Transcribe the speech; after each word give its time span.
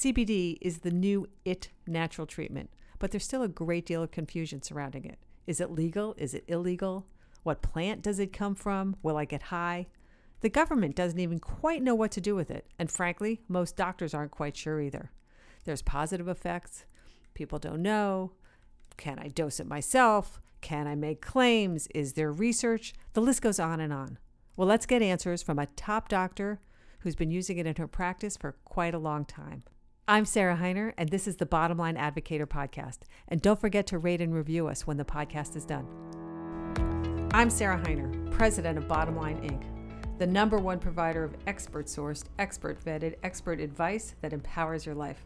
CBD 0.00 0.56
is 0.62 0.78
the 0.78 0.90
new 0.90 1.28
IT 1.44 1.68
natural 1.86 2.26
treatment, 2.26 2.70
but 2.98 3.10
there's 3.10 3.22
still 3.22 3.42
a 3.42 3.48
great 3.48 3.84
deal 3.84 4.02
of 4.02 4.10
confusion 4.10 4.62
surrounding 4.62 5.04
it. 5.04 5.18
Is 5.46 5.60
it 5.60 5.70
legal? 5.70 6.14
Is 6.16 6.32
it 6.32 6.44
illegal? 6.48 7.04
What 7.42 7.60
plant 7.60 8.00
does 8.00 8.18
it 8.18 8.32
come 8.32 8.54
from? 8.54 8.96
Will 9.02 9.18
I 9.18 9.26
get 9.26 9.42
high? 9.42 9.88
The 10.40 10.48
government 10.48 10.96
doesn't 10.96 11.20
even 11.20 11.38
quite 11.38 11.82
know 11.82 11.94
what 11.94 12.12
to 12.12 12.20
do 12.22 12.34
with 12.34 12.50
it, 12.50 12.64
and 12.78 12.90
frankly, 12.90 13.42
most 13.46 13.76
doctors 13.76 14.14
aren't 14.14 14.30
quite 14.30 14.56
sure 14.56 14.80
either. 14.80 15.10
There's 15.66 15.82
positive 15.82 16.28
effects. 16.28 16.86
People 17.34 17.58
don't 17.58 17.82
know. 17.82 18.32
Can 18.96 19.18
I 19.18 19.28
dose 19.28 19.60
it 19.60 19.66
myself? 19.66 20.40
Can 20.62 20.86
I 20.86 20.94
make 20.94 21.20
claims? 21.20 21.88
Is 21.94 22.14
there 22.14 22.32
research? 22.32 22.94
The 23.12 23.20
list 23.20 23.42
goes 23.42 23.60
on 23.60 23.80
and 23.80 23.92
on. 23.92 24.16
Well, 24.56 24.66
let's 24.66 24.86
get 24.86 25.02
answers 25.02 25.42
from 25.42 25.58
a 25.58 25.66
top 25.66 26.08
doctor 26.08 26.58
who's 27.00 27.16
been 27.16 27.30
using 27.30 27.58
it 27.58 27.66
in 27.66 27.76
her 27.76 27.86
practice 27.86 28.38
for 28.38 28.52
quite 28.64 28.94
a 28.94 28.98
long 28.98 29.26
time. 29.26 29.62
I'm 30.10 30.24
Sarah 30.24 30.56
Hiner, 30.56 30.92
and 30.98 31.08
this 31.08 31.28
is 31.28 31.36
the 31.36 31.46
Bottom 31.46 31.78
Line 31.78 31.94
Advocator 31.94 32.44
podcast. 32.44 33.02
And 33.28 33.40
don't 33.40 33.60
forget 33.60 33.86
to 33.86 33.98
rate 33.98 34.20
and 34.20 34.34
review 34.34 34.66
us 34.66 34.84
when 34.84 34.96
the 34.96 35.04
podcast 35.04 35.54
is 35.54 35.64
done. 35.64 35.86
I'm 37.32 37.48
Sarah 37.48 37.78
Hiner, 37.78 38.28
president 38.32 38.76
of 38.76 38.88
Bottom 38.88 39.16
Line 39.16 39.40
Inc., 39.42 40.18
the 40.18 40.26
number 40.26 40.58
one 40.58 40.80
provider 40.80 41.22
of 41.22 41.36
expert 41.46 41.86
sourced, 41.86 42.24
expert 42.40 42.84
vetted, 42.84 43.18
expert 43.22 43.60
advice 43.60 44.16
that 44.20 44.32
empowers 44.32 44.84
your 44.84 44.96
life. 44.96 45.24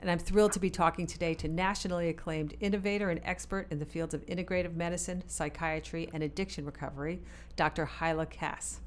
And 0.00 0.10
I'm 0.10 0.18
thrilled 0.18 0.52
to 0.52 0.60
be 0.60 0.68
talking 0.68 1.06
today 1.06 1.32
to 1.36 1.48
nationally 1.48 2.10
acclaimed 2.10 2.58
innovator 2.60 3.08
and 3.08 3.22
expert 3.24 3.68
in 3.70 3.78
the 3.78 3.86
fields 3.86 4.12
of 4.12 4.26
integrative 4.26 4.76
medicine, 4.76 5.24
psychiatry, 5.28 6.10
and 6.12 6.22
addiction 6.22 6.66
recovery, 6.66 7.22
Dr. 7.56 7.86
Hyla 7.86 8.26
Cass. 8.26 8.82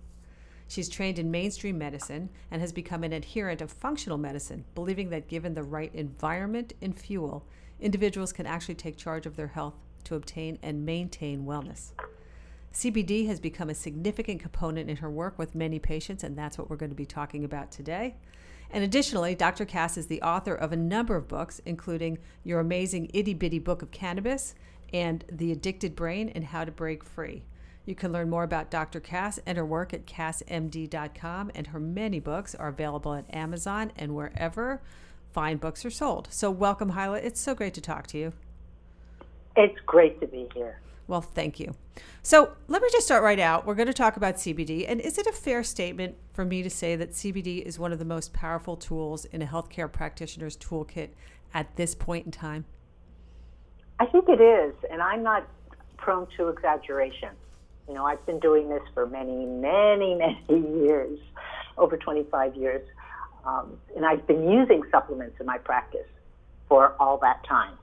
She's 0.67 0.89
trained 0.89 1.19
in 1.19 1.29
mainstream 1.29 1.77
medicine 1.77 2.29
and 2.49 2.61
has 2.61 2.71
become 2.71 3.03
an 3.03 3.13
adherent 3.13 3.61
of 3.61 3.71
functional 3.71 4.17
medicine, 4.17 4.65
believing 4.75 5.09
that 5.09 5.27
given 5.27 5.53
the 5.53 5.63
right 5.63 5.93
environment 5.93 6.73
and 6.81 6.97
fuel, 6.97 7.45
individuals 7.79 8.33
can 8.33 8.45
actually 8.45 8.75
take 8.75 8.97
charge 8.97 9.25
of 9.25 9.35
their 9.35 9.47
health 9.47 9.75
to 10.05 10.15
obtain 10.15 10.57
and 10.61 10.85
maintain 10.85 11.45
wellness. 11.45 11.91
CBD 12.73 13.27
has 13.27 13.39
become 13.39 13.69
a 13.69 13.75
significant 13.75 14.41
component 14.41 14.89
in 14.89 14.97
her 14.97 15.09
work 15.09 15.37
with 15.37 15.53
many 15.53 15.77
patients, 15.77 16.23
and 16.23 16.35
that's 16.35 16.57
what 16.57 16.69
we're 16.69 16.75
going 16.75 16.89
to 16.89 16.95
be 16.95 17.05
talking 17.05 17.43
about 17.43 17.71
today. 17.71 18.15
And 18.71 18.83
additionally, 18.83 19.35
Dr. 19.35 19.65
Cass 19.65 19.97
is 19.97 20.07
the 20.07 20.21
author 20.23 20.55
of 20.55 20.71
a 20.71 20.77
number 20.77 21.15
of 21.15 21.27
books, 21.27 21.61
including 21.65 22.17
Your 22.43 22.59
Amazing 22.59 23.11
Itty 23.13 23.35
Bitty 23.35 23.59
Book 23.59 23.83
of 23.83 23.91
Cannabis 23.91 24.55
and 24.91 25.23
The 25.31 25.51
Addicted 25.51 25.95
Brain 25.95 26.29
and 26.29 26.45
How 26.45 26.65
to 26.65 26.71
Break 26.71 27.03
Free. 27.03 27.43
You 27.85 27.95
can 27.95 28.13
learn 28.13 28.29
more 28.29 28.43
about 28.43 28.71
Dr. 28.71 28.99
Cass 28.99 29.39
and 29.45 29.57
her 29.57 29.65
work 29.65 29.93
at 29.93 30.05
cassmd.com, 30.05 31.51
and 31.53 31.67
her 31.67 31.79
many 31.79 32.19
books 32.19 32.55
are 32.55 32.69
available 32.69 33.13
at 33.13 33.33
Amazon 33.33 33.91
and 33.97 34.15
wherever 34.15 34.81
fine 35.33 35.57
books 35.57 35.83
are 35.83 35.89
sold. 35.89 36.29
So, 36.31 36.49
welcome, 36.49 36.89
Hyla. 36.89 37.17
It's 37.17 37.41
so 37.41 37.53
great 37.53 37.73
to 37.73 37.81
talk 37.81 38.07
to 38.07 38.17
you. 38.17 38.33
It's 39.57 39.77
great 39.85 40.21
to 40.21 40.27
be 40.27 40.47
here. 40.53 40.79
Well, 41.07 41.21
thank 41.21 41.59
you. 41.59 41.75
So, 42.21 42.53
let 42.69 42.81
me 42.81 42.87
just 42.89 43.05
start 43.05 43.21
right 43.21 43.39
out. 43.39 43.65
We're 43.65 43.75
going 43.75 43.87
to 43.87 43.93
talk 43.93 44.15
about 44.15 44.35
CBD. 44.35 44.85
And 44.87 45.01
is 45.01 45.17
it 45.17 45.27
a 45.27 45.33
fair 45.33 45.61
statement 45.61 46.15
for 46.31 46.45
me 46.45 46.63
to 46.63 46.69
say 46.69 46.95
that 46.95 47.11
CBD 47.11 47.61
is 47.63 47.77
one 47.77 47.91
of 47.91 47.99
the 47.99 48.05
most 48.05 48.31
powerful 48.31 48.77
tools 48.77 49.25
in 49.25 49.41
a 49.41 49.45
healthcare 49.45 49.91
practitioner's 49.91 50.55
toolkit 50.55 51.09
at 51.53 51.75
this 51.75 51.95
point 51.95 52.25
in 52.25 52.31
time? 52.31 52.63
I 53.99 54.05
think 54.05 54.29
it 54.29 54.39
is. 54.39 54.73
And 54.89 55.01
I'm 55.01 55.21
not 55.21 55.45
prone 55.97 56.27
to 56.37 56.47
exaggeration. 56.47 57.29
You 57.87 57.93
know, 57.93 58.05
I've 58.05 58.25
been 58.25 58.39
doing 58.39 58.69
this 58.69 58.81
for 58.93 59.05
many, 59.05 59.45
many, 59.45 60.15
many 60.49 60.83
years, 60.83 61.19
over 61.77 61.97
25 61.97 62.55
years. 62.55 62.87
Um, 63.45 63.77
and 63.95 64.05
I've 64.05 64.25
been 64.25 64.49
using 64.49 64.83
supplements 64.89 65.35
in 65.39 65.45
my 65.45 65.57
practice 65.57 66.07
for 66.69 66.95
all 66.99 67.17
that 67.19 67.43
time. 67.45 67.73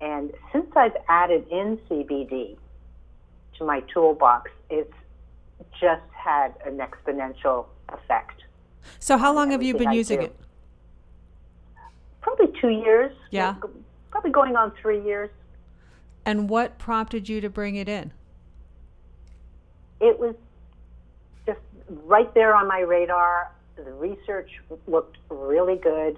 And 0.00 0.32
since 0.52 0.66
I've 0.74 0.96
added 1.08 1.46
in 1.50 1.78
CBD 1.88 2.56
to 3.58 3.64
my 3.64 3.80
toolbox, 3.92 4.50
it's 4.70 4.94
just 5.78 6.02
had 6.10 6.54
an 6.64 6.78
exponential 6.78 7.66
effect. 7.90 8.42
So, 8.98 9.18
how 9.18 9.34
long 9.34 9.50
have 9.50 9.62
you 9.62 9.76
been 9.76 9.88
I 9.88 9.92
using 9.92 10.20
do. 10.20 10.26
it? 10.26 10.36
Probably 12.22 12.48
two 12.60 12.70
years. 12.70 13.12
Yeah. 13.30 13.56
Probably 14.10 14.30
going 14.30 14.56
on 14.56 14.72
three 14.80 15.04
years. 15.04 15.30
And 16.24 16.48
what 16.48 16.78
prompted 16.78 17.28
you 17.28 17.40
to 17.42 17.50
bring 17.50 17.76
it 17.76 17.88
in? 17.88 18.12
It 20.00 20.18
was 20.18 20.34
just 21.46 21.60
right 22.04 22.32
there 22.34 22.54
on 22.54 22.66
my 22.68 22.80
radar. 22.80 23.52
The 23.76 23.92
research 23.92 24.50
looked 24.86 25.18
really 25.28 25.76
good. 25.76 26.16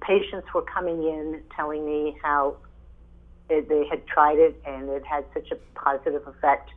Patients 0.00 0.46
were 0.54 0.62
coming 0.62 1.02
in 1.02 1.42
telling 1.54 1.84
me 1.84 2.16
how 2.22 2.56
it, 3.48 3.68
they 3.68 3.86
had 3.88 4.06
tried 4.06 4.38
it 4.38 4.60
and 4.64 4.88
it 4.88 5.04
had 5.04 5.24
such 5.34 5.50
a 5.50 5.56
positive 5.78 6.26
effect. 6.26 6.70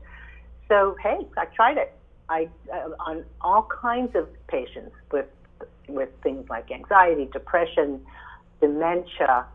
So 0.67 0.95
hey, 1.01 1.19
I 1.37 1.45
tried 1.45 1.77
it. 1.77 1.93
I 2.29 2.49
uh, 2.73 2.89
on 2.99 3.25
all 3.41 3.63
kinds 3.81 4.15
of 4.15 4.27
patients 4.47 4.95
with 5.11 5.27
with 5.87 6.09
things 6.21 6.49
like 6.49 6.71
anxiety, 6.71 7.29
depression, 7.31 8.01
dementia, 8.61 9.45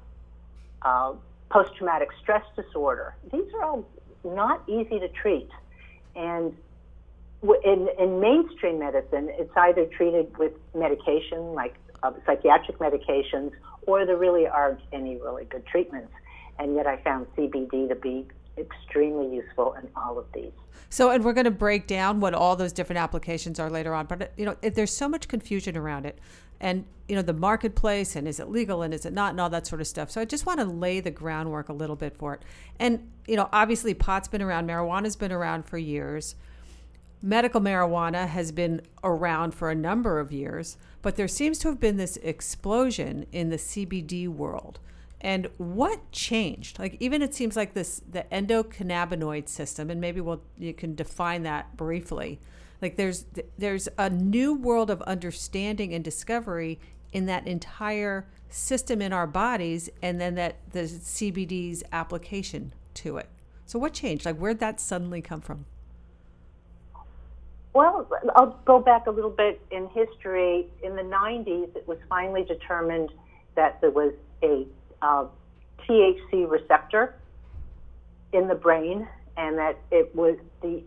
uh, 0.82 1.12
post 1.50 1.74
traumatic 1.76 2.08
stress 2.20 2.44
disorder. 2.56 3.14
These 3.32 3.52
are 3.54 3.64
all 3.64 3.88
not 4.24 4.62
easy 4.68 4.98
to 4.98 5.08
treat. 5.08 5.48
And 6.18 6.54
in, 7.64 7.88
in 7.98 8.20
mainstream 8.20 8.80
medicine, 8.80 9.30
it's 9.38 9.52
either 9.56 9.86
treated 9.86 10.36
with 10.36 10.52
medication, 10.74 11.54
like 11.54 11.76
uh, 12.02 12.12
psychiatric 12.26 12.78
medications, 12.78 13.52
or 13.86 14.04
there 14.04 14.16
really 14.16 14.46
aren't 14.46 14.80
any 14.92 15.16
really 15.16 15.44
good 15.44 15.64
treatments. 15.64 16.12
And 16.58 16.74
yet 16.74 16.88
I 16.88 16.96
found 17.02 17.28
CBD 17.36 17.88
to 17.88 17.94
be 17.94 18.26
extremely 18.58 19.34
useful 19.34 19.74
in 19.74 19.88
all 19.96 20.18
of 20.18 20.26
these. 20.34 20.52
So, 20.90 21.10
and 21.10 21.24
we're 21.24 21.34
going 21.34 21.44
to 21.44 21.50
break 21.50 21.86
down 21.86 22.20
what 22.20 22.34
all 22.34 22.56
those 22.56 22.72
different 22.72 22.98
applications 22.98 23.60
are 23.60 23.68
later 23.68 23.94
on. 23.94 24.06
But 24.06 24.32
you 24.36 24.46
know, 24.46 24.56
there's 24.62 24.92
so 24.92 25.08
much 25.08 25.28
confusion 25.28 25.76
around 25.76 26.06
it, 26.06 26.18
and 26.60 26.86
you 27.08 27.16
know, 27.16 27.22
the 27.22 27.34
marketplace, 27.34 28.16
and 28.16 28.26
is 28.26 28.40
it 28.40 28.48
legal, 28.48 28.82
and 28.82 28.94
is 28.94 29.04
it 29.04 29.12
not, 29.12 29.30
and 29.30 29.40
all 29.40 29.50
that 29.50 29.66
sort 29.66 29.80
of 29.80 29.86
stuff. 29.86 30.10
So, 30.10 30.20
I 30.20 30.24
just 30.24 30.46
want 30.46 30.60
to 30.60 30.66
lay 30.66 31.00
the 31.00 31.10
groundwork 31.10 31.68
a 31.68 31.74
little 31.74 31.96
bit 31.96 32.16
for 32.16 32.34
it. 32.34 32.42
And 32.78 33.10
you 33.26 33.36
know, 33.36 33.48
obviously, 33.52 33.92
pot's 33.94 34.28
been 34.28 34.42
around, 34.42 34.66
marijuana's 34.66 35.16
been 35.16 35.32
around 35.32 35.66
for 35.66 35.78
years. 35.78 36.34
Medical 37.20 37.60
marijuana 37.60 38.28
has 38.28 38.52
been 38.52 38.80
around 39.02 39.52
for 39.52 39.70
a 39.70 39.74
number 39.74 40.20
of 40.20 40.30
years, 40.30 40.76
but 41.02 41.16
there 41.16 41.26
seems 41.26 41.58
to 41.58 41.68
have 41.68 41.80
been 41.80 41.96
this 41.96 42.16
explosion 42.18 43.26
in 43.32 43.50
the 43.50 43.56
CBD 43.56 44.28
world 44.28 44.78
and 45.20 45.48
what 45.56 46.12
changed? 46.12 46.78
Like 46.78 46.96
even 47.00 47.22
it 47.22 47.34
seems 47.34 47.56
like 47.56 47.74
this 47.74 48.00
the 48.10 48.24
endocannabinoid 48.30 49.48
system 49.48 49.90
and 49.90 50.00
maybe 50.00 50.20
we'll 50.20 50.42
you 50.56 50.72
can 50.72 50.94
define 50.94 51.42
that 51.42 51.76
briefly. 51.76 52.38
Like 52.80 52.96
there's 52.96 53.26
there's 53.56 53.88
a 53.98 54.08
new 54.08 54.54
world 54.54 54.90
of 54.90 55.02
understanding 55.02 55.92
and 55.92 56.04
discovery 56.04 56.78
in 57.12 57.26
that 57.26 57.46
entire 57.46 58.28
system 58.48 59.02
in 59.02 59.12
our 59.12 59.26
bodies 59.26 59.90
and 60.02 60.20
then 60.20 60.36
that 60.36 60.56
the 60.70 60.82
CBD's 60.82 61.82
application 61.90 62.72
to 62.94 63.16
it. 63.16 63.28
So 63.66 63.78
what 63.78 63.92
changed? 63.92 64.24
Like 64.24 64.36
where'd 64.36 64.60
that 64.60 64.80
suddenly 64.80 65.20
come 65.20 65.40
from? 65.40 65.64
Well, 67.74 68.08
I'll 68.34 68.58
go 68.64 68.80
back 68.80 69.06
a 69.06 69.10
little 69.10 69.30
bit 69.30 69.60
in 69.70 69.88
history. 69.88 70.66
In 70.82 70.96
the 70.96 71.02
90s, 71.02 71.76
it 71.76 71.86
was 71.86 71.98
finally 72.08 72.42
determined 72.42 73.10
that 73.54 73.80
there 73.80 73.90
was 73.90 74.14
a 74.42 74.66
uh, 75.02 75.26
THC 75.88 76.48
receptor 76.48 77.14
in 78.32 78.48
the 78.48 78.54
brain, 78.54 79.08
and 79.36 79.58
that 79.58 79.78
it 79.90 80.14
was 80.14 80.36
the 80.62 80.82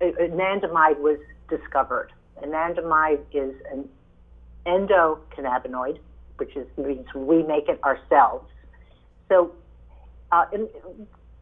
anandamide 0.00 0.98
was 0.98 1.18
discovered. 1.48 2.12
Anandamide 2.42 3.20
is 3.32 3.54
an 3.70 3.88
endocannabinoid, 4.66 5.98
which 6.36 6.56
is 6.56 6.66
means 6.76 7.06
we 7.14 7.42
make 7.42 7.68
it 7.68 7.82
ourselves. 7.82 8.48
So, 9.28 9.52
uh, 10.32 10.46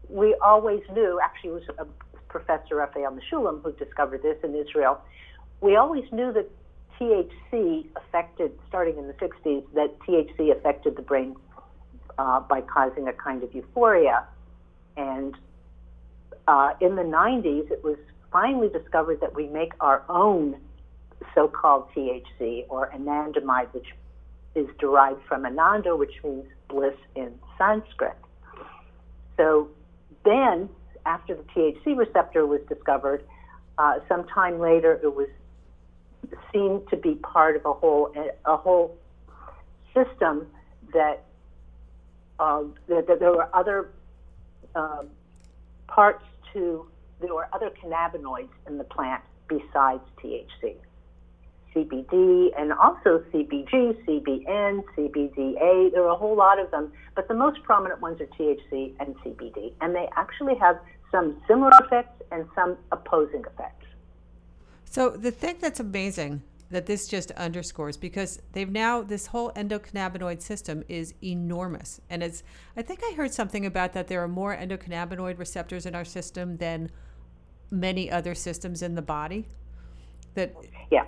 we 0.08 0.36
always 0.42 0.82
knew. 0.92 1.18
Actually, 1.22 1.50
it 1.50 1.76
was 1.78 1.88
Professor 2.28 2.76
Raphael 2.76 3.12
Mechoulam 3.12 3.62
who 3.62 3.72
discovered 3.72 4.22
this 4.22 4.36
in 4.42 4.54
Israel. 4.54 5.00
We 5.60 5.76
always 5.76 6.04
knew 6.12 6.32
that 6.32 6.50
THC 6.98 7.86
affected, 7.96 8.52
starting 8.68 8.98
in 8.98 9.06
the 9.06 9.14
60s, 9.14 9.64
that 9.74 9.98
THC 10.00 10.56
affected 10.56 10.96
the 10.96 11.02
brain 11.02 11.36
uh, 12.18 12.40
by 12.40 12.60
causing 12.60 13.08
a 13.08 13.12
kind 13.12 13.42
of 13.42 13.54
euphoria. 13.54 14.24
And 14.96 15.34
uh, 16.46 16.74
in 16.80 16.96
the 16.96 17.02
90s, 17.02 17.70
it 17.70 17.82
was 17.82 17.96
finally 18.30 18.68
discovered 18.68 19.20
that 19.20 19.34
we 19.34 19.46
make 19.48 19.72
our 19.80 20.02
own 20.08 20.56
so 21.34 21.48
called 21.48 21.88
THC 21.94 22.64
or 22.68 22.90
anandamide, 22.90 23.72
which 23.72 23.88
is 24.54 24.66
derived 24.78 25.22
from 25.26 25.46
ananda, 25.46 25.96
which 25.96 26.14
means 26.24 26.44
bliss 26.68 26.94
in 27.14 27.32
Sanskrit. 27.56 28.16
So 29.36 29.68
then, 30.24 30.68
after 31.06 31.34
the 31.34 31.42
THC 31.42 31.96
receptor 31.96 32.46
was 32.46 32.60
discovered, 32.68 33.24
uh, 33.78 34.00
some 34.08 34.26
time 34.28 34.58
later, 34.58 35.00
it 35.02 35.14
was 35.14 35.28
seen 36.52 36.82
to 36.90 36.96
be 36.96 37.14
part 37.16 37.56
of 37.56 37.64
a 37.64 37.72
whole 37.72 38.12
a 38.44 38.56
whole 38.56 38.96
system 39.94 40.46
that, 40.92 41.24
uh, 42.42 42.64
that, 42.88 43.06
that 43.06 43.20
there 43.20 43.30
were 43.30 43.48
other 43.54 43.90
uh, 44.74 45.04
parts 45.86 46.24
to, 46.52 46.86
there 47.20 47.32
were 47.32 47.48
other 47.52 47.70
cannabinoids 47.70 48.50
in 48.66 48.78
the 48.78 48.84
plant 48.84 49.22
besides 49.48 50.02
THC. 50.20 50.74
CBD 51.72 52.50
and 52.58 52.72
also 52.72 53.22
CBG, 53.32 53.96
CBN, 54.04 54.82
CBDA. 54.94 55.92
There 55.92 56.02
are 56.02 56.08
a 56.08 56.16
whole 56.16 56.36
lot 56.36 56.58
of 56.58 56.70
them, 56.70 56.92
but 57.14 57.28
the 57.28 57.34
most 57.34 57.62
prominent 57.62 58.00
ones 58.02 58.20
are 58.20 58.26
THC 58.26 58.92
and 59.00 59.14
CBD, 59.20 59.72
and 59.80 59.94
they 59.94 60.08
actually 60.16 60.56
have 60.56 60.78
some 61.10 61.40
similar 61.46 61.70
effects 61.84 62.22
and 62.32 62.44
some 62.54 62.76
opposing 62.90 63.44
effects. 63.52 63.86
So 64.84 65.10
the 65.10 65.30
thing 65.30 65.56
that's 65.60 65.80
amazing 65.80 66.42
that 66.72 66.86
this 66.86 67.06
just 67.06 67.30
underscores 67.32 67.96
because 67.96 68.40
they've 68.52 68.70
now 68.70 69.02
this 69.02 69.26
whole 69.26 69.52
endocannabinoid 69.52 70.42
system 70.42 70.82
is 70.88 71.14
enormous. 71.22 72.00
And 72.10 72.22
it's 72.22 72.42
i 72.76 72.82
think 72.82 73.00
i 73.08 73.14
heard 73.14 73.32
something 73.32 73.64
about 73.64 73.92
that 73.92 74.08
there 74.08 74.22
are 74.22 74.28
more 74.28 74.56
endocannabinoid 74.56 75.38
receptors 75.38 75.86
in 75.86 75.94
our 75.94 76.04
system 76.04 76.56
than 76.56 76.90
many 77.70 78.10
other 78.10 78.34
systems 78.34 78.82
in 78.82 78.94
the 78.94 79.02
body 79.02 79.46
that 80.34 80.54
yeah 80.90 81.04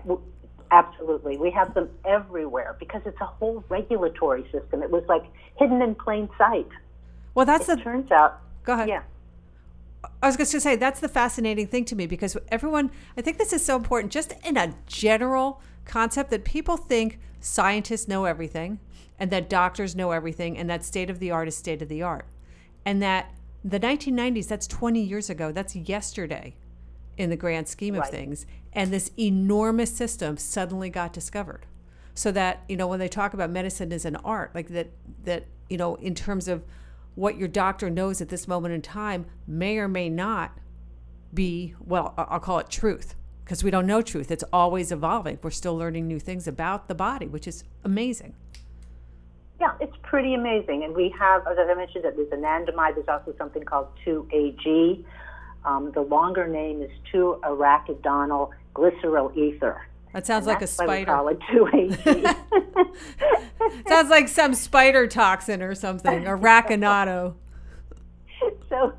absolutely. 0.71 1.37
We 1.37 1.51
have 1.53 1.73
them 1.75 1.89
everywhere 2.05 2.77
because 2.79 3.03
it's 3.07 3.21
a 3.21 3.27
whole 3.27 3.65
regulatory 3.69 4.43
system. 4.51 4.83
It 4.83 4.91
was 4.91 5.05
like 5.09 5.25
hidden 5.57 5.81
in 5.83 5.95
plain 5.95 6.29
sight. 6.37 6.69
Well 7.35 7.47
that's 7.47 7.69
it 7.69 7.77
the 7.77 7.83
turns 7.83 8.11
out 8.11 8.41
go 8.65 8.75
ahead. 8.75 8.89
Yeah 8.89 9.03
I 10.23 10.27
was 10.27 10.37
going 10.37 10.47
to 10.47 10.61
say 10.61 10.77
that's 10.77 11.01
the 11.01 11.09
fascinating 11.09 11.67
thing 11.67 11.85
to 11.87 11.97
me 11.97 12.07
because 12.07 12.37
everyone, 12.49 12.91
I 13.17 13.21
think 13.23 13.39
this 13.39 13.53
is 13.53 13.65
so 13.65 13.77
important, 13.77 14.13
just 14.13 14.35
in 14.45 14.57
a 14.57 14.75
general 14.87 15.61
concept 15.85 16.31
that 16.31 16.45
people 16.45 16.77
think 16.77 17.19
scientists 17.41 18.09
know 18.09 18.25
everything 18.25 18.81
and 19.19 19.31
that 19.31 19.49
doctors 19.49 19.95
know 19.95 20.11
everything 20.11 20.57
and 20.59 20.69
that 20.71 20.85
state 20.85 21.11
of 21.11 21.19
the 21.19 21.31
art 21.31 21.49
is 21.49 21.57
state 21.57 21.83
of 21.83 21.89
the 21.89 22.03
art. 22.03 22.27
And 22.85 23.03
that 23.03 23.35
the 23.65 23.81
1990s, 23.81 24.49
that's 24.49 24.67
20 24.67 25.01
years 25.01 25.31
ago, 25.31 25.53
that's 25.53 25.75
yesterday 25.75 26.57
in 27.17 27.31
the 27.31 27.37
grand 27.37 27.69
scheme 27.69 27.95
of 27.95 28.01
Right. 28.03 28.11
things. 28.11 28.47
And 28.73 28.93
this 28.93 29.11
enormous 29.19 29.95
system 29.95 30.37
suddenly 30.37 30.91
got 30.91 31.13
discovered. 31.13 31.67
So 32.15 32.31
that, 32.33 32.63
you 32.69 32.77
know, 32.77 32.87
when 32.87 32.99
they 32.99 33.09
talk 33.09 33.35
about 33.35 33.51
medicine 33.51 33.93
as 33.93 34.05
an 34.05 34.17
art, 34.17 34.55
like 34.55 34.69
that, 34.69 34.91
that, 35.25 35.45
you 35.69 35.77
know, 35.77 35.95
in 35.97 36.15
terms 36.15 36.49
of 36.49 36.65
what 37.15 37.37
your 37.37 37.49
doctor 37.49 37.91
knows 37.91 38.21
at 38.21 38.29
this 38.29 38.49
moment 38.49 38.75
in 38.75 38.83
time 38.83 39.27
may 39.47 39.79
or 39.79 39.89
may 39.89 40.09
not 40.09 40.59
be, 41.33 41.75
well, 41.81 42.15
I'll 42.17 42.41
call 42.41 42.59
it 42.59 42.71
truth 42.71 43.15
because 43.45 43.63
we 43.63 43.71
don't 43.71 43.87
know 43.87 44.03
truth. 44.03 44.31
It's 44.31 44.45
always 44.53 44.91
evolving. 44.91 45.39
We're 45.43 45.51
still 45.51 45.77
learning 45.77 46.07
new 46.07 46.19
things 46.19 46.47
about 46.47 46.89
the 46.89 46.95
body, 46.95 47.27
which 47.27 47.47
is 47.47 47.65
amazing. 47.85 48.35
Yeah, 49.61 49.75
it's 49.81 49.97
pretty 50.03 50.35
amazing. 50.35 50.85
And 50.85 50.95
we 50.95 51.15
have, 51.19 51.47
as 51.47 51.57
I 51.59 51.75
mentioned, 51.75 52.05
that 52.05 52.17
there's 52.17 52.29
anandamide. 52.29 52.97
There's 52.97 53.09
also 53.09 53.35
something 53.39 53.63
called 53.63 53.89
2AG. 54.05 55.05
Um, 55.65 55.93
the 55.93 56.01
longer 56.01 56.47
name 56.47 56.83
is 56.83 56.91
2-arachidonyl 57.13 58.51
glycerol 58.75 59.37
ether. 59.37 59.87
That 60.15 60.25
sounds 60.27 60.47
And 60.47 60.55
like 60.55 60.63
a 60.63 60.67
that's 60.67 60.79
why 60.79 60.87
we 60.87 60.93
spider. 61.05 61.13
call 61.13 61.29
it 61.29 61.39
2AG. 61.51 62.37
sounds 63.89 64.09
like 64.11 64.29
some 64.29 64.55
spider 64.55 65.07
toxin 65.09 65.61
or 65.61 65.75
something, 65.75 66.23
racinato. 66.23 67.35
so, 68.69 68.93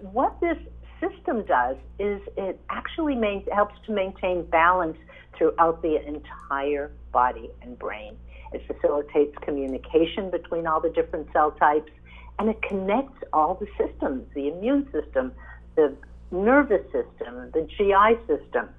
what 0.00 0.40
this 0.40 0.56
system 1.00 1.44
does 1.44 1.76
is 1.98 2.20
it 2.38 2.58
actually 2.70 3.14
main, 3.14 3.44
helps 3.52 3.74
to 3.86 3.92
maintain 3.92 4.42
balance 4.46 4.96
throughout 5.36 5.82
the 5.82 6.02
entire 6.06 6.90
body 7.12 7.50
and 7.62 7.78
brain. 7.78 8.16
It 8.54 8.62
facilitates 8.66 9.36
communication 9.42 10.30
between 10.30 10.66
all 10.66 10.80
the 10.80 10.88
different 10.90 11.30
cell 11.32 11.50
types, 11.52 11.92
and 12.38 12.48
it 12.48 12.62
connects 12.62 13.22
all 13.34 13.52
the 13.54 13.66
systems 13.76 14.24
the 14.34 14.48
immune 14.48 14.88
system, 14.92 15.32
the 15.76 15.94
nervous 16.30 16.84
system, 16.90 17.50
the 17.52 17.68
GI 17.76 18.16
system, 18.26 18.70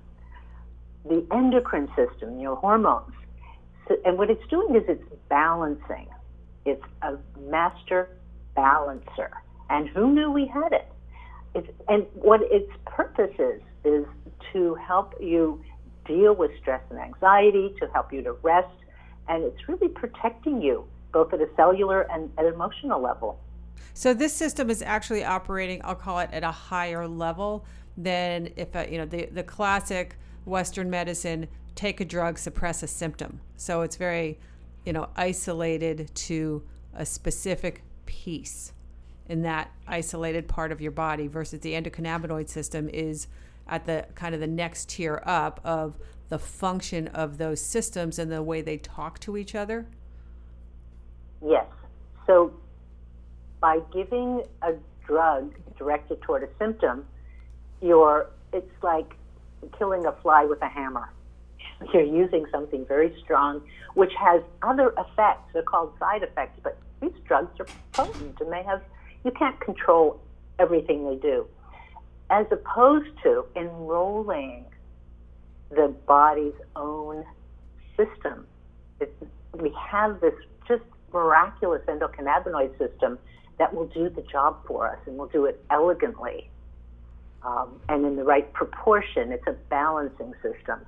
the 1.06 1.26
endocrine 1.32 1.88
system, 1.96 2.40
your 2.40 2.56
hormones. 2.56 3.14
So, 3.88 3.96
and 4.06 4.18
what 4.18 4.30
it's 4.30 4.46
doing 4.50 4.76
is 4.76 4.84
it's 4.88 5.04
balancing. 5.30 6.08
It's 6.66 6.84
a 7.02 7.18
master 7.40 8.10
balancer. 8.56 9.32
And 9.70 9.88
who 9.90 10.14
knew 10.14 10.32
we 10.32 10.46
had 10.46 10.74
it? 10.74 10.92
It's, 11.56 11.68
and 11.88 12.06
what 12.14 12.42
its 12.44 12.72
purpose 12.86 13.34
is, 13.40 13.62
is 13.84 14.06
to 14.54 14.76
help 14.76 15.14
you 15.20 15.64
deal 16.06 16.36
with 16.36 16.52
stress 16.60 16.82
and 16.90 17.00
anxiety, 17.00 17.74
to 17.80 17.88
help 17.94 18.12
you 18.12 18.22
to 18.24 18.34
rest, 18.44 18.68
and 19.28 19.44
it's 19.44 19.68
really 19.68 19.88
protecting 19.88 20.62
you 20.62 20.86
both 21.12 21.34
at 21.34 21.40
a 21.40 21.48
cellular 21.56 22.02
and 22.12 22.32
at 22.38 22.46
emotional 22.46 23.02
level. 23.02 23.40
So 23.94 24.14
this 24.14 24.34
system 24.34 24.70
is 24.70 24.82
actually 24.82 25.24
operating, 25.24 25.82
I'll 25.84 25.96
call 25.96 26.20
it 26.20 26.30
at 26.32 26.44
a 26.44 26.52
higher 26.52 27.08
level 27.08 27.66
than 27.98 28.50
if 28.56 28.76
a, 28.76 28.90
you 28.90 28.98
know 28.98 29.06
the 29.06 29.26
the 29.26 29.44
classic 29.44 30.16
Western 30.50 30.90
medicine 30.90 31.48
take 31.76 32.02
a 32.02 32.06
drug, 32.06 32.38
suppress 32.38 32.84
a 32.84 32.88
symptom. 32.88 33.40
So 33.56 33.82
it's 33.82 33.96
very, 33.96 34.40
you 34.86 34.92
know, 34.92 35.10
isolated 35.16 36.12
to 36.14 36.64
a 36.94 37.06
specific 37.06 37.84
piece 38.06 38.74
in 39.28 39.44
that 39.44 39.72
isolated 39.88 40.48
part 40.48 40.72
of 40.72 40.82
your 40.82 40.92
body 40.92 41.28
versus 41.28 41.60
the 41.62 41.74
endocannabinoid 41.74 42.50
system 42.50 42.90
is 42.90 43.28
at 43.68 43.86
the 43.86 44.06
kind 44.16 44.34
of 44.34 44.42
the 44.42 44.48
next 44.48 44.90
tier 44.90 45.22
up 45.26 45.62
of 45.64 45.98
the 46.30 46.40
function 46.40 47.08
of 47.10 47.38
those 47.38 47.62
systems 47.62 48.20
and 48.20 48.32
the 48.32 48.42
way 48.42 48.62
they 48.62 48.78
talk 48.78 49.20
to 49.20 49.38
each 49.38 49.56
other. 49.56 49.88
Yes. 51.46 51.68
So 52.26 52.54
by 53.62 53.80
giving 53.94 54.44
a 54.62 54.74
drug 55.06 55.54
directed 55.78 56.22
toward 56.22 56.44
a 56.44 56.50
symptom, 56.58 57.06
you're 57.82 58.30
it's 58.52 58.84
like 58.84 59.14
killing 59.78 60.06
a 60.06 60.12
fly 60.22 60.46
with 60.46 60.62
a 60.62 60.70
hammer. 60.70 61.12
You're 61.94 62.04
using 62.04 62.46
something 62.52 62.86
very 62.86 63.16
strong, 63.24 63.62
which 63.94 64.12
has 64.20 64.42
other 64.62 64.94
effects. 64.98 65.52
They're 65.54 65.64
called 65.64 65.94
side 66.00 66.24
effects, 66.24 66.60
but 66.64 66.78
these 67.02 67.14
drugs 67.26 67.58
are 67.60 67.68
potent 67.94 68.40
and 68.42 68.52
they 68.52 68.64
have 68.64 68.82
you 69.24 69.32
can't 69.32 69.60
control 69.60 70.20
everything 70.60 71.06
they 71.06 71.16
do. 71.16 71.46
As 72.30 72.46
opposed 72.52 73.10
to 73.24 73.46
enrolling 73.56 74.66
the 75.70 75.94
body's 76.08 76.54
own 76.76 77.26
system. 77.96 78.46
We 79.54 79.76
have 79.90 80.22
this 80.22 80.34
just 80.68 80.84
miraculous 81.14 81.82
endocannabinoid 81.88 82.78
system 82.78 83.20
that 83.58 83.74
will 83.74 83.88
do 83.88 84.10
the 84.10 84.22
job 84.22 84.58
for 84.66 84.90
us 84.90 85.00
and 85.06 85.18
will 85.18 85.28
do 85.28 85.46
it 85.46 85.64
elegantly 85.70 86.50
um, 87.44 87.80
and 87.90 88.06
in 88.06 88.16
the 88.16 88.24
right 88.24 88.52
proportion. 88.54 89.32
It's 89.32 89.48
a 89.48 89.56
balancing 89.70 90.34
system. 90.42 90.80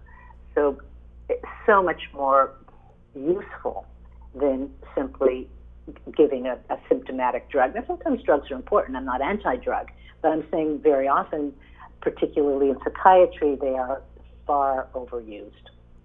So 0.55 0.81
it's 1.29 1.43
so 1.65 1.81
much 1.81 2.01
more 2.13 2.51
useful 3.15 3.85
than 4.35 4.71
simply 4.95 5.47
giving 6.15 6.47
a, 6.47 6.57
a 6.69 6.77
symptomatic 6.87 7.49
drug. 7.49 7.75
Now, 7.75 7.83
sometimes 7.87 8.21
drugs 8.23 8.51
are 8.51 8.55
important. 8.55 8.97
I'm 8.97 9.05
not 9.05 9.21
anti 9.21 9.55
drug, 9.57 9.89
but 10.21 10.29
I'm 10.29 10.45
saying 10.51 10.79
very 10.83 11.07
often, 11.07 11.53
particularly 12.01 12.69
in 12.69 12.77
psychiatry, 12.83 13.57
they 13.59 13.75
are 13.75 14.01
far 14.45 14.87
overused. 14.93 15.51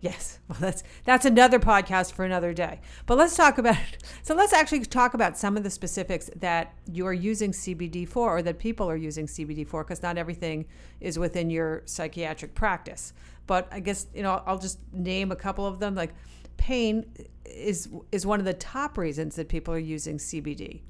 Yes, 0.01 0.39
well, 0.49 0.59
that's 0.61 0.83
that's 1.05 1.25
another 1.25 1.59
podcast 1.59 2.13
for 2.13 2.25
another 2.25 2.53
day. 2.53 2.81
But 3.07 3.19
let's 3.19 3.37
talk 3.37 3.59
about 3.59 3.77
it. 3.77 4.03
so 4.23 4.35
let's 4.35 4.53
actually 4.53 4.85
talk 4.85 5.15
about 5.15 5.39
some 5.39 5.57
of 5.57 5.63
the 5.63 5.71
specifics 5.71 6.31
that 6.37 6.75
you 6.91 7.07
are 7.07 7.15
using 7.15 7.53
CBD 7.53 8.09
for, 8.09 8.37
or 8.37 8.43
that 8.43 8.59
people 8.59 8.89
are 8.91 8.97
using 8.97 9.27
CBD 9.27 9.67
for, 9.67 9.85
because 9.85 10.03
not 10.03 10.19
everything 10.19 10.67
is 11.01 11.19
within 11.19 11.51
your 11.51 11.83
psychiatric 11.87 12.55
practice. 12.55 13.13
But 13.47 13.69
I 13.71 13.81
guess 13.81 14.07
you 14.15 14.23
know 14.23 14.43
I'll 14.47 14.59
just 14.59 14.79
name 14.93 15.33
a 15.33 15.37
couple 15.37 15.67
of 15.67 15.79
them. 15.79 15.95
Like 15.95 16.15
pain 16.57 17.07
is 17.45 17.89
is 18.13 18.27
one 18.27 18.39
of 18.39 18.47
the 18.47 18.55
top 18.55 18.99
reasons 18.99 19.37
that 19.37 19.49
people 19.49 19.73
are 19.73 19.79
using 19.79 20.19
CBD. 20.19 20.83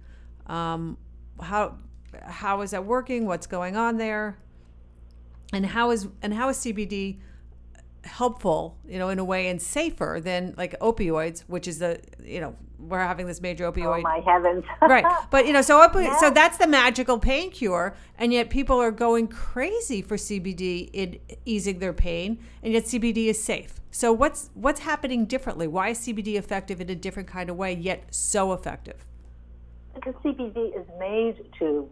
Um, 0.47 0.97
how 1.41 1.79
how 2.23 2.61
is 2.63 2.73
that 2.73 2.85
working? 2.85 3.27
What's 3.27 3.47
going 3.47 3.77
on 3.77 3.99
there? 3.99 4.39
And 5.53 5.65
how 5.65 5.91
is 5.91 6.09
and 6.23 6.35
how 6.35 6.49
is 6.49 6.59
CBD 6.59 7.19
helpful, 8.07 8.79
you 8.87 8.99
know, 8.99 9.09
in 9.09 9.19
a 9.19 9.25
way 9.25 9.49
and 9.49 9.61
safer 9.61 10.21
than 10.23 10.55
like 10.57 10.79
opioids, 10.81 11.41
which 11.47 11.69
is 11.69 11.79
the, 11.79 12.01
you 12.23 12.41
know, 12.41 12.57
we're 12.79 13.01
having 13.01 13.27
this 13.27 13.41
major 13.41 13.71
opioid. 13.71 13.99
Oh 13.99 14.03
my 14.03 14.21
heavens! 14.21 14.65
right. 14.83 15.05
But, 15.31 15.47
you 15.47 15.53
know, 15.53 15.63
so 15.63 15.87
opi- 15.87 16.19
so 16.21 16.31
that's 16.31 16.59
the 16.59 16.67
magical 16.67 17.19
pain 17.19 17.51
cure. 17.51 17.95
And 18.19 18.33
yet 18.33 18.51
people 18.51 18.81
are 18.81 18.91
going 18.91 19.29
crazy 19.29 20.03
for 20.03 20.17
CBD 20.17 20.91
in 20.93 21.19
easing 21.45 21.79
their 21.79 21.93
pain. 21.93 22.39
And 22.63 22.73
yet 22.73 22.85
CBD 22.85 23.27
is 23.27 23.43
safe. 23.43 23.81
So 23.91 24.13
what's, 24.13 24.51
what's 24.55 24.81
happening 24.81 25.25
differently? 25.25 25.67
Why 25.67 25.91
is 25.91 25.99
CBD 26.01 26.35
effective 26.35 26.81
in 26.81 26.91
a 26.91 26.95
different 26.95 27.29
kind 27.29 27.51
of 27.51 27.57
way, 27.57 27.75
yet 27.75 28.15
so 28.15 28.53
effective? 28.53 29.07
because 29.97 30.15
CBD 30.23 30.79
is 30.79 30.87
made 30.99 31.45
to, 31.59 31.89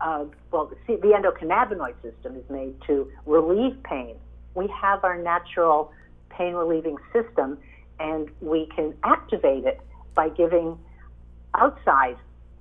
uh, 0.00 0.24
well, 0.52 0.70
the 0.86 0.94
endocannabinoid 0.94 1.94
system 2.02 2.36
is 2.36 2.48
made 2.48 2.74
to 2.86 3.10
relieve 3.24 3.82
pain. 3.82 4.14
We 4.56 4.66
have 4.68 5.04
our 5.04 5.18
natural 5.18 5.92
pain 6.30 6.54
relieving 6.54 6.96
system, 7.12 7.58
and 8.00 8.30
we 8.40 8.66
can 8.74 8.94
activate 9.04 9.64
it 9.64 9.80
by 10.14 10.30
giving 10.30 10.78
outside 11.54 12.16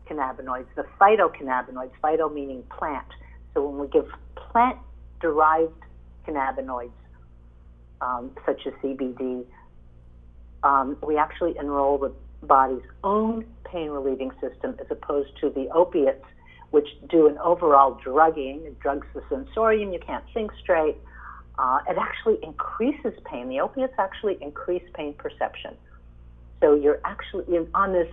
cannabinoids, 0.08 0.68
the 0.76 0.86
phytocannabinoids, 1.00 1.92
phyto 2.04 2.32
meaning 2.32 2.64
plant. 2.64 3.08
So 3.54 3.68
when 3.68 3.80
we 3.80 3.88
give 3.88 4.08
plant 4.36 4.78
derived 5.22 5.72
cannabinoids, 6.28 6.92
um, 8.02 8.32
such 8.46 8.68
as 8.68 8.74
CBD, 8.84 9.46
um, 10.64 10.98
we 11.02 11.18
actually 11.18 11.56
enroll 11.58 11.98
the 11.98 12.12
body's 12.44 12.84
own 13.04 13.46
pain 13.64 13.90
relieving 13.90 14.32
system 14.42 14.76
as 14.80 14.88
opposed 14.90 15.30
to 15.40 15.50
the 15.50 15.70
opiates, 15.74 16.26
which 16.72 16.88
do 17.10 17.28
an 17.28 17.38
overall 17.38 17.98
drugging. 18.04 18.64
It 18.66 18.80
drugs 18.82 19.08
the 19.14 19.24
sensorium, 19.30 19.94
you 19.94 20.00
can't 20.00 20.26
think 20.34 20.52
straight. 20.62 20.98
Uh, 21.58 21.80
it 21.90 21.98
actually 21.98 22.38
increases 22.44 23.14
pain. 23.26 23.48
The 23.50 23.62
opiates 23.62 23.94
actually 23.98 24.38
increase 24.42 24.84
pain 24.94 25.14
perception. 25.14 25.76
So 26.62 26.76
you're 26.76 27.00
actually 27.06 27.46
you're 27.48 27.68
on 27.74 27.94
this 27.94 28.12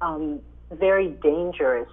um, 0.00 0.40
very 0.70 1.08
dangerous 1.08 1.88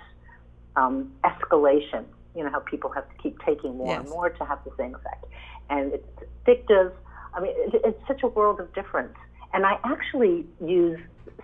um, 0.76 1.12
escalation. 1.24 2.06
You 2.36 2.44
know 2.44 2.52
how 2.52 2.60
people 2.60 2.92
have 2.92 3.08
to 3.10 3.16
keep 3.22 3.40
taking 3.46 3.78
more 3.78 3.88
Yes. 3.88 4.02
and 4.02 4.10
more 4.10 4.30
to 4.30 4.46
have 4.46 4.60
the 4.66 4.72
same 4.78 4.96
effect, 4.96 5.26
and 5.70 5.94
it's 5.94 6.08
addictive. 6.46 6.92
I 7.34 7.42
mean, 7.42 7.54
it, 7.56 7.82
it's 7.84 8.08
such 8.08 8.22
a 8.24 8.28
world 8.28 8.60
of 8.60 8.74
difference. 8.74 9.16
And 9.54 9.66
I 9.68 9.78
actually 9.84 10.46
use 10.64 11.00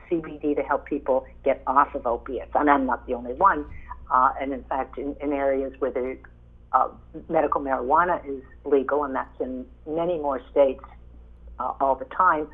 CBD 0.10 0.56
to 0.56 0.64
help 0.64 0.86
people 0.86 1.26
get 1.46 1.62
off 1.68 1.94
of 1.94 2.08
opiates, 2.08 2.52
and 2.56 2.70
I'm 2.70 2.86
not 2.86 3.06
the 3.08 3.14
only 3.14 3.34
one. 3.34 3.66
Uh, 4.12 4.32
and 4.42 4.52
in 4.54 4.64
fact, 4.64 4.98
in, 4.98 5.16
in 5.22 5.32
areas 5.32 5.74
where 5.80 5.92
the 5.92 6.18
uh, 6.72 6.90
medical 7.30 7.62
marijuana 7.62 8.24
is 8.28 8.44
legal, 8.66 9.04
and 9.04 9.16
that's 9.16 9.40
in 9.42 9.66
many 9.88 10.18
more 10.18 10.42
states 10.52 10.84
uh, 11.60 11.74
all 11.80 11.96
the 11.96 12.06
time. 12.06 12.48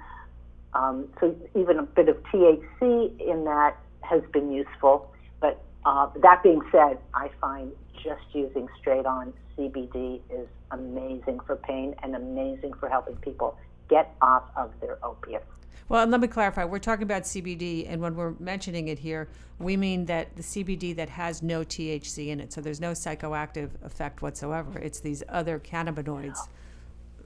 Um, 0.73 1.07
so 1.19 1.35
even 1.55 1.79
a 1.79 1.83
bit 1.83 2.09
of 2.09 2.17
THC 2.23 3.19
in 3.19 3.45
that 3.45 3.77
has 4.01 4.21
been 4.33 4.51
useful. 4.51 5.09
But 5.39 5.63
uh, 5.85 6.09
that 6.21 6.43
being 6.43 6.61
said, 6.71 6.97
I 7.13 7.29
find 7.39 7.71
just 8.03 8.23
using 8.33 8.67
straight 8.79 9.05
on 9.05 9.33
CBD 9.57 10.19
is 10.29 10.47
amazing 10.71 11.39
for 11.45 11.55
pain 11.55 11.95
and 12.03 12.15
amazing 12.15 12.73
for 12.73 12.89
helping 12.89 13.15
people 13.17 13.57
get 13.89 14.13
off 14.21 14.43
of 14.55 14.71
their 14.81 14.97
opiates. 15.03 15.45
Well, 15.89 16.03
and 16.03 16.11
let 16.11 16.21
me 16.21 16.27
clarify. 16.27 16.65
We're 16.65 16.79
talking 16.79 17.03
about 17.03 17.23
CBD, 17.23 17.85
and 17.87 18.01
when 18.01 18.15
we're 18.15 18.33
mentioning 18.39 18.87
it 18.87 18.99
here, 18.99 19.27
we 19.59 19.77
mean 19.77 20.05
that 20.05 20.35
the 20.35 20.41
CBD 20.41 20.95
that 20.95 21.09
has 21.09 21.41
no 21.41 21.61
THC 21.61 22.27
in 22.29 22.39
it. 22.39 22.51
So 22.51 22.61
there's 22.61 22.81
no 22.81 22.91
psychoactive 22.91 23.69
effect 23.83 24.21
whatsoever. 24.21 24.79
It's 24.79 24.99
these 24.99 25.23
other 25.29 25.59
cannabinoids. 25.59 26.39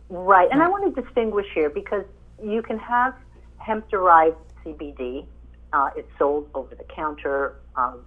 Right, 0.09 0.49
and 0.51 0.61
I 0.61 0.67
want 0.67 0.93
to 0.93 1.01
distinguish 1.01 1.47
here 1.53 1.69
because 1.69 2.05
you 2.43 2.61
can 2.61 2.79
have 2.79 3.15
hemp 3.57 3.89
derived 3.89 4.37
CBD. 4.65 5.25
Uh, 5.71 5.89
it's 5.95 6.09
sold 6.17 6.49
over 6.53 6.75
the 6.75 6.85
counter. 6.85 7.55
Um, 7.75 8.01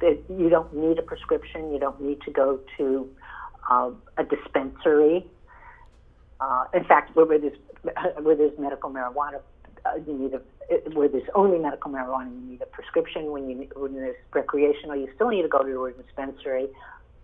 that 0.00 0.18
you 0.28 0.48
don't 0.48 0.74
need 0.74 0.98
a 0.98 1.02
prescription. 1.02 1.72
You 1.72 1.78
don't 1.78 2.00
need 2.00 2.20
to 2.22 2.30
go 2.30 2.60
to 2.78 3.08
uh, 3.70 3.90
a 4.16 4.24
dispensary. 4.24 5.26
Uh, 6.40 6.64
in 6.74 6.84
fact, 6.84 7.14
where, 7.16 7.24
where 7.24 7.38
there's 7.38 7.56
where 8.22 8.36
there's 8.36 8.58
medical 8.58 8.90
marijuana, 8.90 9.40
uh, 9.84 9.96
you 10.06 10.14
need 10.14 10.34
a 10.34 10.40
where 10.94 11.08
there's 11.08 11.28
only 11.34 11.58
medical 11.58 11.90
marijuana, 11.90 12.30
you 12.32 12.52
need 12.52 12.62
a 12.62 12.66
prescription. 12.66 13.30
When 13.30 13.48
you 13.48 13.68
when 13.76 13.94
there's 13.94 14.16
recreational, 14.32 14.96
you 14.96 15.08
still 15.14 15.28
need 15.28 15.42
to 15.42 15.48
go 15.48 15.62
to 15.62 15.84
a 15.86 15.92
dispensary. 15.92 16.68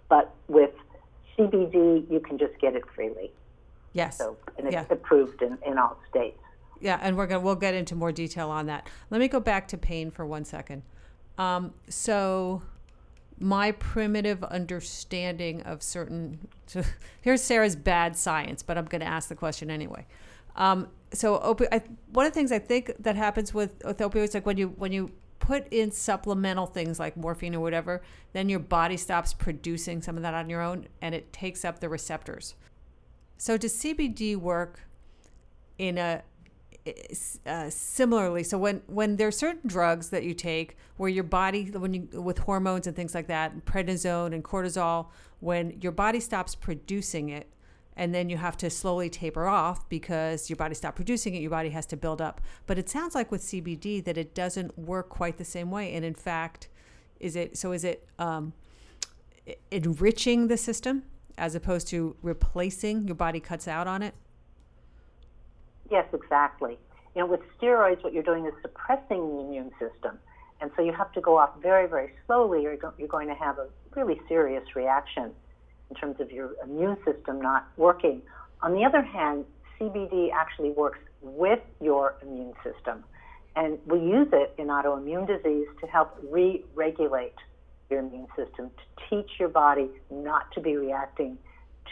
But 0.09 0.35
with 0.49 0.73
CBD, 1.39 2.11
you 2.11 2.21
can 2.21 2.37
just 2.37 2.59
get 2.61 2.75
it 2.75 2.83
freely. 2.95 3.33
Yes. 3.93 4.19
So, 4.19 4.37
and 4.59 4.67
it's 4.67 4.75
Yeah. 4.75 4.85
approved 4.91 5.43
in, 5.43 5.59
in 5.67 5.79
all 5.79 5.99
states. 6.09 6.39
Yeah, 6.81 6.99
and 7.01 7.17
we're 7.17 7.27
gonna 7.27 7.41
we'll 7.41 7.57
get 7.57 7.75
into 7.75 7.95
more 7.95 8.13
detail 8.13 8.51
on 8.51 8.67
that. 8.67 8.89
Let 9.11 9.21
me 9.21 9.29
go 9.29 9.41
back 9.41 9.69
to 9.69 9.79
pain 9.79 10.11
for 10.11 10.27
one 10.27 10.45
second. 10.45 10.83
Um, 11.39 11.73
so, 11.89 12.63
my 13.39 13.73
primitive 13.73 14.45
understanding 14.45 15.63
of 15.63 15.83
certain 15.83 16.49
so 16.67 16.83
here's 17.21 17.43
Sarah's 17.43 17.75
bad 17.75 18.17
science, 18.17 18.63
but 18.63 18.79
I'm 18.79 18.85
going 18.85 19.01
to 19.01 19.07
ask 19.07 19.29
the 19.29 19.35
question 19.35 19.71
anyway. 19.71 20.07
Um, 20.57 20.89
so, 21.13 21.39
opi- 21.39 21.69
I, 21.73 21.83
one 22.13 22.27
of 22.27 22.33
the 22.33 22.39
things 22.39 22.53
I 22.53 22.59
think 22.59 22.93
that 23.01 23.17
happens 23.17 23.53
with, 23.53 23.83
with 23.85 23.99
opioids, 23.99 24.35
like 24.35 24.47
when 24.47 24.57
you 24.57 24.69
when 24.69 24.93
you 24.93 25.11
put 25.39 25.67
in 25.73 25.91
supplemental 25.91 26.67
things 26.67 27.01
like 27.01 27.17
morphine 27.17 27.55
or 27.55 27.61
whatever, 27.61 28.03
then 28.33 28.49
your 28.49 28.61
body 28.61 28.97
stops 28.97 29.35
producing 29.35 30.03
some 30.03 30.17
of 30.17 30.23
that 30.23 30.35
on 30.35 30.49
your 30.49 30.61
own, 30.61 30.87
and 31.03 31.15
it 31.15 31.33
takes 31.33 31.65
up 31.65 31.81
the 31.81 31.89
receptors. 31.89 32.55
So, 33.39 33.57
does 33.57 33.75
CBD 33.75 34.37
work 34.37 34.81
in 35.79 35.99
a 35.99 36.23
uh, 37.47 37.69
similarly 37.69 38.43
so 38.43 38.57
when 38.57 38.81
when 38.87 39.17
there's 39.17 39.37
certain 39.37 39.69
drugs 39.69 40.09
that 40.11 40.25
you 40.25 40.33
take 40.33 40.77
where 40.97 41.11
your 41.11 41.25
body 41.25 41.65
when 41.71 41.93
you 41.93 42.09
with 42.21 42.39
hormones 42.39 42.87
and 42.87 42.97
things 42.97 43.15
like 43.15 43.27
that 43.27 43.65
prednisone 43.67 44.35
and 44.35 44.43
cortisol 44.43 45.09
when 45.41 45.79
your 45.81 45.93
body 45.93 46.21
stops 46.21 46.55
producing 46.55 47.29
it 47.29 47.53
and 47.97 48.15
then 48.15 48.29
you 48.29 48.37
have 48.37 48.57
to 48.59 48.71
slowly 48.71 49.11
taper 49.11 49.47
off 49.47 49.89
because 49.89 50.49
your 50.49 50.57
body 50.57 50.75
stopped 50.75 50.97
producing 50.97 51.35
it 51.35 51.41
your 51.41 51.51
body 51.51 51.71
has 51.71 51.87
to 51.87 51.97
build 51.97 52.21
up. 52.21 52.41
But 52.67 52.79
it 52.79 52.89
sounds 52.89 53.15
like 53.15 53.31
with 53.31 53.43
cbd 53.43 54.05
that 54.05 54.17
it 54.17 54.35
doesn't 54.35 54.79
work 54.79 55.09
quite 55.09 55.37
the 55.37 55.45
same 55.45 55.71
way. 55.71 55.93
And 55.95 56.05
in 56.05 56.15
fact 56.15 56.69
is 57.19 57.37
it 57.37 57.57
so 57.57 57.73
is 57.73 57.85
it 57.85 58.07
um, 58.19 58.53
enriching 59.71 60.49
the 60.49 60.57
system 60.57 61.05
as 61.39 61.55
opposed 61.55 61.89
to 61.89 62.17
replacing? 62.23 63.07
Your 63.07 63.17
body 63.17 63.41
cuts 63.41 63.69
out 63.69 63.87
on 63.87 64.03
it? 64.03 64.15
Yes, 65.91 66.07
exactly. 66.13 66.79
You 67.15 67.23
know, 67.23 67.27
with 67.27 67.41
steroids, 67.61 68.03
what 68.05 68.13
you're 68.13 68.23
doing 68.23 68.47
is 68.47 68.53
suppressing 68.63 69.29
the 69.29 69.41
immune 69.41 69.71
system. 69.79 70.19
And 70.61 70.71
so 70.77 70.83
you 70.83 70.93
have 70.93 71.11
to 71.13 71.21
go 71.21 71.37
off 71.37 71.51
very, 71.61 71.89
very 71.89 72.13
slowly, 72.27 72.67
or 72.67 72.77
you're 72.99 73.09
going 73.09 73.29
to 73.29 73.35
have 73.35 73.59
a 73.59 73.69
really 73.97 74.21
serious 74.29 74.63
reaction 74.77 75.33
in 75.91 75.97
terms 75.97 76.21
of 76.21 76.31
your 76.31 76.53
immune 76.65 76.97
system 77.05 77.41
not 77.41 77.69
working. 77.77 78.23
On 78.63 78.73
the 78.73 78.85
other 78.85 79.03
hand, 79.03 79.45
CBD 79.79 80.31
actually 80.33 80.71
works 80.71 80.99
with 81.23 81.61
your 81.81 82.15
immune 82.23 82.55
system. 82.65 83.05
And 83.57 83.79
we 83.87 83.99
use 83.99 84.29
it 84.33 84.55
in 84.59 84.69
autoimmune 84.69 85.27
disease 85.27 85.67
to 85.81 85.87
help 85.87 86.17
re 86.31 86.65
regulate 86.75 87.35
your 87.91 88.01
immune 88.01 88.29
system, 88.37 88.71
to 88.71 89.09
teach 89.09 89.31
your 89.39 89.49
body 89.49 89.91
not 90.11 90.53
to 90.53 90.61
be 90.61 90.77
reacting 90.77 91.37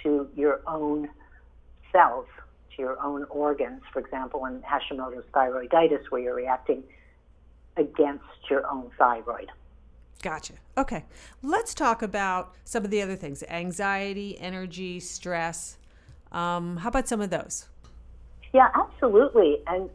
to 0.02 0.28
your 0.37 0.61
own 0.67 1.09
cells, 1.90 2.26
to 2.76 2.83
your 2.83 3.02
own 3.02 3.25
organs. 3.25 3.83
For 3.93 3.99
example, 3.99 4.45
in 4.47 4.62
Hashimoto's 4.62 5.25
thyroiditis, 5.35 6.05
where 6.11 6.21
you're 6.21 6.37
reacting 6.37 6.85
against 7.76 8.25
your 8.49 8.64
own 8.71 8.90
thyroid. 8.97 9.50
Gotcha. 10.22 10.54
Okay. 10.76 11.04
Let's 11.42 11.75
talk 11.75 12.02
about 12.02 12.54
some 12.64 12.84
of 12.84 12.90
the 12.90 13.02
other 13.02 13.16
things 13.16 13.44
anxiety, 13.48 14.38
energy, 14.38 15.00
stress. 15.00 15.78
Um, 16.32 16.78
how 16.78 16.88
about 16.88 17.08
some 17.08 17.20
of 17.20 17.30
those? 17.30 17.68
Yeah, 18.52 18.68
absolutely. 18.75 19.58
And 19.66 19.88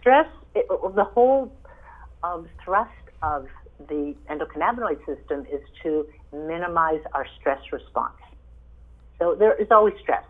stress, 0.00 0.26
it, 0.54 0.66
the 0.68 1.04
whole 1.04 1.52
um, 2.22 2.48
thrust 2.64 2.90
of 3.22 3.46
the 3.88 4.14
endocannabinoid 4.30 4.98
system 5.06 5.46
is 5.52 5.60
to 5.82 6.06
minimize 6.32 7.00
our 7.12 7.26
stress 7.38 7.60
response. 7.72 8.14
So 9.18 9.34
there 9.34 9.54
is 9.60 9.68
always 9.70 9.94
stress 10.00 10.24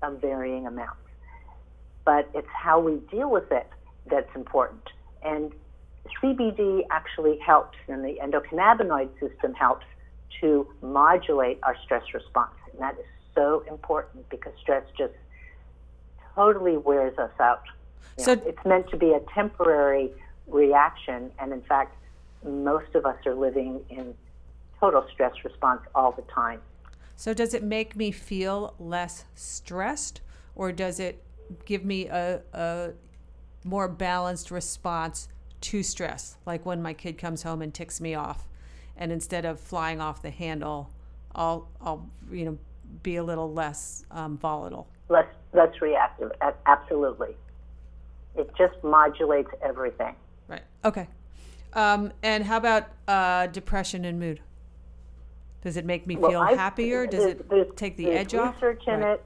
some 0.00 0.18
varying 0.18 0.66
amounts, 0.66 1.00
but 2.04 2.28
it's 2.34 2.48
how 2.48 2.80
we 2.80 2.96
deal 3.10 3.30
with 3.30 3.50
it 3.52 3.66
that's 4.10 4.34
important. 4.34 4.82
And 5.22 5.52
CBD 6.22 6.84
actually 6.90 7.38
helps, 7.38 7.78
and 7.88 8.04
the 8.04 8.18
endocannabinoid 8.22 9.10
system 9.20 9.54
helps 9.54 9.86
to 10.40 10.66
modulate 10.82 11.58
our 11.62 11.76
stress 11.84 12.02
response. 12.14 12.54
And 12.72 12.80
that 12.80 12.98
is 12.98 13.06
so 13.34 13.64
important 13.68 14.28
because 14.28 14.52
stress 14.60 14.84
just 14.96 15.14
totally 16.34 16.76
wears 16.76 17.18
us 17.18 17.30
out. 17.40 17.62
You 18.16 18.24
So- 18.24 18.34
know, 18.34 18.42
it's 18.46 18.64
meant 18.64 18.88
to 18.90 18.96
be 18.96 19.12
a 19.12 19.20
temporary 19.34 20.12
reaction, 20.46 21.32
and 21.38 21.52
in 21.52 21.62
fact, 21.62 21.94
most 22.44 22.94
of 22.94 23.04
us 23.04 23.16
are 23.26 23.34
living 23.34 23.84
in 23.90 24.14
total 24.80 25.04
stress 25.12 25.32
response 25.44 25.82
all 25.94 26.12
the 26.12 26.22
time. 26.22 26.60
So, 27.16 27.34
does 27.34 27.52
it 27.52 27.64
make 27.64 27.96
me 27.96 28.12
feel 28.12 28.74
less 28.78 29.24
stressed, 29.34 30.20
or 30.54 30.70
does 30.70 31.00
it 31.00 31.22
give 31.64 31.84
me 31.84 32.06
a, 32.06 32.42
a 32.52 32.92
more 33.64 33.88
balanced 33.88 34.50
response 34.50 35.28
to 35.62 35.82
stress? 35.82 36.36
Like 36.46 36.64
when 36.66 36.82
my 36.82 36.92
kid 36.92 37.18
comes 37.18 37.42
home 37.42 37.62
and 37.62 37.72
ticks 37.72 38.00
me 38.00 38.14
off, 38.14 38.46
and 38.96 39.12
instead 39.12 39.44
of 39.44 39.60
flying 39.60 40.00
off 40.00 40.22
the 40.22 40.30
handle, 40.30 40.90
I'll, 41.34 41.68
I'll 41.80 42.08
you 42.30 42.44
know, 42.44 42.58
be 43.02 43.16
a 43.16 43.22
little 43.24 43.52
less 43.52 44.04
um, 44.10 44.36
volatile. 44.36 44.88
Less, 45.08 45.26
less 45.52 45.80
reactive, 45.80 46.32
absolutely. 46.66 47.36
It 48.36 48.50
just 48.56 48.82
modulates 48.82 49.50
everything. 49.62 50.14
Right. 50.48 50.62
Okay. 50.84 51.08
Um, 51.74 52.12
and 52.22 52.44
how 52.44 52.56
about 52.56 52.88
uh, 53.06 53.46
depression 53.48 54.04
and 54.04 54.18
mood? 54.18 54.40
Does 55.62 55.76
it 55.76 55.84
make 55.84 56.06
me 56.06 56.16
Well, 56.16 56.30
feel 56.30 56.40
I've- 56.40 56.56
happier? 56.56 57.06
Does 57.06 57.24
it 57.24 57.76
take 57.76 57.96
the 57.96 58.10
edge 58.10 58.34
off? 58.34 58.54
research 58.54 58.82
in 58.86 59.00
Right. 59.00 59.14
it. 59.14 59.24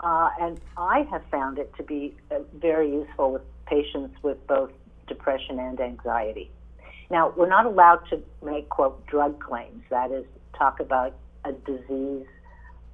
Uh, 0.00 0.30
and 0.40 0.60
I 0.76 1.06
have 1.10 1.22
found 1.30 1.58
it 1.58 1.72
to 1.76 1.82
be 1.82 2.14
uh, 2.30 2.40
very 2.54 2.90
useful 2.92 3.32
with 3.32 3.42
patients 3.66 4.14
with 4.22 4.44
both 4.46 4.70
depression 5.06 5.58
and 5.58 5.80
anxiety. 5.80 6.50
Now, 7.10 7.32
we're 7.36 7.48
not 7.48 7.66
allowed 7.66 8.08
to 8.10 8.22
make, 8.42 8.68
quote, 8.68 9.06
drug 9.06 9.40
claims, 9.40 9.82
that 9.90 10.10
is, 10.10 10.24
talk 10.56 10.80
about 10.80 11.14
a 11.44 11.52
disease 11.52 12.26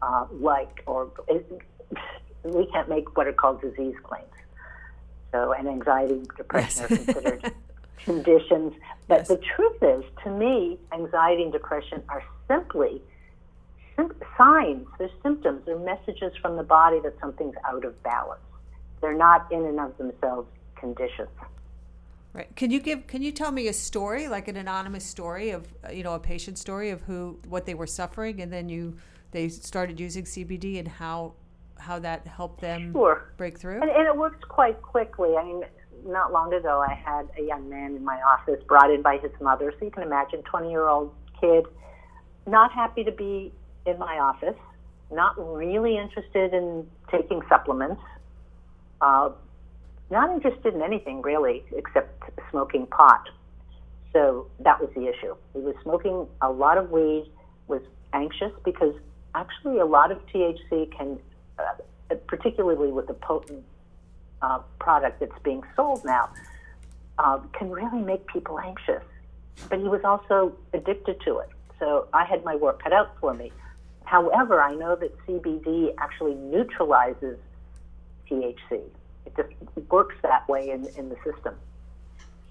uh, 0.02 0.26
like, 0.32 0.82
or 0.86 1.10
we 2.44 2.66
can't 2.66 2.88
make 2.88 3.16
what 3.16 3.26
are 3.26 3.32
called 3.32 3.60
disease 3.60 3.94
claims. 4.02 4.26
So, 5.32 5.52
and 5.52 5.68
anxiety 5.68 6.14
and 6.14 6.28
depression 6.36 6.86
yes. 6.90 6.90
are 6.90 6.96
considered 6.96 7.52
conditions. 8.04 8.74
But 9.06 9.20
yes. 9.20 9.28
the 9.28 9.36
truth 9.36 9.82
is, 9.82 10.04
to 10.24 10.30
me, 10.30 10.78
anxiety 10.92 11.44
and 11.44 11.52
depression 11.52 12.02
are 12.08 12.24
simply 12.48 13.00
signs, 14.36 14.86
they're 14.98 15.10
symptoms, 15.22 15.62
they're 15.66 15.78
messages 15.78 16.32
from 16.40 16.56
the 16.56 16.62
body 16.62 16.98
that 17.00 17.14
something's 17.20 17.54
out 17.64 17.84
of 17.84 18.02
balance. 18.02 18.40
They're 19.00 19.16
not 19.16 19.50
in 19.52 19.64
and 19.64 19.78
of 19.78 19.96
themselves 19.98 20.48
conditions. 20.76 21.28
Right. 22.32 22.54
Can 22.54 22.70
you 22.70 22.80
give? 22.80 23.06
Can 23.08 23.22
you 23.22 23.32
tell 23.32 23.50
me 23.50 23.66
a 23.66 23.72
story, 23.72 24.28
like 24.28 24.46
an 24.46 24.56
anonymous 24.56 25.04
story 25.04 25.50
of 25.50 25.66
you 25.92 26.04
know 26.04 26.14
a 26.14 26.20
patient 26.20 26.58
story 26.58 26.90
of 26.90 27.02
who 27.02 27.40
what 27.48 27.66
they 27.66 27.74
were 27.74 27.88
suffering, 27.88 28.40
and 28.40 28.52
then 28.52 28.68
you 28.68 28.96
they 29.32 29.48
started 29.48 29.98
using 29.98 30.24
CBD 30.24 30.78
and 30.78 30.86
how 30.86 31.34
how 31.80 31.98
that 31.98 32.26
helped 32.26 32.60
them 32.60 32.92
sure. 32.92 33.32
break 33.36 33.58
through? 33.58 33.80
And, 33.80 33.90
and 33.90 34.06
it 34.06 34.16
works 34.16 34.38
quite 34.48 34.80
quickly. 34.82 35.36
I 35.36 35.44
mean, 35.44 35.62
not 36.06 36.32
long 36.32 36.52
ago, 36.52 36.84
I 36.86 36.94
had 36.94 37.28
a 37.38 37.42
young 37.42 37.68
man 37.68 37.96
in 37.96 38.04
my 38.04 38.20
office 38.22 38.62
brought 38.66 38.90
in 38.90 39.02
by 39.02 39.18
his 39.18 39.32
mother. 39.40 39.72
So 39.78 39.84
you 39.84 39.90
can 39.90 40.02
imagine, 40.02 40.42
20 40.42 40.70
year 40.70 40.88
old 40.88 41.12
kid, 41.40 41.64
not 42.46 42.72
happy 42.72 43.04
to 43.04 43.12
be 43.12 43.52
in 43.86 43.98
my 43.98 44.18
office, 44.18 44.58
not 45.10 45.34
really 45.38 45.96
interested 45.96 46.54
in 46.54 46.86
taking 47.10 47.40
supplements, 47.48 48.00
uh, 49.00 49.30
not 50.10 50.30
interested 50.30 50.74
in 50.74 50.82
anything 50.82 51.22
really 51.22 51.64
except 51.72 52.22
smoking 52.50 52.86
pot. 52.86 53.28
So 54.12 54.48
that 54.60 54.80
was 54.80 54.90
the 54.94 55.06
issue. 55.06 55.36
He 55.54 55.60
was 55.60 55.74
smoking 55.82 56.26
a 56.42 56.50
lot 56.50 56.78
of 56.78 56.90
weed, 56.90 57.30
was 57.68 57.82
anxious 58.12 58.52
because 58.64 58.94
actually 59.34 59.78
a 59.78 59.86
lot 59.86 60.10
of 60.10 60.18
THC 60.26 60.90
can, 60.96 61.18
uh, 61.58 62.14
particularly 62.26 62.90
with 62.90 63.06
the 63.06 63.14
potent 63.14 63.64
uh, 64.42 64.58
product 64.78 65.20
that's 65.20 65.38
being 65.44 65.62
sold 65.76 66.04
now, 66.04 66.30
uh, 67.18 67.38
can 67.52 67.70
really 67.70 68.00
make 68.00 68.26
people 68.26 68.58
anxious. 68.58 69.02
But 69.68 69.78
he 69.78 69.84
was 69.84 70.00
also 70.04 70.56
addicted 70.72 71.20
to 71.26 71.38
it. 71.38 71.50
So 71.78 72.08
I 72.12 72.24
had 72.24 72.44
my 72.44 72.56
work 72.56 72.82
cut 72.82 72.92
out 72.92 73.16
for 73.20 73.34
me. 73.34 73.52
However, 74.04 74.60
I 74.60 74.74
know 74.74 74.96
that 74.96 75.16
CBD 75.26 75.94
actually 75.98 76.34
neutralizes 76.34 77.38
THC. 78.28 78.82
It 79.38 79.56
just 79.74 79.90
works 79.90 80.16
that 80.22 80.48
way 80.48 80.70
in, 80.70 80.86
in 80.96 81.08
the 81.08 81.16
system. 81.24 81.54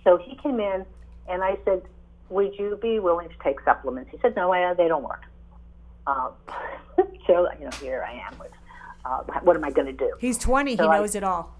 So 0.04 0.18
he 0.18 0.36
came 0.38 0.60
in 0.60 0.86
and 1.28 1.44
I 1.44 1.58
said, 1.66 1.84
Would 2.30 2.58
you 2.58 2.78
be 2.82 3.00
willing 3.00 3.30
to 3.30 3.36
take 3.44 3.60
supplements? 3.62 4.12
He 4.12 4.18
said, 4.22 4.36
No, 4.36 4.52
I, 4.52 4.74
they 4.74 4.88
don't 4.88 5.04
work. 5.04 5.24
Uh, 6.08 6.32
so, 7.28 7.48
you 7.60 7.66
know, 7.66 7.72
here 7.80 8.06
I 8.08 8.14
am 8.14 8.40
with, 8.40 8.52
uh, 9.06 9.24
what 9.44 9.56
am 9.56 9.64
I 9.64 9.72
going 9.72 9.88
to 9.88 9.94
do? 9.94 10.14
He's 10.20 10.38
20, 10.38 10.78
so 10.78 10.84
he 10.84 10.90
knows 10.90 11.16
I, 11.16 11.20
it 11.20 11.24
all. 11.24 11.56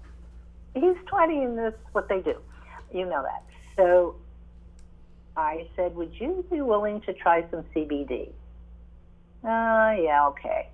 He's 0.74 0.96
20 1.06 1.44
and 1.44 1.58
that's 1.58 1.76
what 1.92 2.08
they 2.08 2.20
do. 2.20 2.36
You 2.92 3.06
know 3.06 3.22
that. 3.22 3.44
So 3.76 4.16
I 5.36 5.66
said, 5.76 5.94
Would 5.94 6.12
you 6.18 6.44
be 6.50 6.60
willing 6.60 7.00
to 7.02 7.12
try 7.12 7.44
some 7.50 7.64
CBD? 7.74 8.30
Uh, 9.42 9.96
yeah, 10.02 10.26
okay. 10.28 10.68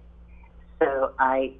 So 0.79 1.13
I 1.19 1.53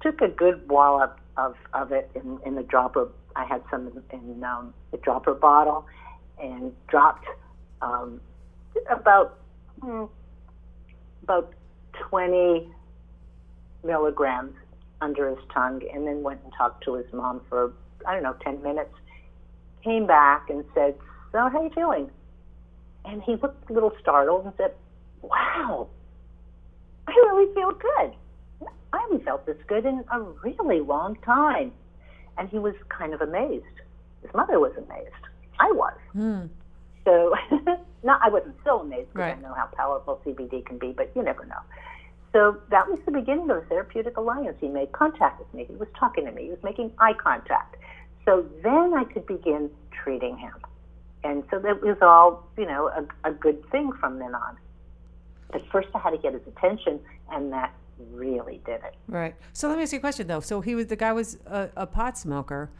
took 0.00 0.20
a 0.20 0.28
good 0.28 0.68
wallop 0.68 1.18
of, 1.36 1.54
of 1.72 1.92
it 1.92 2.10
in, 2.14 2.38
in 2.44 2.54
the 2.54 2.62
dropper. 2.62 3.08
I 3.36 3.44
had 3.44 3.62
some 3.70 4.02
in, 4.12 4.44
um, 4.44 4.74
the 4.90 4.98
dropper 4.98 5.34
bottle 5.34 5.86
and 6.40 6.72
dropped 6.88 7.26
um, 7.82 8.20
about 8.90 9.38
hmm, 9.80 10.04
about 11.22 11.52
20 12.10 12.68
milligrams 13.82 14.54
under 15.00 15.28
his 15.28 15.38
tongue, 15.52 15.82
and 15.92 16.06
then 16.06 16.22
went 16.22 16.40
and 16.44 16.52
talked 16.56 16.84
to 16.84 16.94
his 16.94 17.06
mom 17.12 17.40
for 17.48 17.72
I 18.06 18.14
don't 18.14 18.22
know 18.22 18.36
10 18.42 18.62
minutes. 18.62 18.94
Came 19.82 20.06
back 20.06 20.48
and 20.48 20.64
said, 20.74 20.94
"So 21.32 21.38
how 21.38 21.58
are 21.58 21.64
you 21.64 21.70
feeling?" 21.74 22.10
And 23.04 23.22
he 23.22 23.36
looked 23.36 23.70
a 23.70 23.72
little 23.72 23.92
startled 24.00 24.46
and 24.46 24.54
said, 24.56 24.72
"Wow, 25.22 25.88
I 27.06 27.12
really 27.12 27.52
feel 27.54 27.72
good." 27.72 28.14
I 28.92 28.98
haven't 29.00 29.24
felt 29.24 29.46
this 29.46 29.56
good 29.66 29.84
in 29.84 30.04
a 30.12 30.20
really 30.20 30.80
long 30.80 31.16
time. 31.24 31.72
And 32.36 32.48
he 32.48 32.58
was 32.58 32.74
kind 32.88 33.14
of 33.14 33.20
amazed. 33.20 33.64
His 34.22 34.32
mother 34.34 34.58
was 34.58 34.72
amazed. 34.76 35.10
I 35.60 35.70
was. 35.72 35.98
Mm. 36.16 36.48
So, 37.04 37.34
not 38.02 38.20
I 38.22 38.28
wasn't 38.28 38.56
so 38.64 38.80
amazed 38.80 39.08
because 39.12 39.20
right. 39.20 39.38
I 39.38 39.40
know 39.40 39.54
how 39.54 39.68
powerful 39.76 40.20
CBD 40.24 40.64
can 40.64 40.78
be, 40.78 40.92
but 40.92 41.12
you 41.14 41.22
never 41.22 41.44
know. 41.44 41.60
So 42.32 42.60
that 42.70 42.88
was 42.88 42.98
the 43.06 43.12
beginning 43.12 43.48
of 43.50 43.58
a 43.58 43.60
therapeutic 43.62 44.16
alliance. 44.16 44.56
He 44.60 44.68
made 44.68 44.90
contact 44.90 45.38
with 45.38 45.52
me. 45.54 45.66
He 45.68 45.76
was 45.76 45.88
talking 45.96 46.24
to 46.24 46.32
me. 46.32 46.44
He 46.44 46.50
was 46.50 46.62
making 46.64 46.90
eye 46.98 47.14
contact. 47.14 47.76
So 48.24 48.44
then 48.62 48.92
I 48.94 49.04
could 49.04 49.26
begin 49.26 49.70
treating 49.92 50.36
him. 50.36 50.54
And 51.22 51.44
so 51.50 51.58
that 51.60 51.80
was 51.80 51.96
all, 52.02 52.48
you 52.58 52.66
know, 52.66 52.88
a, 52.88 53.30
a 53.30 53.32
good 53.32 53.64
thing 53.70 53.92
from 54.00 54.18
then 54.18 54.34
on. 54.34 54.56
But 55.52 55.62
first 55.70 55.88
I 55.94 55.98
had 55.98 56.10
to 56.10 56.18
get 56.18 56.32
his 56.32 56.42
attention, 56.46 57.00
and 57.30 57.52
that 57.52 57.72
really 58.10 58.60
did 58.64 58.82
it. 58.84 58.94
Right. 59.08 59.34
So 59.52 59.68
let 59.68 59.76
me 59.76 59.82
ask 59.82 59.92
you 59.92 59.98
a 59.98 60.00
question 60.00 60.26
though. 60.26 60.40
So 60.40 60.60
he 60.60 60.74
was 60.74 60.86
the 60.86 60.96
guy 60.96 61.12
was 61.12 61.38
a, 61.46 61.70
a 61.76 61.86
pot 61.86 62.18
smoker. 62.18 62.70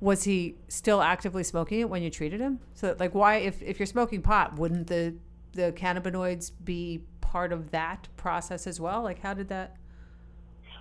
Was 0.00 0.24
he 0.24 0.54
still 0.68 1.02
actively 1.02 1.42
smoking 1.42 1.80
it 1.80 1.90
when 1.90 2.02
you 2.02 2.10
treated 2.10 2.40
him? 2.40 2.60
So 2.74 2.96
like 2.98 3.14
why 3.14 3.36
if, 3.36 3.62
if 3.62 3.78
you're 3.78 3.86
smoking 3.86 4.22
pot, 4.22 4.58
wouldn't 4.58 4.86
the 4.86 5.14
the 5.52 5.72
cannabinoids 5.72 6.52
be 6.64 7.02
part 7.20 7.52
of 7.52 7.70
that 7.72 8.08
process 8.16 8.66
as 8.66 8.80
well? 8.80 9.02
Like 9.02 9.20
how 9.20 9.34
did 9.34 9.48
that 9.48 9.76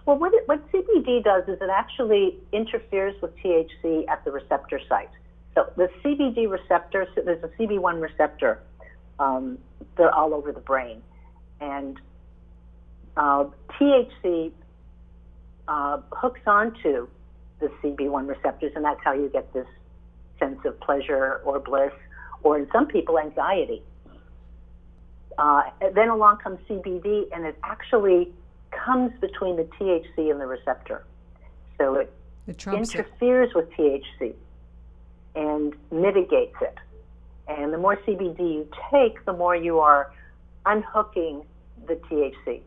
well, 0.07 0.17
what, 0.17 0.33
it, 0.33 0.47
what 0.47 0.65
CBD 0.71 1.21
does 1.21 1.43
is 1.49 1.61
it 1.61 1.69
actually 1.69 2.37
interferes 2.53 3.21
with 3.21 3.35
THC 3.39 4.07
at 4.07 4.23
the 4.23 4.31
receptor 4.31 4.79
site. 4.87 5.09
So 5.53 5.69
the 5.75 5.89
CBD 6.01 6.49
receptor, 6.49 7.05
so 7.13 7.23
there's 7.23 7.43
a 7.43 7.49
CB1 7.49 8.01
receptor. 8.01 8.59
Um, 9.19 9.57
they're 9.97 10.13
all 10.15 10.33
over 10.33 10.53
the 10.53 10.61
brain, 10.61 11.01
and 11.59 11.99
uh, 13.17 13.45
THC 13.79 14.51
uh, 15.67 15.99
hooks 16.11 16.41
onto 16.45 17.07
the 17.59 17.67
CB1 17.81 18.27
receptors, 18.27 18.71
and 18.75 18.85
that's 18.85 18.99
how 19.03 19.13
you 19.13 19.29
get 19.29 19.51
this 19.53 19.67
sense 20.39 20.59
of 20.65 20.79
pleasure 20.79 21.41
or 21.43 21.59
bliss, 21.59 21.91
or 22.43 22.57
in 22.59 22.67
some 22.71 22.87
people, 22.87 23.17
anxiety. 23.19 23.81
Uh, 25.37 25.63
then 25.93 26.09
along 26.09 26.37
comes 26.37 26.59
CBD, 26.69 27.25
and 27.33 27.45
it 27.45 27.57
actually 27.63 28.31
comes 28.71 29.11
between 29.19 29.55
the 29.55 29.63
THC 29.63 30.31
and 30.31 30.39
the 30.39 30.45
receptor. 30.45 31.03
So 31.77 31.95
it, 31.95 32.13
it 32.47 32.67
interferes 32.67 33.49
it. 33.49 33.55
with 33.55 33.71
THC 33.71 34.33
and 35.35 35.73
mitigates 35.91 36.55
it. 36.61 36.77
And 37.47 37.73
the 37.73 37.77
more 37.77 37.97
CBD 37.97 38.39
you 38.39 38.69
take, 38.91 39.23
the 39.25 39.33
more 39.33 39.55
you 39.55 39.79
are 39.79 40.11
unhooking 40.65 41.43
the 41.87 41.95
THC. 41.95 42.61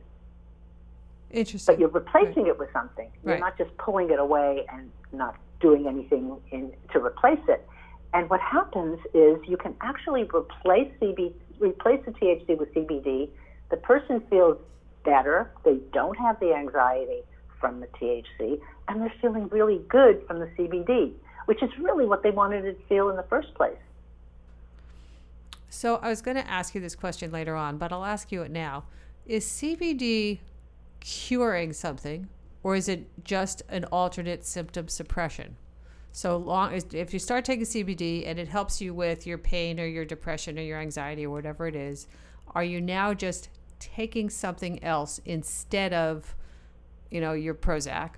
Interesting. 1.31 1.75
But 1.75 1.81
you're 1.81 1.89
replacing 1.89 2.45
right. 2.45 2.53
it 2.53 2.59
with 2.59 2.73
something. 2.73 3.11
You're 3.25 3.35
right. 3.35 3.41
not 3.41 3.57
just 3.57 3.77
pulling 3.77 4.11
it 4.11 4.19
away 4.19 4.67
and 4.73 4.91
not 5.13 5.37
doing 5.61 5.87
anything 5.87 6.37
in, 6.51 6.73
to 6.93 6.99
replace 6.99 7.41
it. 7.49 7.67
And 8.13 8.29
what 8.29 8.41
happens 8.41 8.99
is 9.15 9.39
you 9.47 9.57
can 9.57 9.75
actually 9.81 10.25
replace 10.25 10.91
CB, 11.01 11.33
replace 11.61 12.01
the 12.05 12.13
THC 12.13 12.59
with 12.59 12.75
CBD. 12.75 13.29
The 13.71 13.77
person 13.77 14.21
feels 14.29 14.59
better. 15.05 15.51
They 15.65 15.79
don't 15.93 16.19
have 16.19 16.41
the 16.41 16.53
anxiety 16.53 17.21
from 17.61 17.81
the 17.81 17.87
THC, 17.89 18.61
and 18.89 19.01
they're 19.01 19.13
feeling 19.21 19.49
really 19.49 19.81
good 19.89 20.25
from 20.27 20.41
the 20.41 20.47
CBD, 20.47 21.13
which 21.45 21.63
is 21.63 21.71
really 21.79 22.07
what 22.07 22.23
they 22.23 22.31
wanted 22.31 22.63
to 22.63 22.75
feel 22.89 23.11
in 23.11 23.17
the 23.17 23.23
first 23.25 23.55
place. 23.55 23.77
So 25.69 25.97
I 25.97 26.09
was 26.09 26.21
going 26.21 26.37
to 26.37 26.51
ask 26.51 26.75
you 26.75 26.81
this 26.81 26.97
question 26.97 27.31
later 27.31 27.55
on, 27.55 27.79
but 27.79 27.93
I'll 27.93 28.05
ask 28.05 28.33
you 28.33 28.43
it 28.43 28.51
now. 28.51 28.85
Is 29.27 29.45
CBD 29.45 30.39
curing 31.01 31.73
something 31.73 32.29
or 32.63 32.77
is 32.77 32.89
it 32.89 33.25
just 33.25 33.63
an 33.69 33.85
alternate 33.87 34.45
symptom 34.45 34.89
suppression? 34.89 35.57
So 36.13 36.37
long 36.37 36.75
as 36.75 36.87
if 36.93 37.13
you 37.13 37.19
start 37.19 37.45
taking 37.45 37.65
CBD 37.65 38.27
and 38.27 38.39
it 38.39 38.49
helps 38.49 38.81
you 38.81 38.93
with 38.93 39.27
your 39.27 39.39
pain 39.39 39.79
or 39.79 39.87
your 39.87 40.05
depression 40.05 40.59
or 40.59 40.63
your 40.63 40.79
anxiety 40.79 41.25
or 41.25 41.31
whatever 41.31 41.67
it 41.67 41.77
is, 41.77 42.07
are 42.55 42.65
you 42.65 42.81
now 42.81 43.15
just 43.15 43.49
taking 43.79 44.29
something 44.29 44.83
else 44.83 45.21
instead 45.25 45.93
of, 45.93 46.35
you 47.11 47.21
know, 47.21 47.33
your 47.33 47.55
Prozac? 47.55 48.11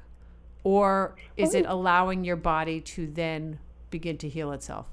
Or 0.65 1.17
is 1.37 1.55
it 1.55 1.67
allowing 1.67 2.25
your 2.25 2.37
body 2.37 2.81
to 2.81 3.07
then 3.07 3.59
begin 3.91 4.17
to 4.19 4.29
heal 4.29 4.53
itself? 4.53 4.87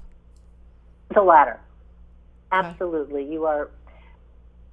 The 1.14 1.22
latter. 1.22 1.60
Absolutely. 2.52 3.32
You 3.32 3.46
are 3.46 3.70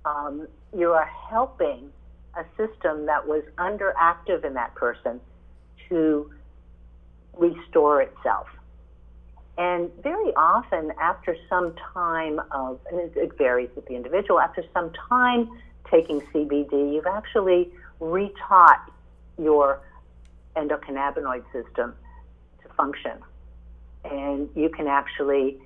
um, 0.05 0.47
you 0.75 0.91
are 0.91 1.09
helping 1.29 1.91
a 2.37 2.45
system 2.55 3.07
that 3.07 3.27
was 3.27 3.43
underactive 3.57 4.45
in 4.45 4.53
that 4.53 4.75
person 4.75 5.19
to 5.89 6.31
restore 7.35 8.01
itself. 8.01 8.47
And 9.57 9.89
very 10.03 10.33
often, 10.35 10.91
after 11.01 11.35
some 11.49 11.73
time 11.93 12.39
of, 12.51 12.79
and 12.91 13.15
it, 13.15 13.37
varies 13.37 13.69
with 13.75 13.87
the 13.87 13.95
individual, 13.95 14.39
after 14.39 14.63
some 14.71 14.91
time 15.09 15.49
taking 15.89 16.21
CBD, 16.33 16.93
you've 16.93 17.07
actually 17.07 17.71
retaught 17.99 18.81
your 19.41 19.81
endocannabinoid 20.55 21.43
system 21.51 21.95
to 22.61 22.69
function. 22.75 23.13
And 24.03 24.49
you 24.55 24.69
can 24.69 24.85
actually 24.87 25.57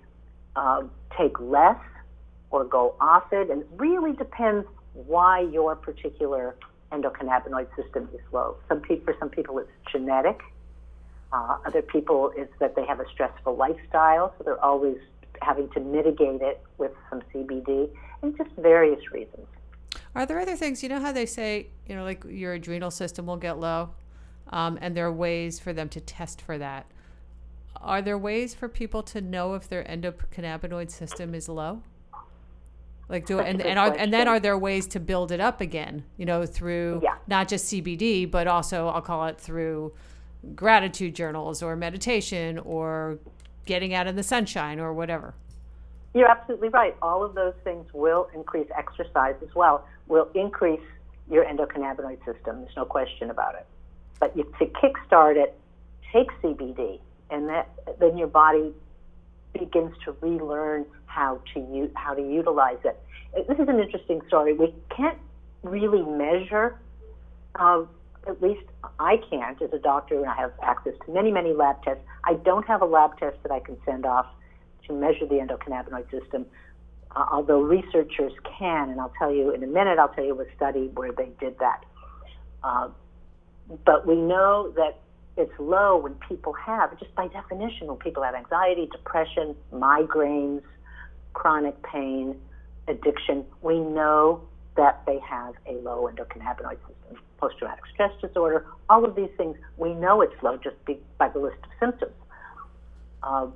uh, 0.55 0.83
take 1.17 1.37
less 1.41 1.79
or 2.49 2.63
go 2.63 2.95
off 3.01 3.33
it. 3.33 3.49
And 3.49 3.63
it 3.63 3.67
really 3.75 4.13
depends 4.13 4.65
why 4.93 5.41
your 5.41 5.75
particular 5.75 6.55
endocannabinoid 6.91 7.67
system 7.75 8.09
is 8.13 8.21
low. 8.31 8.57
Some 8.67 8.81
pe- 8.81 8.99
for 8.99 9.15
some 9.19 9.29
people, 9.29 9.57
it's 9.59 9.71
genetic. 9.91 10.41
Uh, 11.31 11.57
other 11.65 11.81
people, 11.81 12.33
it's 12.35 12.53
that 12.59 12.75
they 12.75 12.85
have 12.85 12.99
a 12.99 13.07
stressful 13.09 13.55
lifestyle, 13.55 14.33
so 14.37 14.43
they're 14.43 14.63
always 14.63 14.97
having 15.41 15.69
to 15.69 15.79
mitigate 15.79 16.41
it 16.41 16.61
with 16.77 16.91
some 17.09 17.21
CBD, 17.33 17.89
and 18.21 18.37
just 18.37 18.49
various 18.57 19.11
reasons. 19.11 19.47
Are 20.13 20.25
there 20.25 20.39
other 20.39 20.57
things? 20.57 20.83
You 20.83 20.89
know 20.89 20.99
how 20.99 21.13
they 21.13 21.25
say, 21.25 21.67
you 21.87 21.95
know, 21.95 22.03
like 22.03 22.23
your 22.27 22.53
adrenal 22.53 22.91
system 22.91 23.25
will 23.25 23.37
get 23.37 23.57
low, 23.59 23.91
um, 24.49 24.77
and 24.81 24.95
there 24.95 25.05
are 25.05 25.11
ways 25.11 25.59
for 25.59 25.71
them 25.71 25.87
to 25.89 26.01
test 26.01 26.41
for 26.41 26.57
that. 26.57 26.85
Are 27.77 28.01
there 28.01 28.17
ways 28.17 28.53
for 28.53 28.67
people 28.67 29.01
to 29.03 29.21
know 29.21 29.55
if 29.55 29.67
their 29.67 29.83
endocannabinoid 29.83 30.91
system 30.91 31.33
is 31.33 31.47
low? 31.47 31.81
Like 33.11 33.25
do 33.25 33.41
and 33.41 33.61
and 33.61 33.77
are 33.77 33.93
and 33.93 34.13
then 34.13 34.29
are 34.29 34.39
there 34.39 34.57
ways 34.57 34.87
to 34.87 34.99
build 34.99 35.33
it 35.33 35.41
up 35.41 35.59
again? 35.59 36.05
You 36.15 36.25
know, 36.25 36.45
through 36.45 37.01
yeah. 37.03 37.15
not 37.27 37.49
just 37.49 37.65
CBD, 37.65 38.29
but 38.29 38.47
also 38.47 38.87
I'll 38.87 39.01
call 39.01 39.27
it 39.27 39.37
through 39.37 39.91
gratitude 40.55 41.13
journals 41.13 41.61
or 41.61 41.75
meditation 41.75 42.57
or 42.59 43.19
getting 43.65 43.93
out 43.93 44.07
in 44.07 44.15
the 44.15 44.23
sunshine 44.23 44.79
or 44.79 44.93
whatever. 44.93 45.33
You're 46.13 46.31
absolutely 46.31 46.69
right. 46.69 46.95
All 47.01 47.21
of 47.21 47.35
those 47.35 47.53
things 47.65 47.85
will 47.93 48.29
increase 48.33 48.67
exercise 48.77 49.35
as 49.41 49.53
well, 49.55 49.85
will 50.07 50.29
increase 50.33 50.79
your 51.29 51.43
endocannabinoid 51.43 52.23
system. 52.23 52.61
There's 52.61 52.75
no 52.77 52.85
question 52.85 53.29
about 53.29 53.55
it. 53.55 53.65
But 54.21 54.37
you, 54.37 54.43
to 54.59 54.65
kickstart 54.67 55.35
it, 55.35 55.53
take 56.13 56.29
CBD, 56.41 56.99
and 57.29 57.49
that 57.49 57.69
then 57.99 58.17
your 58.17 58.27
body 58.27 58.73
begins 59.53 59.93
to 60.05 60.15
relearn 60.21 60.85
how 61.11 61.41
to 61.53 61.91
how 61.95 62.13
to 62.13 62.21
utilize 62.21 62.77
it. 62.83 62.97
This 63.47 63.59
is 63.59 63.67
an 63.67 63.79
interesting 63.79 64.21
story. 64.27 64.53
We 64.53 64.73
can't 64.95 65.17
really 65.63 66.03
measure, 66.03 66.79
uh, 67.55 67.83
at 68.27 68.41
least 68.41 68.65
I 68.99 69.17
can't 69.29 69.61
as 69.61 69.71
a 69.73 69.79
doctor, 69.79 70.15
and 70.17 70.27
I 70.27 70.35
have 70.35 70.53
access 70.61 70.93
to 71.05 71.11
many, 71.11 71.31
many 71.31 71.53
lab 71.53 71.83
tests. 71.83 72.03
I 72.23 72.33
don't 72.33 72.67
have 72.67 72.81
a 72.81 72.85
lab 72.85 73.17
test 73.19 73.37
that 73.43 73.51
I 73.51 73.59
can 73.59 73.77
send 73.85 74.05
off 74.05 74.27
to 74.87 74.93
measure 74.93 75.25
the 75.25 75.35
endocannabinoid 75.35 76.09
system, 76.11 76.45
uh, 77.15 77.25
although 77.31 77.61
researchers 77.61 78.33
can, 78.57 78.89
and 78.89 78.99
I'll 78.99 79.13
tell 79.17 79.33
you 79.33 79.51
in 79.51 79.63
a 79.63 79.67
minute, 79.67 79.99
I'll 79.99 80.09
tell 80.09 80.25
you 80.25 80.39
a 80.41 80.45
study 80.55 80.89
where 80.93 81.11
they 81.11 81.29
did 81.39 81.59
that. 81.59 81.83
Uh, 82.63 82.89
but 83.85 84.07
we 84.07 84.15
know 84.15 84.73
that 84.75 84.99
it's 85.37 85.53
low 85.59 85.97
when 85.97 86.15
people 86.27 86.53
have, 86.53 86.97
just 86.99 87.13
by 87.15 87.27
definition, 87.27 87.87
when 87.87 87.97
people 87.97 88.23
have 88.23 88.35
anxiety, 88.35 88.89
depression, 88.91 89.55
migraines, 89.73 90.61
chronic 91.33 91.81
pain, 91.83 92.35
addiction, 92.87 93.45
we 93.61 93.79
know 93.79 94.41
that 94.75 95.01
they 95.05 95.19
have 95.19 95.53
a 95.67 95.73
low 95.73 96.09
endocannabinoid 96.11 96.77
system. 96.79 97.23
Post 97.37 97.57
traumatic 97.57 97.83
stress 97.93 98.11
disorder, 98.21 98.65
all 98.89 99.03
of 99.03 99.15
these 99.15 99.29
things, 99.35 99.57
we 99.77 99.93
know 99.93 100.21
it's 100.21 100.35
low 100.43 100.57
just 100.57 100.75
by 101.17 101.27
the 101.29 101.39
list 101.39 101.57
of 101.63 101.69
symptoms. 101.79 102.13
Uh, 103.23 103.47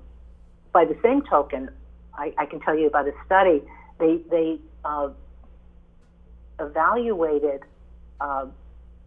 by 0.71 0.85
the 0.85 0.97
same 1.03 1.21
token, 1.23 1.69
I, 2.15 2.33
I, 2.37 2.45
can 2.45 2.59
tell 2.59 2.77
you 2.77 2.87
about 2.87 3.07
a 3.07 3.13
study. 3.25 3.61
They, 3.99 4.19
they 4.29 4.59
uh, 4.83 5.09
evaluated 6.59 7.61
uh, 8.19 8.47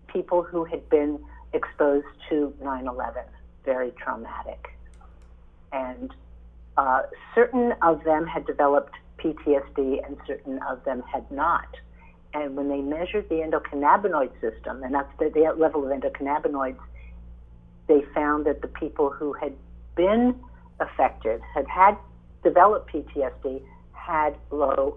people 0.06 0.42
who 0.42 0.64
had 0.64 0.88
been 0.88 1.18
exposed 1.52 2.06
to 2.28 2.54
9 2.62 2.86
11, 2.86 3.22
very 3.64 3.92
traumatic. 3.92 4.68
And 5.72 6.12
uh, 6.78 7.02
certain 7.34 7.74
of 7.82 8.04
them 8.04 8.26
had 8.26 8.46
developed 8.46 8.94
PTSD 9.18 10.06
and 10.06 10.16
certain 10.26 10.60
of 10.70 10.82
them 10.84 11.02
had 11.12 11.28
not. 11.30 11.66
And 12.32 12.56
when 12.56 12.68
they 12.68 12.80
measured 12.80 13.28
the 13.28 13.36
endocannabinoid 13.36 14.30
system, 14.40 14.84
and 14.84 14.94
that's 14.94 15.10
the, 15.18 15.30
the 15.34 15.52
level 15.58 15.84
of 15.84 15.90
endocannabinoids, 15.90 16.78
they 17.88 18.02
found 18.14 18.46
that 18.46 18.62
the 18.62 18.68
people 18.68 19.10
who 19.10 19.32
had 19.32 19.54
been 19.96 20.38
affected, 20.78 21.40
had 21.52 21.66
had 21.66 21.96
developed 22.44 22.92
PTSD, 22.92 23.60
had 23.92 24.36
low 24.52 24.96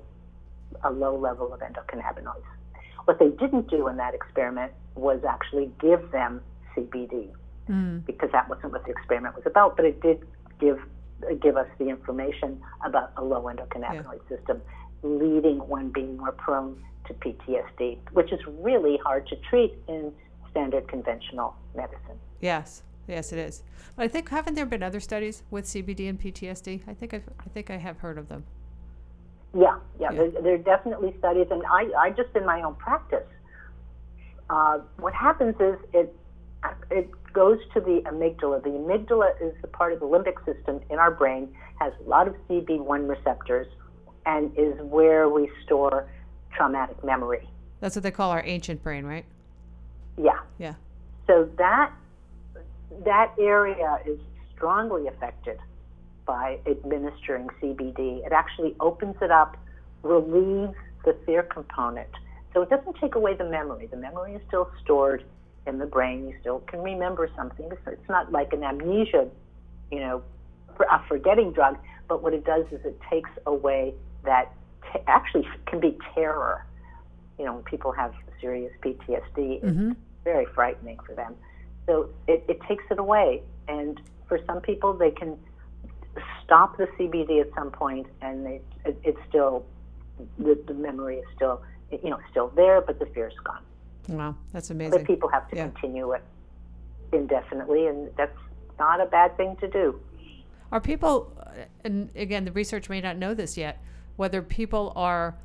a 0.84 0.92
low 0.92 1.18
level 1.18 1.54
of 1.54 1.60
endocannabinoids. 1.62 2.46
What 3.06 3.20
they 3.20 3.30
didn't 3.30 3.70
do 3.70 3.88
in 3.88 3.98
that 3.98 4.14
experiment 4.14 4.72
was 4.96 5.22
actually 5.28 5.72
give 5.82 6.12
them 6.12 6.42
CBD 6.76 7.30
mm. 7.68 8.06
because 8.06 8.30
that 8.32 8.48
wasn't 8.48 8.72
what 8.72 8.86
the 8.86 8.92
experiment 8.92 9.36
was 9.36 9.46
about, 9.46 9.76
but 9.76 9.86
it 9.86 10.02
did 10.02 10.26
give 10.60 10.80
give 11.42 11.58
us 11.58 11.68
the 11.78 11.90
information 11.90 12.62
about 12.86 13.12
a 13.18 13.24
low 13.24 13.44
endocannabinoid 13.44 14.22
yeah. 14.30 14.38
system, 14.38 14.62
leading 15.04 15.60
one 15.68 15.90
being 15.90 16.18
more 16.18 16.32
prone 16.32 16.82
to 17.08 17.14
PTSD, 17.14 17.98
which 18.12 18.32
is 18.32 18.40
really 18.60 18.98
hard 19.04 19.28
to 19.28 19.36
treat 19.50 19.74
in 19.88 20.12
standard 20.50 20.88
conventional 20.88 21.56
medicine. 21.76 22.20
Yes. 22.40 22.84
Yes, 23.08 23.34
it 23.34 23.40
is. 23.40 23.64
But 23.96 24.04
I 24.04 24.08
think 24.08 24.30
haven't 24.30 24.54
there 24.54 24.66
been 24.66 24.84
other 24.84 25.00
studies 25.00 25.44
with 25.50 25.66
CBD 25.66 26.08
and 26.08 26.20
PTSD? 26.20 26.82
I 26.88 26.94
think 26.94 27.14
I've, 27.14 27.28
I 27.40 27.50
think 27.50 27.70
I 27.70 27.78
have 27.78 27.98
heard 27.98 28.18
of 28.18 28.30
them. 28.30 28.46
Yeah, 29.54 29.78
yeah, 30.00 30.12
yeah. 30.12 30.18
There, 30.18 30.42
there, 30.42 30.54
are 30.54 30.58
definitely 30.58 31.14
studies, 31.20 31.48
and 31.52 31.62
I, 31.70 31.90
I 31.98 32.10
just 32.12 32.34
in 32.36 32.46
my 32.46 32.62
own 32.62 32.76
practice, 32.76 33.28
uh, 34.50 34.80
what 34.98 35.14
happens 35.14 35.56
is 35.60 35.76
it 35.94 36.16
it 36.90 37.10
goes 37.34 37.60
to 37.74 37.80
the 37.80 38.02
amygdala. 38.06 38.64
The 38.64 38.70
amygdala 38.70 39.42
is 39.42 39.54
the 39.62 39.68
part 39.68 39.94
of 39.94 40.00
the 40.00 40.06
limbic 40.06 40.44
system 40.46 40.82
in 40.90 41.00
our 41.00 41.12
brain, 41.12 41.54
has 41.80 41.94
a 42.06 42.10
lot 42.10 42.28
of 42.28 42.36
CB1 42.50 43.08
receptors, 43.08 43.68
and 44.26 44.52
is 44.58 44.74
where 44.82 45.30
we 45.30 45.50
store 45.64 46.08
traumatic 46.56 47.04
memory. 47.04 47.50
That's 47.80 47.96
what 47.96 48.04
they 48.04 48.12
call 48.12 48.32
our 48.32 48.44
ancient 48.46 48.84
brain, 48.84 49.06
right? 49.06 49.26
Yeah. 50.18 50.40
Yeah. 50.60 50.76
So 51.28 51.50
that 51.58 51.92
that 53.06 53.34
area 53.40 54.00
is 54.06 54.20
strongly 54.54 55.08
affected 55.08 55.58
by 56.26 56.60
administering 56.68 57.48
CBD. 57.62 58.26
It 58.26 58.32
actually 58.32 58.76
opens 58.80 59.16
it 59.22 59.32
up, 59.32 59.58
relieves 60.04 60.76
the 61.06 61.16
fear 61.26 61.44
component. 61.44 62.10
So 62.54 62.62
it 62.62 62.70
doesn't 62.70 62.98
take 62.98 63.16
away 63.16 63.34
the 63.36 63.50
memory. 63.50 63.88
The 63.88 63.98
memory 63.98 64.36
is 64.36 64.42
still 64.48 64.70
stored 64.84 65.24
in 65.68 65.78
the 65.78 65.86
brain. 65.86 66.28
You 66.28 66.36
still 66.42 66.60
can 66.60 66.82
remember 66.82 67.30
something. 67.36 67.70
It's 67.88 68.10
not 68.10 68.32
like 68.32 68.54
an 68.54 68.64
amnesia, 68.64 69.28
you 69.92 70.00
know, 70.00 70.24
a 70.80 71.02
forgetting 71.08 71.52
drug. 71.52 71.78
But 72.08 72.24
what 72.24 72.34
it 72.34 72.44
does 72.44 72.66
is 72.72 72.84
it 72.84 73.00
takes 73.10 73.30
away 73.46 73.94
that 74.24 74.52
t- 74.92 75.00
actually 75.08 75.48
can 75.68 75.80
be 75.80 75.98
terror. 76.14 76.66
You 77.38 77.46
know, 77.46 77.54
when 77.56 77.64
people 77.64 77.92
have 77.92 78.14
serious 78.40 78.74
PTSD, 78.84 79.64
mm-hmm. 79.64 79.92
it's 79.92 80.00
very 80.24 80.46
frightening 80.54 80.98
for 81.06 81.16
them. 81.16 81.36
So 81.86 82.10
it, 82.28 82.44
it 82.48 82.60
takes 82.68 82.84
it 82.92 83.00
away. 83.00 83.42
And 83.68 84.02
for 84.28 84.40
some 84.46 84.62
people, 84.62 84.94
they 84.94 85.12
can 85.12 85.38
stop 86.44 86.78
the 86.78 86.88
CBD 87.00 87.42
at 87.42 87.50
some 87.56 87.72
point, 87.72 88.08
and 88.22 88.46
they, 88.46 88.62
it, 88.86 89.00
it's 89.04 89.20
still 89.30 89.66
the, 90.38 90.62
the 90.68 90.74
memory 90.74 91.18
is 91.18 91.26
still 91.36 91.62
you 91.92 92.10
know 92.10 92.20
still 92.30 92.50
there, 92.56 92.82
but 92.82 93.00
the 93.00 93.06
fear 93.08 93.28
is 93.28 93.40
gone. 93.44 93.64
Wow, 94.18 94.36
that's 94.52 94.70
amazing. 94.70 95.00
But 95.00 95.08
people 95.08 95.30
have 95.30 95.50
to 95.50 95.56
yeah. 95.56 95.70
continue 95.70 96.12
it 96.12 96.24
indefinitely, 97.14 97.88
and 97.88 98.10
that's 98.18 98.38
not 98.80 99.02
a 99.02 99.06
bad 99.06 99.36
thing 99.38 99.56
to 99.58 99.68
do. 99.68 100.00
Are 100.72 100.82
people, 100.82 101.32
and 101.84 102.10
again, 102.16 102.46
the 102.46 102.52
research 102.52 102.90
may 102.90 103.02
not 103.02 103.18
know 103.18 103.34
this 103.34 103.58
yet, 103.58 103.84
whether 104.16 104.42
people 104.42 104.94
are, 104.96 105.38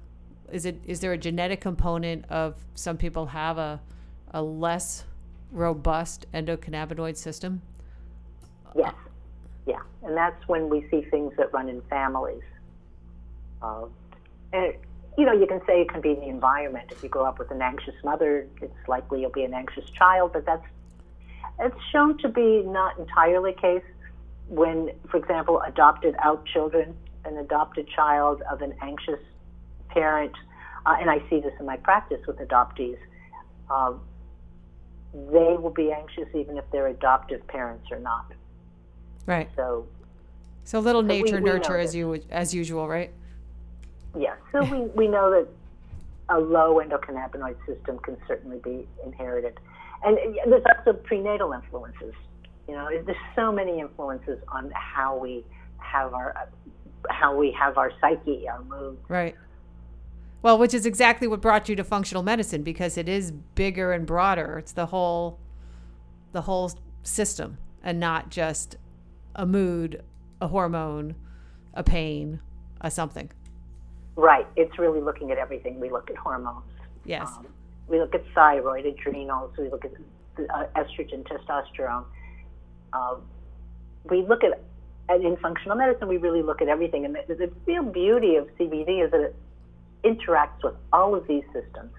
is 0.52 0.66
it 0.66 0.80
is 0.84 1.00
there 1.00 1.12
a 1.12 1.18
genetic 1.18 1.60
component 1.60 2.24
of 2.30 2.54
some 2.74 2.96
people 2.96 3.26
have 3.26 3.58
a 3.58 3.80
a 4.32 4.42
less 4.42 5.04
robust 5.50 6.26
endocannabinoid 6.32 7.16
system? 7.16 7.62
Yes, 8.76 8.94
yeah, 9.66 9.80
and 10.02 10.16
that's 10.16 10.46
when 10.48 10.68
we 10.68 10.86
see 10.90 11.02
things 11.10 11.32
that 11.36 11.52
run 11.52 11.68
in 11.68 11.80
families. 11.82 12.42
Uh, 13.62 13.86
and 14.52 14.74
you 15.16 15.24
know, 15.24 15.32
you 15.32 15.46
can 15.46 15.60
say 15.66 15.80
it 15.80 15.88
can 15.88 16.00
be 16.00 16.14
the 16.14 16.28
environment. 16.28 16.90
If 16.90 17.02
you 17.02 17.08
grow 17.08 17.24
up 17.24 17.38
with 17.38 17.50
an 17.50 17.62
anxious 17.62 17.94
mother, 18.04 18.46
it's 18.60 18.88
likely 18.88 19.22
you'll 19.22 19.30
be 19.30 19.44
an 19.44 19.54
anxious 19.54 19.88
child, 19.90 20.32
but 20.32 20.44
that's 20.44 20.64
it's 21.58 21.76
shown 21.90 22.18
to 22.18 22.28
be 22.28 22.62
not 22.64 22.98
entirely 22.98 23.52
the 23.52 23.60
case 23.60 23.82
when, 24.48 24.90
for 25.10 25.16
example, 25.16 25.62
adopted 25.66 26.14
out 26.22 26.44
children, 26.44 26.94
an 27.24 27.38
adopted 27.38 27.88
child 27.88 28.42
of 28.50 28.60
an 28.60 28.74
anxious 28.82 29.20
parent, 29.88 30.32
uh, 30.84 30.96
and 31.00 31.10
I 31.10 31.18
see 31.30 31.40
this 31.40 31.54
in 31.58 31.64
my 31.64 31.78
practice 31.78 32.20
with 32.26 32.36
adoptees, 32.38 32.98
um, 33.70 34.00
they 35.14 35.56
will 35.56 35.72
be 35.74 35.92
anxious 35.92 36.28
even 36.34 36.58
if 36.58 36.70
their 36.70 36.88
adoptive 36.88 37.46
parents 37.46 37.90
are 37.90 37.98
not. 37.98 38.30
Right. 39.24 39.48
So, 39.56 39.86
So 40.64 40.78
a 40.78 40.80
little 40.80 41.00
So 41.00 41.06
we- 41.06 41.22
nature 41.22 41.36
we 41.36 41.42
know 41.42 41.52
nurture 41.54 41.78
as 41.78 41.94
you 41.94 42.20
as 42.30 42.54
usual, 42.54 42.86
right? 42.86 43.12
Yes, 44.18 44.36
so 44.52 44.62
we, 44.64 44.80
we 44.94 45.08
know 45.08 45.30
that 45.30 45.48
a 46.28 46.38
low 46.38 46.80
endocannabinoid 46.80 47.56
system 47.66 47.98
can 48.00 48.16
certainly 48.26 48.58
be 48.58 48.86
inherited. 49.04 49.58
And 50.04 50.18
there's 50.46 50.64
also 50.78 50.92
prenatal 50.98 51.52
influences. 51.52 52.14
You 52.68 52.74
know, 52.74 52.88
there's 52.90 53.16
so 53.34 53.52
many 53.52 53.80
influences 53.80 54.38
on 54.48 54.72
how 54.74 55.16
we 55.16 55.44
have 55.78 56.14
our 56.14 56.48
how 57.08 57.36
we 57.36 57.52
have 57.52 57.78
our 57.78 57.92
psyche, 58.00 58.48
our 58.48 58.62
mood. 58.64 58.98
Right. 59.08 59.36
Well, 60.42 60.58
which 60.58 60.74
is 60.74 60.86
exactly 60.86 61.28
what 61.28 61.40
brought 61.40 61.68
you 61.68 61.76
to 61.76 61.84
functional 61.84 62.22
medicine 62.22 62.62
because 62.62 62.98
it 62.98 63.08
is 63.08 63.30
bigger 63.30 63.92
and 63.92 64.06
broader. 64.06 64.58
It's 64.58 64.72
the 64.72 64.86
whole 64.86 65.38
the 66.32 66.42
whole 66.42 66.72
system 67.02 67.58
and 67.82 68.00
not 68.00 68.30
just 68.30 68.76
a 69.34 69.46
mood, 69.46 70.02
a 70.40 70.48
hormone, 70.48 71.14
a 71.72 71.82
pain, 71.82 72.40
a 72.80 72.90
something. 72.90 73.30
Right. 74.16 74.46
It's 74.56 74.78
really 74.78 75.00
looking 75.00 75.30
at 75.30 75.38
everything. 75.38 75.78
We 75.78 75.90
look 75.90 76.10
at 76.10 76.16
hormones. 76.16 76.64
Yes. 77.04 77.28
Um, 77.28 77.46
we 77.88 78.00
look 78.00 78.14
at 78.14 78.24
thyroid, 78.34 78.86
adrenals. 78.86 79.52
We 79.56 79.68
look 79.68 79.84
at 79.84 79.92
uh, 80.38 80.66
estrogen, 80.74 81.22
testosterone. 81.24 82.04
Um, 82.92 83.22
we 84.04 84.22
look 84.22 84.42
at, 84.42 84.60
and 85.08 85.24
in 85.24 85.36
functional 85.36 85.76
medicine, 85.76 86.08
we 86.08 86.16
really 86.16 86.42
look 86.42 86.60
at 86.60 86.68
everything. 86.68 87.04
And 87.04 87.16
the, 87.28 87.34
the 87.34 87.52
real 87.66 87.84
beauty 87.84 88.36
of 88.36 88.48
CBD 88.58 89.04
is 89.04 89.10
that 89.12 89.20
it 89.20 89.36
interacts 90.02 90.62
with 90.64 90.74
all 90.92 91.14
of 91.14 91.26
these 91.26 91.44
systems 91.52 91.92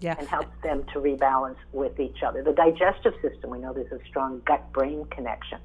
yeah. 0.00 0.14
and 0.18 0.28
helps 0.28 0.62
them 0.62 0.84
to 0.92 1.00
rebalance 1.00 1.56
with 1.72 1.98
each 1.98 2.22
other. 2.22 2.42
The 2.42 2.52
digestive 2.52 3.14
system, 3.22 3.50
we 3.50 3.58
know 3.58 3.72
there's 3.72 3.92
a 3.92 4.04
strong 4.06 4.42
gut-brain 4.44 5.06
connection. 5.06 5.58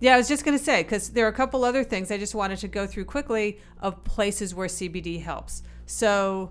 Yeah, 0.00 0.14
I 0.14 0.16
was 0.16 0.28
just 0.28 0.44
going 0.44 0.58
to 0.58 0.62
say 0.62 0.82
because 0.82 1.10
there 1.10 1.24
are 1.24 1.28
a 1.28 1.32
couple 1.32 1.64
other 1.64 1.84
things 1.84 2.10
I 2.10 2.18
just 2.18 2.34
wanted 2.34 2.58
to 2.58 2.68
go 2.68 2.86
through 2.86 3.04
quickly 3.06 3.58
of 3.80 4.02
places 4.04 4.54
where 4.54 4.66
CBD 4.66 5.22
helps. 5.22 5.62
So, 5.86 6.50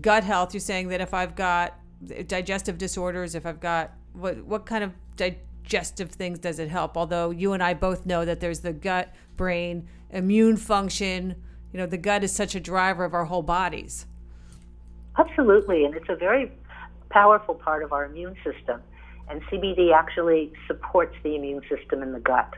gut 0.00 0.24
health, 0.24 0.54
you're 0.54 0.60
saying 0.60 0.88
that 0.88 1.00
if 1.00 1.12
I've 1.12 1.34
got 1.34 1.74
eh, 2.10 2.22
digestive 2.22 2.78
disorders, 2.78 3.34
if 3.34 3.46
I've 3.46 3.60
got 3.60 3.92
what 4.12 4.44
what 4.44 4.64
kind 4.64 4.84
of 4.84 4.92
digestive 5.16 6.10
things 6.10 6.38
does 6.38 6.58
it 6.58 6.68
help? 6.68 6.96
Although 6.96 7.30
you 7.30 7.52
and 7.52 7.62
I 7.62 7.74
both 7.74 8.06
know 8.06 8.24
that 8.24 8.40
there's 8.40 8.60
the 8.60 8.72
gut, 8.72 9.12
brain, 9.36 9.88
immune 10.10 10.56
function. 10.56 11.34
You 11.72 11.78
know, 11.78 11.86
the 11.86 11.98
gut 11.98 12.22
is 12.22 12.32
such 12.32 12.54
a 12.54 12.60
driver 12.60 13.04
of 13.04 13.14
our 13.14 13.24
whole 13.24 13.42
bodies. 13.42 14.06
Absolutely, 15.18 15.84
and 15.84 15.94
it's 15.94 16.08
a 16.08 16.16
very 16.16 16.52
powerful 17.10 17.54
part 17.54 17.82
of 17.82 17.92
our 17.92 18.04
immune 18.04 18.36
system. 18.44 18.80
And 19.28 19.42
CBD 19.42 19.92
actually 19.92 20.52
supports 20.66 21.14
the 21.22 21.34
immune 21.34 21.62
system 21.68 22.02
in 22.02 22.12
the 22.12 22.20
gut, 22.20 22.54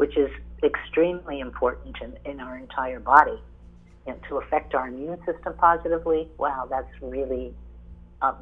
which 0.00 0.16
is 0.16 0.30
extremely 0.62 1.40
important 1.40 1.94
in, 2.00 2.16
in 2.24 2.40
our 2.40 2.56
entire 2.56 2.98
body. 2.98 3.38
And 4.06 4.16
to 4.30 4.38
affect 4.38 4.74
our 4.74 4.88
immune 4.88 5.18
system 5.26 5.52
positively, 5.58 6.26
wow, 6.38 6.66
that's 6.70 6.90
really 7.02 7.52
um, 8.22 8.36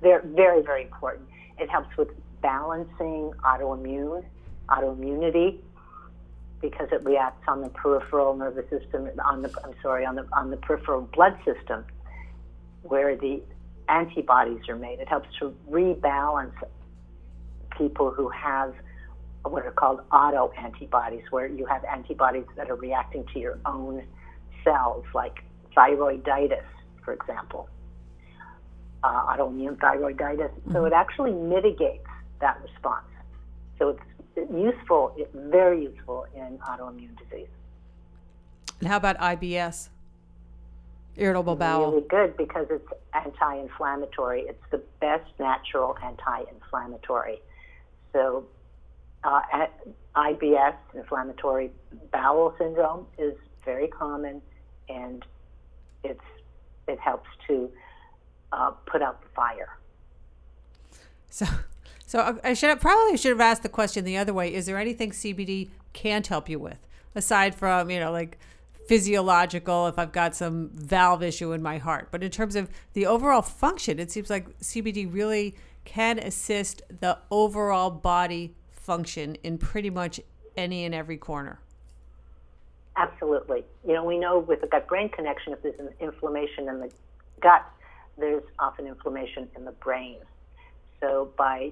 very, 0.00 0.24
very, 0.24 0.62
very 0.62 0.84
important. 0.84 1.28
It 1.58 1.68
helps 1.68 1.96
with 1.96 2.10
balancing 2.42 3.32
autoimmune, 3.44 4.24
autoimmunity, 4.68 5.58
because 6.60 6.86
it 6.92 7.02
reacts 7.02 7.42
on 7.48 7.60
the 7.62 7.70
peripheral 7.70 8.36
nervous 8.36 8.70
system, 8.70 9.10
on 9.24 9.42
the 9.42 9.52
I'm 9.64 9.74
sorry, 9.82 10.06
on 10.06 10.14
the 10.14 10.28
on 10.32 10.50
the 10.52 10.58
peripheral 10.58 11.00
blood 11.12 11.36
system, 11.44 11.84
where 12.82 13.16
the 13.16 13.42
antibodies 13.88 14.68
are 14.68 14.76
made. 14.76 15.00
It 15.00 15.08
helps 15.08 15.28
to 15.40 15.52
rebalance 15.68 16.54
people 17.76 18.12
who 18.12 18.28
have 18.28 18.74
what 19.44 19.64
are 19.66 19.72
called 19.72 20.00
auto 20.12 20.52
antibodies, 20.58 21.24
where 21.30 21.46
you 21.46 21.66
have 21.66 21.84
antibodies 21.84 22.44
that 22.56 22.70
are 22.70 22.76
reacting 22.76 23.24
to 23.32 23.38
your 23.38 23.58
own 23.66 24.02
cells, 24.64 25.04
like 25.14 25.42
thyroiditis, 25.76 26.64
for 27.04 27.12
example, 27.12 27.68
uh, 29.02 29.26
autoimmune 29.26 29.76
thyroiditis. 29.76 30.50
So 30.72 30.84
it 30.84 30.92
actually 30.92 31.32
mitigates 31.32 32.06
that 32.40 32.60
response. 32.62 33.06
So 33.78 33.90
it's 34.36 34.50
useful, 34.52 35.14
it's 35.16 35.34
very 35.34 35.82
useful 35.84 36.26
in 36.34 36.58
autoimmune 36.58 37.18
disease. 37.18 37.48
And 38.80 38.88
how 38.88 38.96
about 38.96 39.18
IBS? 39.18 39.88
Irritable 41.16 41.56
bowel. 41.56 41.90
Really 41.90 42.06
good 42.08 42.36
because 42.36 42.66
it's 42.70 42.88
anti-inflammatory. 43.12 44.42
It's 44.42 44.62
the 44.70 44.82
best 45.00 45.30
natural 45.38 45.96
anti-inflammatory. 46.02 47.42
So, 48.12 48.46
uh, 49.24 49.40
IBS, 50.16 50.74
inflammatory 50.94 51.70
bowel 52.12 52.54
syndrome, 52.58 53.06
is 53.18 53.34
very 53.64 53.88
common, 53.88 54.42
and 54.88 55.24
it's 56.04 56.20
it 56.88 56.98
helps 56.98 57.28
to 57.46 57.70
uh, 58.52 58.70
put 58.86 59.02
out 59.02 59.22
the 59.22 59.28
fire. 59.34 59.78
So, 61.30 61.46
so 62.06 62.38
I 62.44 62.54
should 62.54 62.80
probably 62.80 63.16
should 63.16 63.30
have 63.30 63.40
asked 63.40 63.62
the 63.62 63.68
question 63.68 64.04
the 64.04 64.16
other 64.16 64.34
way. 64.34 64.52
Is 64.52 64.66
there 64.66 64.78
anything 64.78 65.12
CBD 65.12 65.70
can't 65.92 66.26
help 66.26 66.48
you 66.48 66.58
with 66.58 66.86
aside 67.14 67.54
from 67.54 67.90
you 67.90 68.00
know 68.00 68.10
like 68.10 68.38
physiological 68.88 69.86
if 69.86 69.98
I've 69.98 70.12
got 70.12 70.34
some 70.34 70.70
valve 70.74 71.22
issue 71.22 71.52
in 71.52 71.62
my 71.62 71.78
heart? 71.78 72.08
But 72.10 72.22
in 72.22 72.30
terms 72.30 72.56
of 72.56 72.68
the 72.92 73.06
overall 73.06 73.42
function, 73.42 73.98
it 73.98 74.10
seems 74.10 74.28
like 74.28 74.58
CBD 74.58 75.10
really 75.10 75.54
can 75.84 76.18
assist 76.18 76.82
the 77.00 77.18
overall 77.30 77.90
body 77.90 78.54
function 78.82 79.36
in 79.42 79.58
pretty 79.58 79.90
much 79.90 80.20
any 80.56 80.84
and 80.84 80.94
every 80.94 81.16
corner. 81.16 81.60
Absolutely. 82.96 83.64
You 83.86 83.94
know, 83.94 84.04
we 84.04 84.18
know 84.18 84.38
with 84.38 84.60
the 84.60 84.66
gut 84.66 84.86
brain 84.88 85.08
connection, 85.08 85.52
if 85.52 85.62
there's 85.62 85.78
an 85.78 85.90
inflammation 86.00 86.68
in 86.68 86.80
the 86.80 86.90
gut, 87.40 87.64
there's 88.18 88.42
often 88.58 88.86
inflammation 88.86 89.48
in 89.56 89.64
the 89.64 89.72
brain. 89.72 90.18
So 91.00 91.30
by 91.38 91.70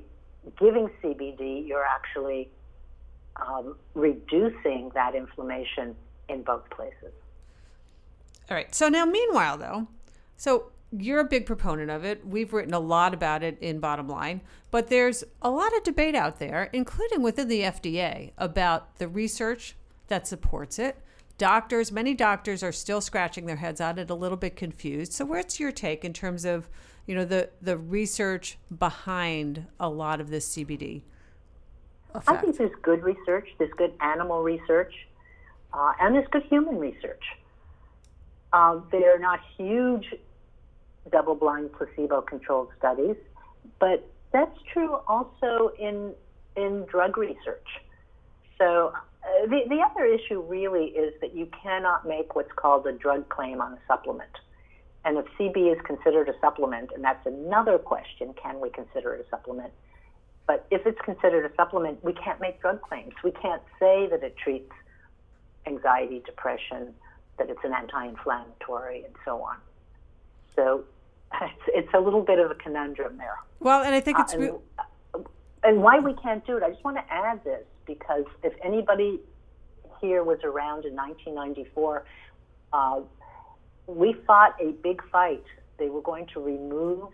giving 0.58 0.88
CBD, 1.02 1.66
you're 1.66 1.84
actually 1.84 2.48
um, 3.36 3.76
reducing 3.94 4.90
that 4.94 5.14
inflammation 5.14 5.94
in 6.28 6.42
both 6.42 6.68
places. 6.70 7.12
All 8.48 8.56
right. 8.56 8.74
So 8.74 8.88
now, 8.88 9.04
meanwhile, 9.04 9.58
though, 9.58 9.88
so 10.36 10.70
you're 10.96 11.20
a 11.20 11.24
big 11.24 11.46
proponent 11.46 11.90
of 11.90 12.05
it. 12.05 12.26
We've 12.26 12.53
written 12.53 12.74
a 12.74 12.81
lot 12.81 13.14
about 13.14 13.42
it 13.42 13.59
in 13.61 13.79
Bottom 13.79 14.09
Line, 14.09 14.40
but 14.70 14.88
there's 14.88 15.22
a 15.40 15.50
lot 15.50 15.74
of 15.76 15.85
debate 15.85 16.14
out 16.14 16.38
there, 16.38 16.68
including 16.72 17.22
within 17.22 17.48
the 17.48 17.62
FDA, 17.62 18.33
about 18.38 18.98
the 18.98 19.09
research 19.09 19.76
that 20.09 20.26
supports 20.26 20.79
it. 20.79 20.96
Doctors, 21.38 21.90
many 21.90 22.14
doctors 22.14 22.62
are 22.62 22.72
still 22.72 23.00
scratching 23.00 23.46
their 23.46 23.57
heads 23.57 23.81
on 23.81 23.98
it, 23.98 24.11
a 24.11 24.14
little 24.14 24.37
bit 24.37 24.57
confused. 24.57 25.12
So, 25.12 25.24
what's 25.24 25.59
your 25.59 25.72
take 25.72 26.05
in 26.05 26.12
terms 26.12 26.44
of, 26.44 26.68
you 27.07 27.14
know, 27.14 27.24
the 27.24 27.48
the 27.62 27.79
research 27.79 28.59
behind 28.76 29.66
a 29.79 29.88
lot 29.88 30.20
of 30.20 30.29
this 30.29 30.55
CBD? 30.55 31.03
I 32.26 32.37
think 32.37 32.59
there's 32.59 32.74
good 32.83 33.03
research, 33.05 33.48
there's 33.59 33.72
good 33.79 33.94
animal 34.00 34.42
research, 34.42 34.92
uh, 35.72 35.92
and 36.00 36.14
there's 36.14 36.26
good 36.31 36.42
human 36.42 36.79
research. 36.79 37.22
Uh, 38.53 38.81
they're 38.90 39.20
not 39.20 39.38
huge 39.57 40.12
double 41.10 41.34
blind 41.34 41.72
placebo 41.72 42.20
controlled 42.22 42.68
studies, 42.78 43.16
but 43.78 44.06
that's 44.32 44.56
true 44.72 44.96
also 45.08 45.72
in, 45.78 46.12
in 46.56 46.84
drug 46.90 47.16
research. 47.18 47.66
So 48.58 48.92
uh, 48.94 49.46
the, 49.46 49.60
the 49.68 49.80
other 49.80 50.04
issue 50.04 50.42
really 50.42 50.86
is 50.86 51.14
that 51.20 51.34
you 51.34 51.48
cannot 51.62 52.06
make 52.06 52.34
what's 52.34 52.52
called 52.54 52.86
a 52.86 52.92
drug 52.92 53.28
claim 53.28 53.60
on 53.60 53.72
a 53.72 53.78
supplement. 53.88 54.30
And 55.04 55.16
if 55.16 55.24
CB 55.38 55.72
is 55.72 55.78
considered 55.86 56.28
a 56.28 56.38
supplement, 56.40 56.90
and 56.94 57.02
that's 57.02 57.24
another 57.26 57.78
question, 57.78 58.34
can 58.40 58.60
we 58.60 58.68
consider 58.70 59.14
it 59.14 59.26
a 59.26 59.30
supplement? 59.30 59.72
But 60.46 60.66
if 60.70 60.86
it's 60.86 61.00
considered 61.04 61.50
a 61.50 61.54
supplement, 61.54 62.04
we 62.04 62.12
can't 62.12 62.40
make 62.40 62.60
drug 62.60 62.82
claims. 62.82 63.14
We 63.24 63.30
can't 63.30 63.62
say 63.78 64.08
that 64.10 64.22
it 64.22 64.36
treats 64.36 64.72
anxiety, 65.66 66.22
depression, 66.26 66.94
that 67.38 67.48
it's 67.48 67.60
an 67.64 67.72
anti-inflammatory, 67.72 69.04
and 69.04 69.14
so 69.24 69.42
on. 69.42 69.56
So 70.56 70.84
it's, 71.42 71.62
it's 71.68 71.94
a 71.94 72.00
little 72.00 72.22
bit 72.22 72.38
of 72.38 72.50
a 72.50 72.54
conundrum 72.54 73.16
there. 73.16 73.38
Well, 73.60 73.82
and 73.82 73.94
I 73.94 74.00
think 74.00 74.18
it's 74.18 74.34
Uh, 74.34 74.38
re- 74.38 74.48
and, 74.48 75.26
and 75.62 75.82
why 75.82 75.98
we 75.98 76.14
can't 76.14 76.44
do 76.46 76.56
it, 76.56 76.62
I 76.62 76.70
just 76.70 76.84
want 76.84 76.96
to 76.96 77.12
add 77.12 77.44
this 77.44 77.64
because 77.86 78.24
if 78.42 78.52
anybody 78.62 79.20
here 80.00 80.24
was 80.24 80.38
around 80.44 80.84
in 80.84 80.94
1994, 80.94 82.04
uh, 82.72 83.00
we 83.86 84.14
fought 84.26 84.54
a 84.60 84.72
big 84.82 85.02
fight. 85.10 85.44
They 85.78 85.88
were 85.90 86.00
going 86.02 86.26
to 86.34 86.40
remove, 86.40 87.08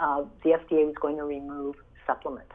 uh, 0.00 0.24
the 0.42 0.50
FDA 0.50 0.84
was 0.86 0.96
going 1.00 1.16
to 1.16 1.24
remove 1.24 1.76
supplements. 2.06 2.52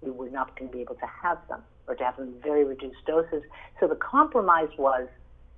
We 0.00 0.10
were 0.10 0.30
not 0.30 0.56
going 0.58 0.70
to 0.70 0.76
be 0.76 0.80
able 0.80 0.94
to 0.96 1.06
have 1.06 1.38
them 1.48 1.62
or 1.86 1.94
to 1.96 2.04
have 2.04 2.16
them 2.16 2.28
in 2.28 2.40
very 2.40 2.64
reduced 2.64 3.04
doses. 3.06 3.42
So 3.80 3.88
the 3.88 3.96
compromise 3.96 4.68
was 4.78 5.08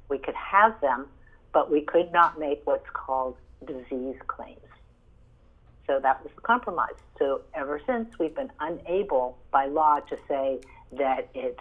we 0.08 0.18
could 0.18 0.34
have 0.34 0.80
them, 0.80 1.06
but 1.52 1.70
we 1.70 1.82
could 1.82 2.12
not 2.12 2.38
make 2.38 2.62
what's 2.64 2.88
called 2.92 3.36
disease 3.66 4.16
claims. 4.26 4.58
So 5.86 6.00
that 6.00 6.22
was 6.22 6.32
the 6.34 6.40
compromise. 6.40 6.94
So 7.18 7.42
ever 7.54 7.80
since, 7.86 8.08
we've 8.18 8.34
been 8.34 8.50
unable 8.60 9.38
by 9.50 9.66
law 9.66 10.00
to 10.00 10.16
say 10.26 10.60
that 10.92 11.28
it 11.34 11.58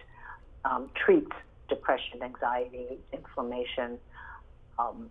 um, 0.65 0.89
treats 0.95 1.31
depression, 1.67 2.23
anxiety, 2.23 2.99
inflammation, 3.11 3.97
um, 4.79 5.09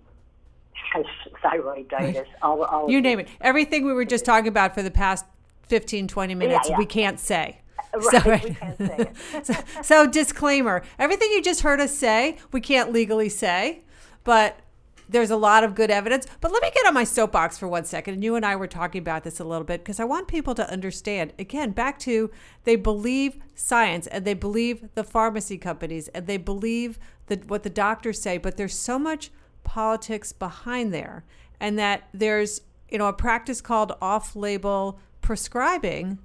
thyroiditis, 1.45 2.27
all, 2.43 2.65
all 2.65 2.91
you 2.91 3.01
name 3.01 3.21
it. 3.21 3.29
Everything 3.41 3.85
we 3.85 3.93
were 3.93 4.05
just 4.05 4.25
talking 4.25 4.49
about 4.49 4.75
for 4.75 4.83
the 4.83 4.91
past 4.91 5.25
15, 5.69 6.09
20 6.09 6.35
minutes, 6.35 6.61
yeah, 6.65 6.73
yeah. 6.73 6.79
we 6.79 6.87
can't 6.87 7.21
say. 7.21 7.59
Right, 7.95 8.23
so, 8.23 8.31
right. 8.31 8.45
we 8.45 8.55
can't 8.55 8.79
say 8.79 8.97
it. 8.99 9.47
so, 9.47 9.55
so, 9.83 10.07
disclaimer 10.07 10.83
everything 10.99 11.31
you 11.33 11.43
just 11.43 11.61
heard 11.61 11.81
us 11.81 11.95
say, 11.95 12.39
we 12.51 12.61
can't 12.61 12.93
legally 12.93 13.29
say, 13.29 13.83
but 14.25 14.59
there's 15.09 15.31
a 15.31 15.37
lot 15.37 15.65
of 15.65 15.75
good 15.75 15.91
evidence. 15.91 16.27
But 16.41 16.53
let 16.53 16.63
me 16.63 16.71
get 16.75 16.87
on 16.87 16.95
my 16.95 17.05
soapbox 17.05 17.59
for 17.59 17.69
one 17.69 17.85
second. 17.85 18.15
And 18.15 18.25
you 18.25 18.35
and 18.35 18.45
I 18.45 18.57
were 18.57 18.67
talking 18.67 19.01
about 19.01 19.25
this 19.25 19.41
a 19.41 19.45
little 19.45 19.65
bit 19.65 19.83
because 19.83 20.01
I 20.01 20.05
want 20.05 20.29
people 20.29 20.55
to 20.55 20.71
understand 20.71 21.33
again, 21.39 21.73
back 21.73 21.99
to 22.01 22.31
they 22.65 22.77
believe 22.77 23.39
science 23.55 24.07
and 24.07 24.25
they 24.25 24.35
believe 24.35 24.89
the 24.95 25.05
pharmacy 25.05 25.59
companies 25.59 26.09
and 26.09 26.27
they 26.27 26.37
believe 26.37 26.99
that 27.27 27.49
what 27.49 27.63
the 27.63 27.71
doctors 27.71 28.21
say, 28.21 28.39
but 28.39 28.57
there's 28.57 28.77
so 28.77 28.99
much 28.99 29.31
politics 29.65 30.33
behind 30.33 30.93
there. 30.93 31.25
And 31.61 31.79
that 31.79 32.09
there's, 32.13 32.63
you 32.91 32.99
know, 32.99 33.07
a 33.07 33.13
practice 33.13 33.61
called 33.61 33.93
off 34.01 34.35
label 34.35 34.99
prescribing 35.21 36.19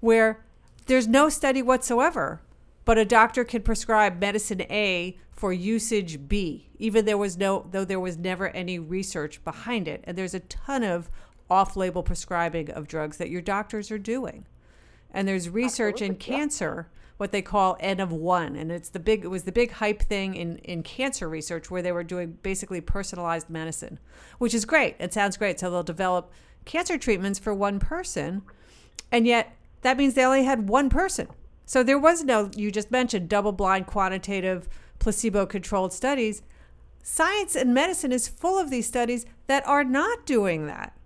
where 0.00 0.44
there's 0.86 1.06
no 1.06 1.28
study 1.28 1.60
whatsoever, 1.60 2.40
but 2.84 2.96
a 2.96 3.04
doctor 3.04 3.44
can 3.44 3.62
prescribe 3.62 4.18
medicine 4.18 4.62
A 4.62 5.18
for 5.38 5.52
usage 5.52 6.26
B, 6.26 6.68
even 6.78 7.04
there 7.04 7.16
was 7.16 7.38
no 7.38 7.64
though 7.70 7.84
there 7.84 8.00
was 8.00 8.18
never 8.18 8.48
any 8.48 8.76
research 8.80 9.42
behind 9.44 9.86
it. 9.86 10.02
And 10.02 10.18
there's 10.18 10.34
a 10.34 10.40
ton 10.40 10.82
of 10.82 11.08
off-label 11.48 12.02
prescribing 12.02 12.70
of 12.70 12.88
drugs 12.88 13.18
that 13.18 13.30
your 13.30 13.40
doctors 13.40 13.92
are 13.92 13.98
doing. 13.98 14.46
And 15.12 15.28
there's 15.28 15.48
research 15.48 16.02
Absolutely. 16.02 16.06
in 16.06 16.16
cancer, 16.16 16.88
what 17.18 17.30
they 17.30 17.40
call 17.40 17.76
N 17.78 18.00
of 18.00 18.10
one. 18.10 18.56
And 18.56 18.72
it's 18.72 18.88
the 18.88 18.98
big 18.98 19.24
it 19.24 19.28
was 19.28 19.44
the 19.44 19.52
big 19.52 19.70
hype 19.70 20.02
thing 20.02 20.34
in, 20.34 20.58
in 20.58 20.82
cancer 20.82 21.28
research 21.28 21.70
where 21.70 21.82
they 21.82 21.92
were 21.92 22.02
doing 22.02 22.36
basically 22.42 22.80
personalized 22.80 23.48
medicine, 23.48 24.00
which 24.38 24.54
is 24.54 24.64
great. 24.64 24.96
It 24.98 25.14
sounds 25.14 25.36
great. 25.36 25.60
So 25.60 25.70
they'll 25.70 25.84
develop 25.84 26.32
cancer 26.64 26.98
treatments 26.98 27.38
for 27.38 27.54
one 27.54 27.78
person. 27.78 28.42
And 29.12 29.24
yet 29.24 29.56
that 29.82 29.96
means 29.96 30.14
they 30.14 30.24
only 30.24 30.42
had 30.42 30.68
one 30.68 30.90
person. 30.90 31.28
So 31.64 31.84
there 31.84 31.98
was 31.98 32.24
no, 32.24 32.50
you 32.56 32.72
just 32.72 32.90
mentioned 32.90 33.28
double 33.28 33.52
blind 33.52 33.86
quantitative 33.86 34.68
placebo 34.98 35.46
controlled 35.46 35.92
studies. 35.92 36.42
Science 37.02 37.56
and 37.56 37.72
medicine 37.72 38.12
is 38.12 38.28
full 38.28 38.58
of 38.58 38.70
these 38.70 38.86
studies 38.86 39.26
that 39.46 39.66
are 39.66 39.84
not 39.84 40.26
doing 40.26 40.66
that. 40.66 40.96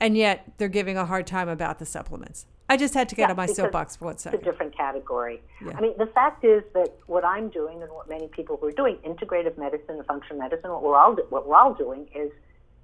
And 0.00 0.16
yet 0.16 0.52
they're 0.58 0.68
giving 0.68 0.96
a 0.96 1.06
hard 1.06 1.26
time 1.26 1.48
about 1.48 1.78
the 1.78 1.86
supplements. 1.86 2.46
I 2.70 2.76
just 2.76 2.94
had 2.94 3.08
to 3.08 3.16
get 3.16 3.24
yeah, 3.24 3.30
on 3.30 3.36
my 3.36 3.46
soapbox 3.46 3.96
for 3.96 4.04
one 4.04 4.18
second. 4.18 4.38
It's 4.38 4.46
a 4.46 4.50
different 4.52 4.76
category. 4.76 5.42
Yeah. 5.60 5.72
I 5.76 5.80
mean, 5.80 5.94
the 5.98 6.06
fact 6.06 6.44
is 6.44 6.62
that 6.74 6.94
what 7.06 7.24
I'm 7.24 7.48
doing 7.48 7.82
and 7.82 7.90
what 7.90 8.08
many 8.08 8.28
people 8.28 8.58
who 8.58 8.68
are 8.68 8.72
doing, 8.72 8.96
integrative 9.04 9.58
medicine 9.58 9.96
and 9.96 10.06
functional 10.06 10.38
medicine, 10.38 10.70
what 10.70 10.84
we're 10.84 10.96
all 10.96 11.16
what 11.30 11.48
we're 11.48 11.56
all 11.56 11.74
doing 11.74 12.06
is 12.14 12.30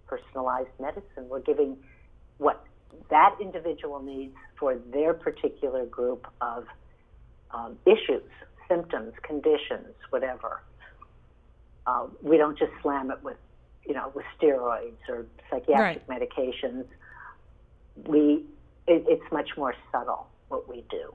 personalized 0.09 0.71
medicine. 0.81 1.29
We're 1.29 1.39
giving 1.39 1.77
what 2.39 2.65
that 3.11 3.37
individual 3.41 4.03
needs 4.03 4.35
for 4.59 4.77
their 4.93 5.15
particular 5.15 5.87
group 5.87 6.27
of 6.41 6.67
um, 7.53 7.79
issues, 7.87 8.29
symptoms, 8.69 9.13
conditions, 9.23 9.95
whatever. 10.11 10.63
Uh, 11.87 12.07
we 12.23 12.37
don't 12.37 12.59
just 12.59 12.73
slam 12.83 13.11
it 13.11 13.23
with, 13.23 13.37
you 13.87 13.95
know, 13.95 14.11
with 14.15 14.25
steroids 14.41 14.97
or 15.09 15.27
psychiatric 15.51 16.03
right. 16.09 16.09
medications. 16.09 16.85
We, 18.07 18.45
it, 18.87 19.05
it's 19.09 19.33
much 19.33 19.51
more 19.57 19.75
subtle 19.93 20.27
what 20.49 20.69
we 20.69 20.85
do. 20.91 21.15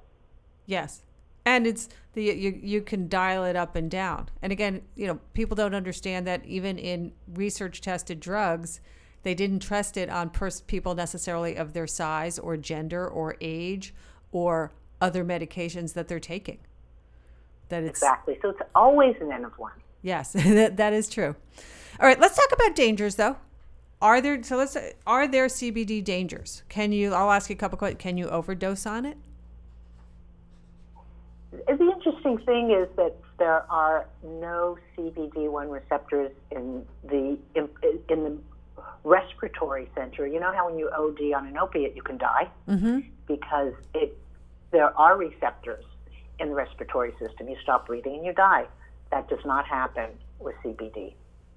Yes, 0.66 1.02
and 1.46 1.68
it's 1.68 1.90
the 2.14 2.24
you 2.24 2.58
you 2.62 2.82
can 2.82 3.10
dial 3.10 3.44
it 3.44 3.56
up 3.56 3.76
and 3.76 3.90
down. 3.92 4.30
And 4.42 4.52
again, 4.52 4.84
you 4.96 5.08
know, 5.08 5.20
people 5.34 5.56
don't 5.56 5.76
understand 5.76 6.28
that 6.28 6.46
even 6.46 6.78
in 6.78 7.12
research 7.28 7.82
tested 7.82 8.20
drugs 8.20 8.80
they 9.24 9.36
didn't 9.36 9.60
trust 9.60 9.98
it 9.98 10.10
on 10.10 10.30
pers- 10.30 10.62
people 10.62 10.96
necessarily 10.96 11.56
of 11.56 11.74
their 11.74 11.88
size 11.88 12.40
or 12.40 12.58
gender 12.58 13.08
or 13.08 13.36
age 13.40 13.94
or 14.32 14.72
other 15.00 15.24
medications 15.24 15.94
that 15.94 16.08
they're 16.08 16.20
taking. 16.20 16.60
That 17.72 17.84
it's 17.84 18.00
exactly. 18.00 18.38
So 18.42 18.50
it's 18.50 18.62
always 18.76 19.16
an 19.22 19.32
N 19.32 19.46
of 19.46 19.58
one. 19.58 19.72
Yes, 20.02 20.34
that, 20.34 20.78
that 20.78 20.94
is 20.94 21.10
true. 21.10 21.36
All 22.00 22.08
right, 22.08 22.20
let's 22.20 22.36
talk 22.36 22.52
about 22.52 22.76
dangers 22.76 23.16
though. 23.16 23.38
Are 24.02 24.20
there 24.20 24.42
so 24.44 24.58
let's 24.58 24.76
are 25.08 25.28
there 25.28 25.48
CBD 25.48 26.04
dangers? 26.04 26.64
Can 26.70 26.92
you? 26.92 27.14
I'll 27.14 27.32
ask 27.32 27.50
you 27.50 27.56
a 27.56 27.58
couple 27.58 27.78
questions. 27.78 28.02
Can 28.02 28.18
you 28.18 28.28
overdose 28.30 28.86
on 28.86 29.06
it? 29.06 29.18
The 31.52 31.72
interesting 31.72 32.38
thing 32.40 32.72
is 32.72 32.88
that 32.98 33.16
there 33.38 33.70
are 33.72 34.08
no 34.24 34.78
CBD1 34.98 35.72
receptors 35.72 36.32
in 36.52 36.86
the 37.04 37.38
in, 37.56 37.70
in 38.10 38.24
the 38.24 38.38
respiratory 39.04 39.90
center. 39.96 40.28
You 40.28 40.40
know 40.40 40.54
how 40.54 40.70
when 40.70 40.78
you 40.78 40.90
OD 40.90 41.34
on 41.36 41.48
an 41.48 41.58
opiate, 41.58 41.96
you 41.96 42.02
can 42.02 42.18
die 42.18 42.50
mm-hmm. 42.68 43.00
because 43.28 43.74
it 43.94 44.18
there 44.72 44.98
are 44.98 45.18
receptors 45.18 45.86
in 46.42 46.50
the 46.50 46.56
respiratory 46.56 47.12
system. 47.20 47.48
You 47.48 47.56
stop 47.62 47.88
breathing 47.88 48.16
and 48.16 48.26
you 48.26 48.34
die. 48.34 48.66
That 49.12 49.30
does 49.30 49.46
not 49.46 49.66
happen 49.66 50.10
with 50.40 50.56
CBD 50.66 51.14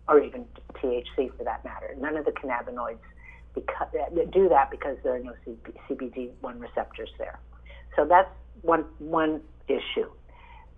or 0.06 0.20
even 0.20 0.44
THC 0.74 1.36
for 1.36 1.44
that 1.44 1.64
matter. 1.64 1.94
None 1.98 2.16
of 2.16 2.24
the 2.24 2.32
cannabinoids 2.32 2.98
do 4.32 4.48
that 4.48 4.70
because 4.70 4.96
there 5.02 5.14
are 5.14 5.20
no 5.20 5.32
CBD1 5.88 6.60
receptors 6.60 7.10
there. 7.18 7.38
So 7.96 8.04
that's 8.04 8.28
one 8.62 8.84
one 8.98 9.40
issue. 9.68 10.10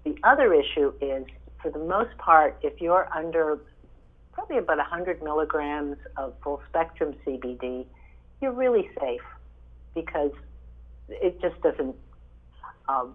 The 0.04 0.16
other 0.22 0.54
issue 0.54 0.92
is, 1.00 1.24
for 1.60 1.70
the 1.70 1.78
most 1.78 2.16
part, 2.18 2.58
if 2.62 2.80
you're 2.80 3.08
under 3.12 3.58
probably 4.32 4.58
about 4.58 4.76
100 4.76 5.22
milligrams 5.22 5.96
of 6.16 6.34
full 6.44 6.62
spectrum 6.68 7.14
CBD, 7.26 7.86
you're 8.40 8.52
really 8.52 8.90
safe 9.00 9.22
because 9.94 10.30
it 11.08 11.40
just 11.40 11.60
doesn't 11.62 11.96
um, 12.88 13.14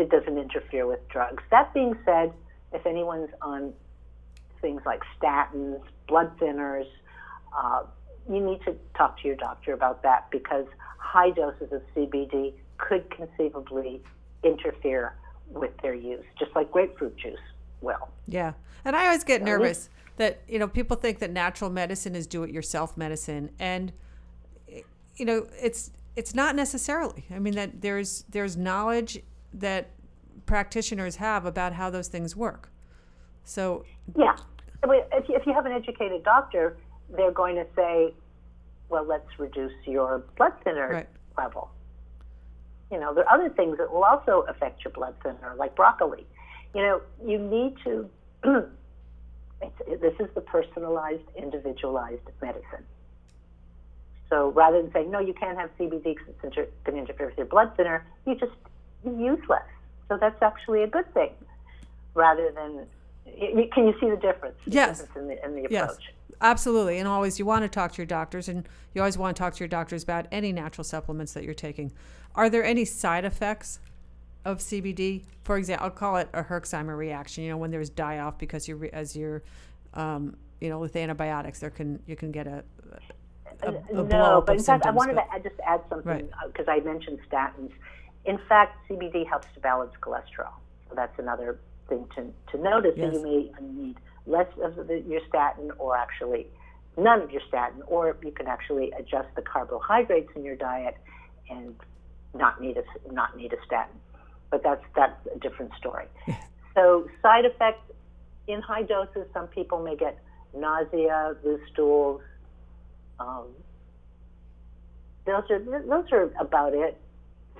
it 0.00 0.10
doesn't 0.10 0.38
interfere 0.38 0.86
with 0.86 1.06
drugs. 1.08 1.42
That 1.50 1.72
being 1.74 1.96
said, 2.04 2.32
if 2.72 2.86
anyone's 2.86 3.30
on 3.42 3.72
things 4.60 4.82
like 4.84 5.02
statins, 5.20 5.80
blood 6.08 6.36
thinners, 6.38 6.86
uh, 7.56 7.82
you 8.28 8.40
need 8.40 8.60
to 8.64 8.76
talk 8.96 9.20
to 9.20 9.26
your 9.26 9.36
doctor 9.36 9.72
about 9.72 10.02
that 10.02 10.30
because 10.30 10.66
high 10.98 11.30
doses 11.30 11.72
of 11.72 11.82
CBD 11.94 12.52
could 12.78 13.10
conceivably 13.10 14.00
interfere 14.42 15.14
with 15.48 15.76
their 15.82 15.94
use, 15.94 16.24
just 16.38 16.54
like 16.54 16.70
grapefruit 16.70 17.16
juice 17.16 17.38
will. 17.80 18.08
Yeah, 18.26 18.52
and 18.84 18.94
I 18.94 19.06
always 19.06 19.24
get 19.24 19.42
nervous 19.42 19.88
that 20.16 20.40
you 20.48 20.58
know 20.58 20.68
people 20.68 20.96
think 20.96 21.18
that 21.18 21.30
natural 21.30 21.70
medicine 21.70 22.14
is 22.14 22.26
do-it-yourself 22.26 22.96
medicine, 22.96 23.50
and 23.58 23.92
you 25.16 25.24
know 25.24 25.46
it's 25.60 25.90
it's 26.14 26.34
not 26.34 26.54
necessarily. 26.54 27.24
I 27.30 27.38
mean 27.38 27.54
that 27.56 27.80
there's 27.80 28.24
there's 28.28 28.56
knowledge 28.56 29.20
that 29.52 29.90
practitioners 30.46 31.16
have 31.16 31.44
about 31.44 31.74
how 31.74 31.90
those 31.90 32.08
things 32.08 32.34
work. 32.34 32.70
So 33.44 33.84
yeah, 34.16 34.36
if 34.82 35.46
you, 35.46 35.52
have 35.52 35.66
an 35.66 35.72
educated 35.72 36.24
doctor, 36.24 36.76
they're 37.16 37.32
going 37.32 37.56
to 37.56 37.66
say, 37.74 38.14
well, 38.88 39.04
let's 39.04 39.38
reduce 39.38 39.72
your 39.86 40.24
blood 40.36 40.52
thinner 40.64 40.88
right. 40.88 41.08
level. 41.36 41.70
You 42.90 42.98
know, 42.98 43.14
there 43.14 43.28
are 43.28 43.34
other 43.34 43.50
things 43.50 43.78
that 43.78 43.92
will 43.92 44.04
also 44.04 44.44
affect 44.48 44.84
your 44.84 44.92
blood 44.92 45.14
thinner, 45.22 45.54
like 45.56 45.76
broccoli. 45.76 46.26
You 46.74 46.82
know, 46.82 47.00
you 47.24 47.38
need 47.38 47.76
to 47.84 48.08
It's, 49.62 50.00
this 50.00 50.14
is 50.20 50.32
the 50.34 50.40
personalized, 50.40 51.28
individualized 51.36 52.22
medicine. 52.40 52.84
So 54.30 54.50
rather 54.52 54.80
than 54.80 54.92
saying, 54.92 55.10
no, 55.10 55.18
you 55.18 55.34
can't 55.34 55.58
have 55.58 55.70
CBD 55.78 56.02
because 56.02 56.28
it's 56.28 56.44
inter- 56.44 56.68
going 56.84 56.96
to 56.96 57.00
interfere 57.02 57.26
with 57.26 57.36
your 57.36 57.46
blood 57.46 57.76
thinner, 57.76 58.06
you 58.26 58.36
just 58.36 58.52
use 59.04 59.40
less. 59.48 59.62
So 60.08 60.16
that's 60.16 60.40
actually 60.42 60.82
a 60.82 60.86
good 60.86 61.12
thing 61.14 61.30
rather 62.14 62.50
than. 62.52 62.86
can 63.72 63.86
you 63.86 63.94
see 64.00 64.10
the 64.10 64.16
difference? 64.16 64.56
The 64.64 64.72
yes. 64.72 65.00
Difference 65.00 65.16
in 65.16 65.28
the, 65.28 65.44
in 65.44 65.54
the 65.54 65.64
approach. 65.66 65.98
Yes. 66.00 66.14
Absolutely. 66.42 66.98
And 66.98 67.06
always, 67.06 67.38
you 67.38 67.44
want 67.44 67.64
to 67.64 67.68
talk 67.68 67.92
to 67.92 67.98
your 67.98 68.06
doctors, 68.06 68.48
and 68.48 68.66
you 68.94 69.02
always 69.02 69.18
want 69.18 69.36
to 69.36 69.40
talk 69.40 69.54
to 69.54 69.60
your 69.60 69.68
doctors 69.68 70.02
about 70.02 70.26
any 70.32 70.52
natural 70.52 70.84
supplements 70.84 71.34
that 71.34 71.44
you're 71.44 71.52
taking. 71.52 71.92
Are 72.34 72.48
there 72.48 72.64
any 72.64 72.86
side 72.86 73.26
effects 73.26 73.78
of 74.44 74.58
CBD. 74.58 75.22
For 75.44 75.56
example, 75.56 75.86
I'll 75.86 75.90
call 75.90 76.16
it 76.16 76.28
a 76.32 76.42
Herxheimer 76.42 76.96
reaction. 76.96 77.44
You 77.44 77.50
know, 77.50 77.56
when 77.56 77.70
there's 77.70 77.90
die 77.90 78.18
off 78.18 78.38
because 78.38 78.68
you 78.68 78.88
as 78.92 79.16
you're, 79.16 79.42
um, 79.94 80.36
you 80.60 80.68
know, 80.68 80.78
with 80.78 80.96
antibiotics, 80.96 81.60
there 81.60 81.70
can 81.70 82.00
you 82.06 82.16
can 82.16 82.30
get 82.30 82.46
a, 82.46 82.64
a, 83.62 83.72
a 83.72 84.02
no. 84.04 84.42
But 84.46 84.56
in 84.56 84.62
fact, 84.62 84.86
I 84.86 84.90
wanted 84.90 85.16
but, 85.16 85.42
to 85.42 85.48
just 85.48 85.60
add 85.66 85.82
something 85.88 86.28
because 86.46 86.66
right. 86.66 86.84
Uh, 86.84 86.88
I 86.88 86.92
mentioned 86.92 87.18
statins. 87.30 87.72
In 88.24 88.38
fact, 88.48 88.76
CBD 88.88 89.26
helps 89.26 89.46
to 89.54 89.60
balance 89.60 89.92
cholesterol. 90.00 90.52
So 90.88 90.94
that's 90.94 91.18
another 91.18 91.58
thing 91.88 92.06
to 92.16 92.32
to 92.52 92.62
notice. 92.62 92.94
Yes. 92.96 93.12
That 93.12 93.20
you 93.20 93.24
may 93.24 93.66
need 93.72 93.96
less 94.26 94.48
of 94.62 94.76
the, 94.86 95.02
your 95.06 95.20
statin 95.28 95.70
or 95.78 95.96
actually 95.96 96.46
none 96.96 97.22
of 97.22 97.30
your 97.30 97.42
statin, 97.48 97.82
or 97.86 98.16
you 98.22 98.32
can 98.32 98.46
actually 98.46 98.92
adjust 98.92 99.28
the 99.36 99.42
carbohydrates 99.42 100.30
in 100.36 100.44
your 100.44 100.56
diet 100.56 100.96
and 101.48 101.74
not 102.34 102.60
need 102.60 102.76
a 102.76 103.12
not 103.12 103.36
need 103.36 103.52
a 103.52 103.56
statin. 103.66 103.96
But 104.50 104.62
that's 104.62 104.84
that's 104.94 105.26
a 105.34 105.38
different 105.38 105.72
story. 105.78 106.06
so 106.74 107.08
side 107.22 107.44
effects 107.44 107.90
in 108.46 108.60
high 108.60 108.82
doses, 108.82 109.26
some 109.32 109.46
people 109.46 109.82
may 109.82 109.96
get 109.96 110.18
nausea, 110.54 111.36
loose 111.44 111.60
stools. 111.72 112.20
Um, 113.18 113.46
those 115.26 115.44
are 115.50 115.58
those 115.58 116.12
are 116.12 116.30
about 116.40 116.74
it. 116.74 117.00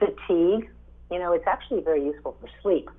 Fatigue, 0.00 0.68
you 1.10 1.18
know, 1.20 1.32
it's 1.32 1.46
actually 1.46 1.82
very 1.82 2.04
useful 2.04 2.36
for 2.40 2.48
sleep. 2.62 2.90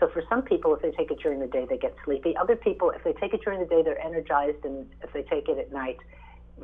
So 0.00 0.08
for 0.08 0.22
some 0.28 0.42
people, 0.42 0.74
if 0.74 0.82
they 0.82 0.90
take 0.90 1.10
it 1.10 1.18
during 1.20 1.40
the 1.40 1.46
day, 1.46 1.66
they 1.68 1.76
get 1.76 1.94
sleepy. 2.04 2.36
Other 2.36 2.56
people, 2.56 2.90
if 2.90 3.04
they 3.04 3.12
take 3.12 3.34
it 3.34 3.42
during 3.44 3.60
the 3.60 3.66
day, 3.66 3.82
they're 3.82 4.00
energized, 4.00 4.64
and 4.64 4.86
if 5.02 5.12
they 5.12 5.22
take 5.22 5.48
it 5.48 5.58
at 5.58 5.72
night, 5.72 5.98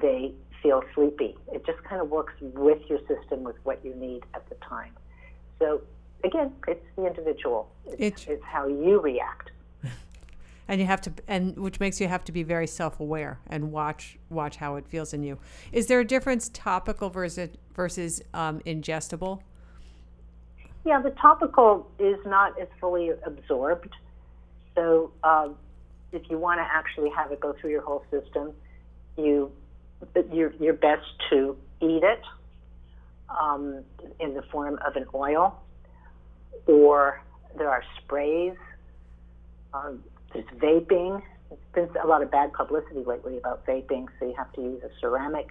they 0.01 0.33
feel 0.63 0.83
sleepy. 0.95 1.37
It 1.53 1.67
just 1.67 1.83
kind 1.85 2.01
of 2.01 2.09
works 2.09 2.35
with 2.41 2.79
your 2.89 3.01
system 3.07 3.45
with 3.45 3.57
what 3.65 3.85
you 3.85 3.95
need 3.95 4.25
at 4.35 4.49
the 4.49 4.57
time. 4.57 4.93
So 5.59 5.83
again, 6.25 6.53
it's 6.67 6.85
the 6.97 7.07
individual. 7.07 7.71
It's, 7.87 7.97
it's, 7.99 8.27
it's 8.27 8.45
how 8.45 8.67
you 8.67 9.01
react. 9.01 9.51
And 10.69 10.81
you 10.81 10.87
have 10.87 11.01
to, 11.01 11.13
and 11.27 11.57
which 11.57 11.81
makes 11.81 12.01
you 12.01 12.07
have 12.07 12.23
to 12.27 12.31
be 12.31 12.45
very 12.45 12.69
self-aware 12.69 13.41
and 13.49 13.73
watch 13.73 14.17
watch 14.29 14.55
how 14.55 14.77
it 14.77 14.87
feels 14.87 15.13
in 15.13 15.25
you. 15.25 15.37
Is 15.73 15.89
there 15.89 15.99
a 15.99 16.05
difference 16.05 16.49
topical 16.55 17.11
versus 17.11 17.49
versus 17.75 18.23
um, 18.35 18.61
ingestible? 18.61 19.41
Yeah, 20.85 21.01
the 21.03 21.11
topical 21.11 21.91
is 21.99 22.17
not 22.25 22.59
as 22.61 22.69
fully 22.81 23.11
absorbed. 23.25 23.95
So 24.75 25.13
um, 25.23 25.57
if 26.13 26.23
you 26.31 26.39
want 26.39 26.59
to 26.59 26.65
actually 26.65 27.11
have 27.11 27.33
it 27.33 27.41
go 27.41 27.55
through 27.61 27.71
your 27.71 27.83
whole 27.83 28.05
system, 28.11 28.53
you 29.17 29.53
you're, 30.33 30.55
you're 30.59 30.73
best 30.73 31.05
to 31.29 31.57
eat 31.83 32.03
it 32.03 32.23
um, 33.29 33.85
in 34.19 34.35
the 34.35 34.43
form 34.51 34.79
of 34.87 34.97
an 34.97 35.05
oil, 35.15 35.61
or 36.67 37.23
there 37.59 37.69
are 37.69 37.83
sprays. 37.99 38.55
Um, 39.75 40.03
there's 40.33 40.47
vaping. 40.57 41.23
There's 41.75 41.91
been 41.91 42.03
a 42.03 42.07
lot 42.07 42.23
of 42.23 42.31
bad 42.31 42.53
publicity 42.53 43.05
lately 43.05 43.37
about 43.37 43.67
vaping, 43.67 44.07
so 44.19 44.27
you 44.27 44.35
have 44.37 44.53
to 44.55 44.63
use 44.63 44.83
a 44.83 44.91
ceramic 45.01 45.49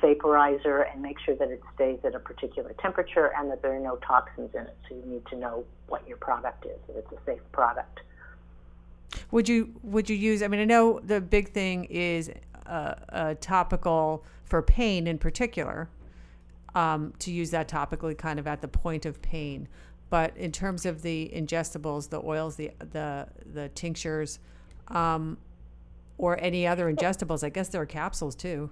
vaporizer 0.00 0.90
and 0.90 1.02
make 1.02 1.18
sure 1.20 1.34
that 1.36 1.50
it 1.50 1.62
stays 1.74 1.98
at 2.04 2.14
a 2.14 2.18
particular 2.18 2.74
temperature 2.80 3.32
and 3.36 3.50
that 3.50 3.62
there 3.62 3.74
are 3.74 3.80
no 3.80 3.96
toxins 3.96 4.54
in 4.54 4.62
it. 4.62 4.76
So 4.88 4.94
you 4.96 5.02
need 5.06 5.26
to 5.26 5.36
know 5.36 5.64
what 5.88 6.06
your 6.06 6.16
product 6.16 6.66
is, 6.66 6.78
that 6.86 6.96
it's 6.96 7.12
a 7.12 7.18
safe 7.26 7.40
product. 7.52 8.00
Would 9.30 9.48
you 9.48 9.74
would 9.82 10.08
you 10.10 10.16
use? 10.16 10.42
I 10.42 10.48
mean, 10.48 10.60
I 10.60 10.64
know 10.64 11.00
the 11.00 11.20
big 11.20 11.50
thing 11.50 11.84
is 11.84 12.30
uh, 12.66 12.94
a 13.08 13.34
topical 13.34 14.24
for 14.44 14.62
pain 14.62 15.06
in 15.06 15.18
particular. 15.18 15.88
Um, 16.74 17.14
to 17.20 17.32
use 17.32 17.50
that 17.50 17.66
topically, 17.66 18.16
kind 18.16 18.38
of 18.38 18.46
at 18.46 18.60
the 18.60 18.68
point 18.68 19.06
of 19.06 19.20
pain. 19.22 19.68
But 20.10 20.36
in 20.36 20.52
terms 20.52 20.86
of 20.86 21.02
the 21.02 21.30
ingestibles, 21.34 22.10
the 22.10 22.20
oils, 22.20 22.56
the 22.56 22.70
the 22.78 23.28
the 23.52 23.68
tinctures, 23.70 24.38
um, 24.88 25.38
or 26.18 26.38
any 26.40 26.66
other 26.66 26.92
ingestibles, 26.92 27.42
I 27.42 27.48
guess 27.48 27.68
there 27.68 27.80
are 27.80 27.86
capsules 27.86 28.34
too. 28.34 28.70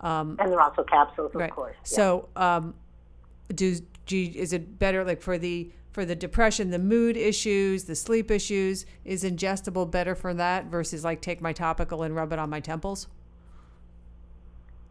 Um, 0.00 0.36
and 0.38 0.50
they're 0.50 0.60
also 0.60 0.82
capsules, 0.82 1.32
right. 1.34 1.50
of 1.50 1.54
course. 1.54 1.76
Yeah. 1.84 1.96
So, 1.96 2.28
um, 2.36 2.74
do, 3.54 3.76
do 4.06 4.32
is 4.34 4.52
it 4.52 4.78
better 4.78 5.04
like 5.04 5.20
for 5.20 5.38
the 5.38 5.70
for 5.92 6.04
the 6.04 6.14
depression, 6.14 6.70
the 6.70 6.78
mood 6.78 7.16
issues, 7.16 7.84
the 7.84 7.96
sleep 7.96 8.30
issues? 8.30 8.86
Is 9.04 9.24
ingestible 9.24 9.90
better 9.90 10.14
for 10.14 10.32
that 10.34 10.66
versus 10.66 11.04
like 11.04 11.20
take 11.20 11.40
my 11.40 11.52
topical 11.52 12.02
and 12.02 12.14
rub 12.14 12.32
it 12.32 12.38
on 12.38 12.48
my 12.48 12.60
temples? 12.60 13.08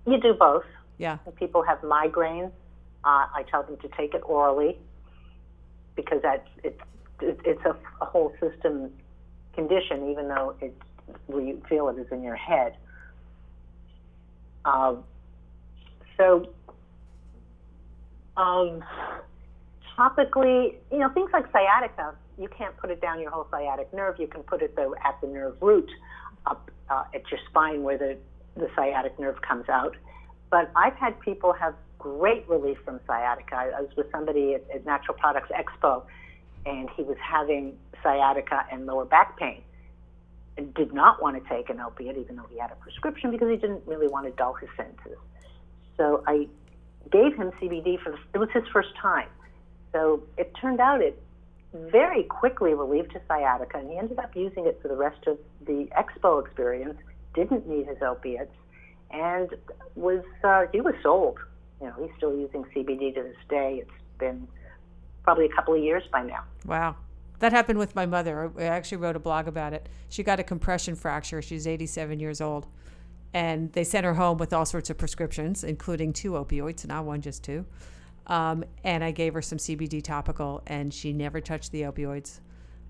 You 0.06 0.20
do 0.20 0.34
both. 0.34 0.66
Yeah. 0.98 1.18
When 1.24 1.36
people 1.36 1.64
have 1.64 1.80
migraines, 1.82 2.52
uh, 3.04 3.28
I 3.34 3.46
tell 3.50 3.64
them 3.64 3.78
to 3.78 3.88
take 3.90 4.14
it 4.14 4.22
orally 4.26 4.78
because 5.96 6.22
that's 6.22 6.48
it's 6.64 6.82
it's 7.22 7.66
a, 7.66 7.76
a 8.02 8.06
whole 8.06 8.34
system 8.40 8.92
condition, 9.54 10.10
even 10.10 10.28
though 10.28 10.56
it's 10.62 10.82
where 11.28 11.44
you 11.44 11.62
feel 11.68 11.90
it 11.90 11.98
is 11.98 12.08
in 12.12 12.24
your 12.24 12.36
head. 12.36 12.76
Um, 14.66 15.04
so, 16.18 16.50
um, 18.38 18.84
topically, 19.98 20.76
you 20.92 21.00
know, 21.00 21.10
things 21.10 21.30
like 21.34 21.46
sciatica, 21.52 22.16
you 22.38 22.48
can't 22.48 22.76
put 22.78 22.90
it 22.90 23.02
down 23.02 23.20
your 23.20 23.32
whole 23.32 23.48
sciatic 23.52 23.94
nerve. 23.94 24.16
You 24.20 24.28
can 24.28 24.44
put 24.44 24.62
it 24.62 24.76
though 24.76 24.96
at 25.04 25.20
the 25.22 25.28
nerve 25.28 25.56
root, 25.62 25.90
up 26.46 26.70
uh, 26.90 27.04
at 27.14 27.30
your 27.30 27.40
spine 27.50 27.84
where 27.84 27.98
the 27.98 28.18
the 28.56 28.70
sciatic 28.76 29.18
nerve 29.20 29.42
comes 29.42 29.70
out. 29.70 29.96
But 30.50 30.72
I've 30.76 30.96
had 30.96 31.20
people 31.20 31.54
have 31.54 31.76
great 31.98 32.48
relief 32.50 32.78
from 32.84 33.00
sciatica. 33.06 33.56
I, 33.56 33.70
I 33.78 33.82
was 33.82 33.96
with 33.96 34.10
somebody 34.12 34.56
at, 34.56 34.64
at 34.74 34.86
Natural 34.86 35.18
Products 35.18 35.52
Expo, 35.52 36.04
and 36.66 36.90
he 36.96 37.04
was 37.04 37.18
having 37.22 37.78
sciatica 38.02 38.66
and 38.72 38.86
lower 38.86 39.06
back 39.06 39.38
pain 39.38 39.62
did 40.60 40.94
not 40.94 41.22
want 41.22 41.42
to 41.42 41.50
take 41.50 41.70
an 41.70 41.80
opiate, 41.80 42.18
even 42.18 42.36
though 42.36 42.48
he 42.50 42.58
had 42.58 42.72
a 42.72 42.76
prescription, 42.76 43.32
because 43.32 43.50
he 43.50 43.58
didn't 43.58 43.84
really 43.86 44.08
want 44.08 44.26
to 44.26 44.32
dull 44.32 44.54
his 44.54 44.70
senses. 44.76 45.18
So 45.98 46.24
I 46.28 46.48
gave 47.12 47.36
him 47.36 47.52
CBD 47.62 48.02
for 48.02 48.12
the, 48.12 48.18
it 48.34 48.38
was 48.38 48.50
his 48.54 48.64
first 48.72 48.90
time. 49.02 49.28
So 49.92 50.24
it 50.38 50.54
turned 50.60 50.80
out 50.80 51.02
it 51.02 51.22
very 51.74 52.24
quickly 52.24 52.74
relieved 52.74 53.12
his 53.14 53.22
sciatica, 53.28 53.78
and 53.78 53.90
he 53.90 53.98
ended 53.98 54.20
up 54.20 54.36
using 54.36 54.66
it 54.66 54.80
for 54.82 54.88
the 54.88 54.96
rest 54.96 55.28
of 55.28 55.38
the 55.66 55.88
expo 55.98 56.44
experience. 56.44 56.98
Didn't 57.34 57.68
need 57.68 57.88
his 57.88 58.02
opiates, 58.02 58.54
and 59.12 59.50
was 59.96 60.24
uh, 60.44 60.66
he 60.72 60.82
was 60.82 60.96
sold. 61.04 61.38
You 61.80 61.88
know, 61.88 61.94
he's 62.00 62.12
still 62.18 62.36
using 62.36 62.66
CBD 62.76 63.14
to 63.16 63.24
this 63.24 63.38
day. 63.50 63.80
It's 63.82 63.92
been 64.18 64.48
probably 65.24 65.46
a 65.46 65.50
couple 65.50 65.76
of 65.76 65.84
years 65.84 66.04
by 66.12 66.24
now. 66.24 66.44
Wow. 66.66 66.96
That 67.40 67.54
happened 67.54 67.80
with 67.80 67.96
my 67.96 68.06
mother. 68.06 68.52
I 68.58 68.64
actually 68.64 68.98
wrote 68.98 69.16
a 69.16 69.20
blog 69.20 69.48
about 69.48 69.74
it. 69.74 69.88
She 70.10 70.24
got 70.24 70.40
a 70.40 70.44
compression 70.44 70.96
fracture. 70.96 71.42
She's 71.42 71.68
87 71.68 72.20
years 72.20 72.42
old. 72.42 72.68
And 73.34 73.72
they 73.74 73.84
sent 73.84 74.06
her 74.06 74.14
home 74.14 74.38
with 74.38 74.54
all 74.54 74.66
sorts 74.66 74.90
of 74.90 74.98
prescriptions, 74.98 75.64
including 75.64 76.14
two 76.14 76.32
opioids, 76.32 76.86
not 76.88 77.06
one, 77.06 77.22
just 77.22 77.44
two. 77.44 77.66
Um, 78.28 78.64
and 78.84 79.04
I 79.04 79.12
gave 79.12 79.34
her 79.34 79.42
some 79.42 79.58
CBD 79.58 80.04
topical, 80.04 80.62
and 80.68 80.94
she 80.94 81.14
never 81.14 81.40
touched 81.40 81.72
the 81.72 81.84
opioids. 81.84 82.40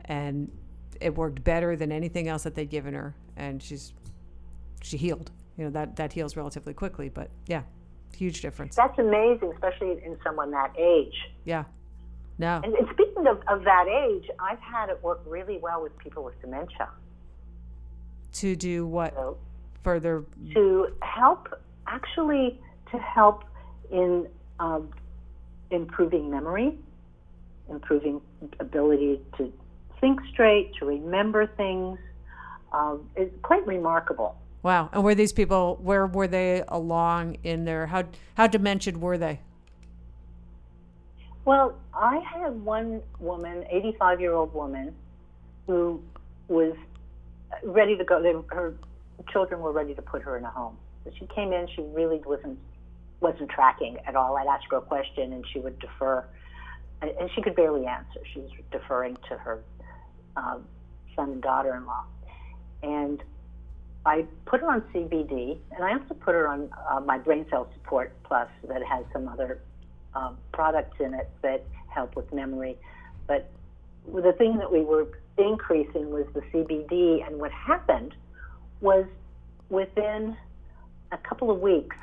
And 0.05 0.51
it 0.99 1.15
worked 1.15 1.43
better 1.43 1.75
than 1.75 1.91
anything 1.91 2.27
else 2.27 2.43
that 2.43 2.55
they'd 2.55 2.69
given 2.69 2.93
her. 2.93 3.15
And 3.37 3.61
she's 3.61 3.93
she 4.81 4.97
healed. 4.97 5.31
You 5.57 5.65
know 5.65 5.71
that 5.71 5.95
that 5.97 6.13
heals 6.13 6.37
relatively 6.37 6.73
quickly, 6.73 7.09
but 7.09 7.29
yeah, 7.47 7.63
huge 8.15 8.41
difference. 8.41 8.75
That's 8.75 8.97
amazing, 8.97 9.51
especially 9.53 10.03
in 10.03 10.17
someone 10.23 10.51
that 10.51 10.73
age. 10.77 11.15
Yeah, 11.43 11.65
no. 12.39 12.61
And, 12.63 12.73
and 12.73 12.87
speaking 12.93 13.27
of, 13.27 13.41
of 13.47 13.63
that 13.65 13.87
age, 13.87 14.29
I've 14.39 14.59
had 14.59 14.89
it 14.89 15.03
work 15.03 15.21
really 15.27 15.59
well 15.59 15.83
with 15.83 15.95
people 15.99 16.23
with 16.23 16.39
dementia. 16.41 16.89
To 18.33 18.55
do 18.55 18.87
what? 18.87 19.13
So, 19.13 19.37
Further? 19.83 20.25
To 20.53 20.87
help, 21.01 21.47
actually, 21.87 22.59
to 22.91 22.97
help 22.97 23.43
in 23.91 24.27
um, 24.59 24.89
improving 25.71 26.29
memory, 26.29 26.77
improving 27.69 28.21
ability 28.59 29.21
to 29.37 29.53
think 30.01 30.19
straight, 30.31 30.73
to 30.79 30.85
remember 30.85 31.47
things. 31.47 31.97
Um, 32.71 33.09
it's 33.15 33.33
quite 33.41 33.65
remarkable. 33.65 34.35
Wow. 34.63 34.89
And 34.91 35.03
were 35.03 35.15
these 35.15 35.33
people, 35.33 35.79
where 35.81 36.05
were 36.05 36.27
they 36.27 36.63
along 36.67 37.37
in 37.43 37.65
their, 37.65 37.87
how, 37.87 38.03
how 38.35 38.47
demented 38.47 38.97
were 38.97 39.17
they? 39.17 39.39
Well, 41.49 41.73
I 41.95 42.19
had 42.19 42.63
one 42.63 43.01
woman, 43.19 43.65
85 43.71 44.21
year 44.21 44.33
old 44.33 44.53
woman, 44.53 44.93
who 45.65 45.99
was 46.47 46.75
ready 47.63 47.97
to 47.97 48.03
go. 48.03 48.21
They, 48.21 48.33
her 48.55 48.75
children 49.31 49.59
were 49.59 49.71
ready 49.71 49.95
to 49.95 50.01
put 50.03 50.21
her 50.21 50.37
in 50.37 50.43
a 50.43 50.51
home. 50.51 50.77
So 51.03 51.11
she 51.17 51.25
came 51.25 51.51
in. 51.51 51.67
She 51.75 51.81
really 51.81 52.21
wasn't 52.23 52.59
wasn't 53.19 53.49
tracking 53.49 53.97
at 54.05 54.15
all. 54.15 54.37
I'd 54.37 54.45
ask 54.45 54.69
her 54.69 54.77
a 54.77 54.81
question, 54.81 55.33
and 55.33 55.43
she 55.51 55.57
would 55.57 55.79
defer, 55.79 56.23
and, 57.01 57.31
she 57.33 57.41
could 57.41 57.55
barely 57.55 57.87
answer. 57.87 58.19
She 58.31 58.41
was 58.41 58.51
deferring 58.71 59.17
to 59.27 59.35
her 59.35 59.63
uh, 60.37 60.59
son 61.15 61.31
and 61.31 61.41
daughter-in-law, 61.41 62.05
and 62.83 63.23
I 64.05 64.25
put 64.45 64.61
her 64.61 64.69
on 64.69 64.81
CBD, 64.93 65.57
and 65.71 65.83
I 65.83 65.93
also 65.93 66.13
put 66.13 66.35
her 66.35 66.47
on 66.47 66.69
uh, 66.91 66.99
my 66.99 67.17
brain 67.17 67.47
cell 67.49 67.67
support 67.73 68.13
plus 68.23 68.49
that 68.67 68.83
has 68.83 69.03
some 69.11 69.27
other 69.27 69.59
um, 70.13 70.37
products 70.51 70.99
in 70.99 71.13
it 71.13 71.29
that 71.41 71.63
help 71.87 72.15
with 72.15 72.31
memory. 72.33 72.77
But 73.27 73.49
the 74.13 74.33
thing 74.33 74.57
that 74.57 74.71
we 74.71 74.81
were 74.81 75.07
increasing 75.37 76.09
was 76.11 76.25
the 76.33 76.41
CBD, 76.41 77.25
and 77.25 77.39
what 77.39 77.51
happened 77.51 78.13
was 78.81 79.05
within 79.69 80.35
a 81.11 81.17
couple 81.17 81.51
of 81.51 81.59
weeks, 81.59 81.95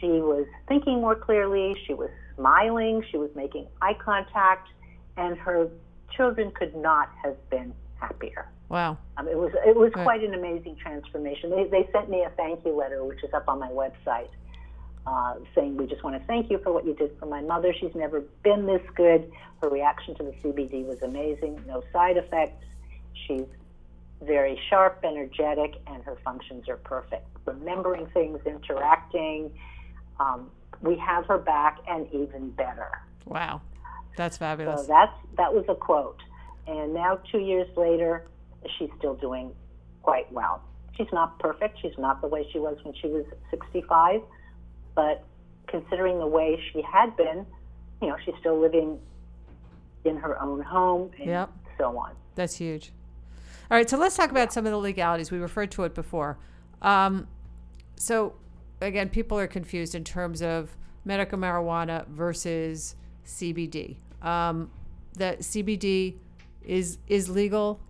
she 0.00 0.08
was 0.08 0.46
thinking 0.68 1.00
more 1.00 1.14
clearly, 1.14 1.74
she 1.86 1.94
was 1.94 2.10
smiling, 2.36 3.02
she 3.10 3.16
was 3.16 3.30
making 3.34 3.66
eye 3.80 3.94
contact, 3.94 4.68
and 5.16 5.36
her 5.38 5.68
children 6.14 6.50
could 6.50 6.74
not 6.76 7.10
have 7.22 7.36
been 7.50 7.72
happier. 7.98 8.48
Wow. 8.68 8.98
Um, 9.16 9.28
it 9.28 9.38
was 9.38 9.52
it 9.64 9.76
was 9.76 9.92
Right. 9.94 10.04
quite 10.04 10.24
an 10.24 10.34
amazing 10.34 10.76
transformation. 10.76 11.50
They 11.50 11.64
they 11.64 11.88
sent 11.92 12.10
me 12.10 12.22
a 12.24 12.30
thank 12.30 12.64
you 12.64 12.74
letter, 12.74 13.04
which 13.04 13.22
is 13.22 13.32
up 13.32 13.48
on 13.48 13.58
my 13.58 13.68
website, 13.70 14.28
uh, 15.06 15.34
saying 15.54 15.76
we 15.76 15.86
just 15.86 16.02
want 16.02 16.20
to 16.20 16.26
thank 16.26 16.50
you 16.50 16.58
for 16.62 16.72
what 16.72 16.84
you 16.84 16.94
did 16.94 17.16
for 17.18 17.26
my 17.26 17.40
mother. 17.40 17.72
She's 17.78 17.94
never 17.94 18.20
been 18.42 18.66
this 18.66 18.82
good. 18.94 19.30
Her 19.62 19.68
reaction 19.68 20.14
to 20.16 20.24
the 20.24 20.32
CBD 20.42 20.84
was 20.84 21.00
amazing. 21.02 21.62
No 21.66 21.82
side 21.92 22.16
effects. 22.16 22.64
She's 23.26 23.46
very 24.22 24.60
sharp, 24.68 25.00
energetic, 25.04 25.74
and 25.86 26.02
her 26.02 26.16
functions 26.24 26.68
are 26.68 26.76
perfect. 26.78 27.26
Remembering 27.44 28.06
things, 28.06 28.40
interacting. 28.46 29.52
Um, 30.18 30.50
we 30.80 30.96
have 30.98 31.26
her 31.26 31.38
back, 31.38 31.78
and 31.88 32.06
even 32.12 32.50
better. 32.50 32.90
Wow. 33.26 33.60
That's 34.16 34.38
fabulous. 34.38 34.82
So 34.82 34.86
that's 34.86 35.12
that 35.36 35.52
was 35.52 35.64
a 35.68 35.74
quote. 35.74 36.20
And 36.66 36.94
now 36.94 37.20
two 37.30 37.38
years 37.38 37.68
later, 37.76 38.26
she's 38.78 38.90
still 38.98 39.14
doing 39.14 39.52
quite 40.02 40.30
well. 40.32 40.62
She's 40.96 41.12
not 41.12 41.38
perfect. 41.38 41.78
She's 41.80 41.96
not 41.98 42.20
the 42.22 42.26
way 42.26 42.48
she 42.52 42.58
was 42.58 42.78
when 42.82 42.94
she 42.94 43.08
was 43.08 43.24
65, 43.50 44.22
but 44.96 45.22
considering 45.68 46.18
the 46.18 46.26
way 46.26 46.60
she 46.72 46.82
had 46.82 47.16
been, 47.16 47.46
you 48.02 48.08
know, 48.08 48.16
she's 48.24 48.34
still 48.40 48.60
living 48.60 48.98
in 50.04 50.16
her 50.16 50.40
own 50.42 50.60
home 50.60 51.10
and 51.18 51.26
Yep. 51.28 51.50
so 51.78 51.96
on. 51.96 52.12
That's 52.34 52.56
huge. 52.56 52.92
All 53.70 53.76
right, 53.76 53.88
so 53.88 53.96
let's 53.96 54.16
talk 54.16 54.30
about 54.30 54.52
some 54.52 54.66
of 54.66 54.72
the 54.72 54.78
legalities. 54.78 55.30
We 55.30 55.38
referred 55.38 55.70
to 55.72 55.84
it 55.84 55.94
before. 55.94 56.38
Um, 56.82 57.26
so, 57.96 58.34
again, 58.80 59.08
people 59.08 59.38
are 59.38 59.46
confused 59.46 59.94
in 59.94 60.04
terms 60.04 60.42
of 60.42 60.76
medical 61.04 61.38
marijuana 61.38 62.06
versus 62.08 62.94
CBD. 63.24 63.96
Um, 64.22 64.70
the 65.14 65.36
CBD 65.40 66.14
is 66.62 66.98
is 67.08 67.28
legal. 67.28 67.80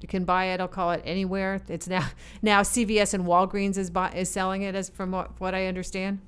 You 0.00 0.08
can 0.08 0.24
buy 0.24 0.46
it. 0.46 0.60
I'll 0.60 0.68
call 0.68 0.90
it 0.92 1.02
anywhere. 1.04 1.60
It's 1.68 1.88
now 1.88 2.08
now 2.42 2.62
CVS 2.62 3.14
and 3.14 3.24
Walgreens 3.26 3.76
is 3.76 3.90
buy, 3.90 4.10
is 4.12 4.30
selling 4.30 4.62
it 4.62 4.74
as 4.74 4.88
from 4.88 5.10
what, 5.12 5.38
what 5.40 5.54
I 5.54 5.66
understand. 5.66 6.20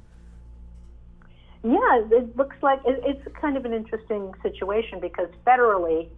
Yeah, 1.65 2.03
it 2.11 2.37
looks 2.37 2.57
like 2.63 2.81
it, 2.85 3.01
it's 3.05 3.37
kind 3.41 3.57
of 3.57 3.65
an 3.65 3.73
interesting 3.73 4.35
situation 4.43 5.01
because 5.01 5.29
federally, 5.47 6.09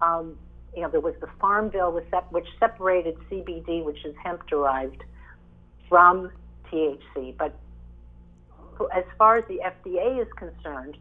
um, 0.00 0.38
you 0.76 0.82
know, 0.82 0.88
there 0.88 1.00
was 1.00 1.14
the 1.20 1.26
Farm 1.40 1.70
Bill 1.70 1.90
which, 1.90 2.04
sep- 2.08 2.30
which 2.30 2.46
separated 2.60 3.16
CBD, 3.28 3.84
which 3.84 4.04
is 4.04 4.14
hemp 4.22 4.46
derived, 4.46 5.02
from 5.88 6.30
THC. 6.70 7.36
But 7.36 7.58
as 8.94 9.02
far 9.18 9.38
as 9.38 9.44
the 9.48 9.58
FDA 9.58 10.22
is 10.22 10.28
concerned, 10.36 10.96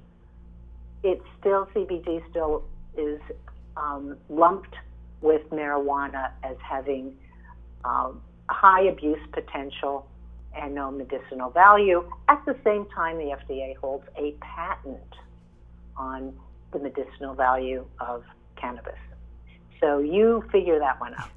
it's 1.04 1.24
still 1.40 1.68
CBD 1.76 2.28
still 2.32 2.64
is 2.98 3.20
um, 3.78 4.18
lumped 4.30 4.74
with 5.22 5.48
marijuana 5.52 6.32
as 6.44 6.56
having 6.68 7.14
um, 7.84 8.20
high 8.50 8.82
abuse 8.82 9.20
potential 9.32 10.08
and 10.56 10.74
no 10.74 10.92
medicinal 10.92 11.50
value. 11.50 12.10
At 12.28 12.44
the 12.46 12.56
same 12.64 12.86
time, 12.88 13.18
the 13.18 13.36
FDA 13.36 13.76
holds 13.78 14.06
a 14.18 14.34
patent 14.42 15.00
on 15.98 16.34
the 16.72 16.80
medicinal 16.80 17.34
value 17.34 17.86
of 18.00 18.24
cannabis. 18.56 18.98
So 19.80 20.00
you 20.00 20.44
figure 20.52 20.80
that 20.80 21.00
one 21.00 21.14
out. 21.16 21.30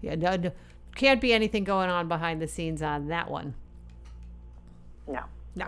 Yeah, 0.00 0.14
no, 0.14 0.36
no, 0.36 0.52
can't 0.94 1.20
be 1.20 1.32
anything 1.32 1.64
going 1.64 1.90
on 1.90 2.08
behind 2.08 2.40
the 2.40 2.48
scenes 2.48 2.82
on 2.82 3.08
that 3.08 3.30
one. 3.30 3.54
No. 5.06 5.20
No. 5.54 5.66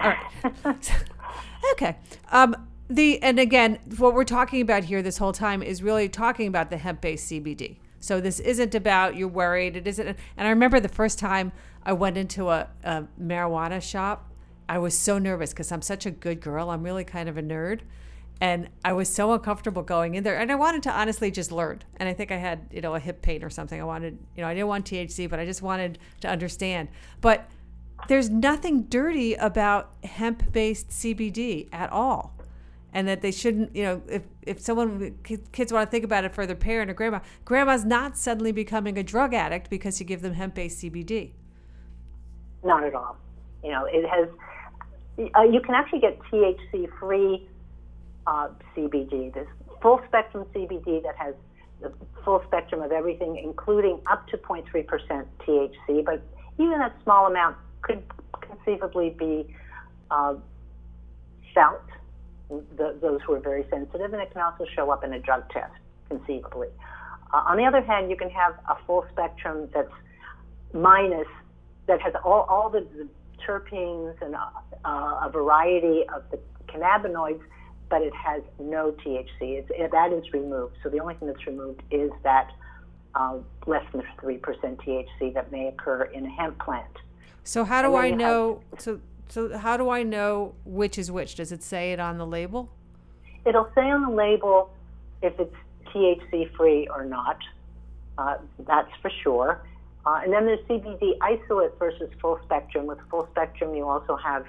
All 0.00 0.14
right. 0.44 1.04
okay. 1.72 1.96
Um, 2.30 2.56
the 2.88 3.22
and 3.22 3.40
again, 3.40 3.78
what 3.96 4.14
we're 4.14 4.24
talking 4.24 4.60
about 4.60 4.84
here 4.84 5.02
this 5.02 5.18
whole 5.18 5.32
time 5.32 5.62
is 5.62 5.82
really 5.82 6.08
talking 6.08 6.46
about 6.46 6.70
the 6.70 6.76
hemp-based 6.76 7.30
CBD. 7.30 7.76
So 8.04 8.20
this 8.20 8.38
isn't 8.38 8.74
about 8.74 9.16
you're 9.16 9.28
worried. 9.28 9.76
It 9.76 9.86
isn't. 9.86 10.06
And 10.06 10.16
I 10.36 10.50
remember 10.50 10.78
the 10.78 10.90
first 10.90 11.18
time 11.18 11.52
I 11.82 11.94
went 11.94 12.18
into 12.18 12.50
a, 12.50 12.68
a 12.82 13.04
marijuana 13.20 13.80
shop, 13.80 14.30
I 14.68 14.76
was 14.76 14.96
so 14.96 15.18
nervous 15.18 15.54
because 15.54 15.72
I'm 15.72 15.80
such 15.80 16.04
a 16.04 16.10
good 16.10 16.40
girl. 16.40 16.68
I'm 16.68 16.82
really 16.82 17.04
kind 17.04 17.30
of 17.30 17.38
a 17.38 17.42
nerd. 17.42 17.80
And 18.42 18.68
I 18.84 18.92
was 18.92 19.08
so 19.08 19.32
uncomfortable 19.32 19.82
going 19.82 20.16
in 20.16 20.22
there. 20.22 20.38
And 20.38 20.52
I 20.52 20.54
wanted 20.54 20.82
to 20.82 20.92
honestly 20.92 21.30
just 21.30 21.50
learn. 21.50 21.82
And 21.96 22.06
I 22.06 22.12
think 22.12 22.30
I 22.30 22.36
had, 22.36 22.68
you 22.70 22.82
know, 22.82 22.94
a 22.94 23.00
hip 23.00 23.22
pain 23.22 23.42
or 23.42 23.48
something. 23.48 23.80
I 23.80 23.84
wanted, 23.84 24.18
you 24.36 24.42
know, 24.42 24.48
I 24.48 24.54
didn't 24.54 24.68
want 24.68 24.84
THC, 24.84 25.30
but 25.30 25.38
I 25.38 25.46
just 25.46 25.62
wanted 25.62 25.98
to 26.20 26.28
understand. 26.28 26.88
But 27.22 27.48
there's 28.08 28.28
nothing 28.28 28.82
dirty 28.82 29.32
about 29.34 29.94
hemp 30.04 30.52
based 30.52 30.90
CBD 30.90 31.68
at 31.72 31.90
all. 31.90 32.33
And 32.94 33.06
that 33.08 33.20
they 33.20 33.32
shouldn't, 33.32 33.74
you 33.76 33.82
know, 33.82 34.02
if, 34.08 34.22
if 34.42 34.60
someone, 34.60 35.18
kids 35.24 35.72
want 35.72 35.88
to 35.88 35.90
think 35.90 36.04
about 36.04 36.24
it 36.24 36.32
for 36.32 36.46
their 36.46 36.56
parent 36.56 36.90
or 36.90 36.94
grandma, 36.94 37.20
grandma's 37.44 37.84
not 37.84 38.16
suddenly 38.16 38.52
becoming 38.52 38.96
a 38.96 39.02
drug 39.02 39.34
addict 39.34 39.68
because 39.68 40.00
you 40.00 40.06
give 40.06 40.22
them 40.22 40.32
hemp 40.32 40.54
based 40.54 40.80
CBD. 40.80 41.32
Not 42.62 42.84
at 42.84 42.94
all. 42.94 43.16
You 43.62 43.72
know, 43.72 43.86
it 43.90 44.08
has. 44.08 44.28
Uh, 45.18 45.42
you 45.42 45.60
can 45.60 45.74
actually 45.74 46.00
get 46.00 46.18
THC-free 46.20 47.48
uh, 48.26 48.48
CBD. 48.76 49.34
This 49.34 49.46
full 49.82 50.00
spectrum 50.08 50.46
CBD 50.54 51.02
that 51.02 51.16
has 51.16 51.34
the 51.82 51.92
full 52.24 52.42
spectrum 52.46 52.80
of 52.80 52.90
everything, 52.90 53.36
including 53.36 54.00
up 54.10 54.26
to 54.28 54.38
0.3% 54.38 55.26
THC. 55.46 56.04
But 56.04 56.22
even 56.58 56.78
that 56.78 56.94
small 57.02 57.26
amount 57.26 57.56
could 57.82 58.02
conceivably 58.40 59.10
be 59.10 59.54
uh, 60.10 60.34
felt. 61.54 61.82
The, 62.76 62.96
those 63.00 63.20
who 63.26 63.32
are 63.34 63.40
very 63.40 63.64
sensitive, 63.70 64.12
and 64.12 64.22
it 64.22 64.30
can 64.32 64.42
also 64.42 64.64
show 64.74 64.90
up 64.90 65.04
in 65.04 65.12
a 65.12 65.18
drug 65.18 65.48
test, 65.50 65.72
conceivably. 66.08 66.68
Uh, 67.32 67.42
on 67.46 67.56
the 67.56 67.64
other 67.64 67.82
hand, 67.82 68.10
you 68.10 68.16
can 68.16 68.30
have 68.30 68.54
a 68.68 68.76
full 68.86 69.04
spectrum 69.12 69.68
that's 69.72 69.90
minus 70.72 71.26
that 71.86 72.00
has 72.00 72.14
all, 72.24 72.42
all 72.48 72.70
the, 72.70 72.86
the 72.96 73.08
terpenes 73.46 74.20
and 74.22 74.34
uh, 74.34 75.20
a 75.22 75.30
variety 75.30 76.04
of 76.14 76.22
the 76.30 76.38
cannabinoids, 76.66 77.40
but 77.90 78.02
it 78.02 78.14
has 78.14 78.42
no 78.58 78.92
THC. 78.92 79.28
It's, 79.40 79.70
it, 79.70 79.90
that 79.92 80.12
is 80.12 80.24
removed. 80.32 80.76
So 80.82 80.88
the 80.88 81.00
only 81.00 81.14
thing 81.14 81.28
that's 81.28 81.46
removed 81.46 81.82
is 81.90 82.10
that 82.22 82.50
uh, 83.14 83.38
less 83.66 83.84
than 83.92 84.02
3% 84.22 84.40
THC 84.40 85.34
that 85.34 85.52
may 85.52 85.68
occur 85.68 86.04
in 86.04 86.26
a 86.26 86.30
hemp 86.30 86.58
plant. 86.58 86.86
So 87.44 87.64
how 87.64 87.82
do 87.82 87.94
I 87.94 88.06
you 88.06 88.12
have- 88.12 88.20
know? 88.20 88.60
So 88.78 89.00
so 89.28 89.56
how 89.56 89.76
do 89.76 89.88
I 89.90 90.02
know 90.02 90.54
which 90.64 90.98
is 90.98 91.10
which? 91.10 91.34
Does 91.34 91.52
it 91.52 91.62
say 91.62 91.92
it 91.92 92.00
on 92.00 92.18
the 92.18 92.26
label? 92.26 92.70
It'll 93.44 93.70
say 93.74 93.82
on 93.82 94.02
the 94.02 94.16
label 94.16 94.70
if 95.22 95.38
it's 95.38 95.54
THC 95.94 96.54
free 96.56 96.88
or 96.88 97.04
not. 97.04 97.38
Uh, 98.16 98.36
that's 98.60 98.90
for 99.02 99.10
sure. 99.22 99.60
Uh, 100.06 100.20
and 100.22 100.32
then 100.32 100.44
there's 100.44 100.60
CBD 100.68 101.12
isolate 101.20 101.78
versus 101.78 102.10
full 102.20 102.38
spectrum. 102.44 102.86
With 102.86 102.98
full 103.10 103.26
spectrum, 103.30 103.74
you 103.74 103.88
also 103.88 104.16
have 104.16 104.44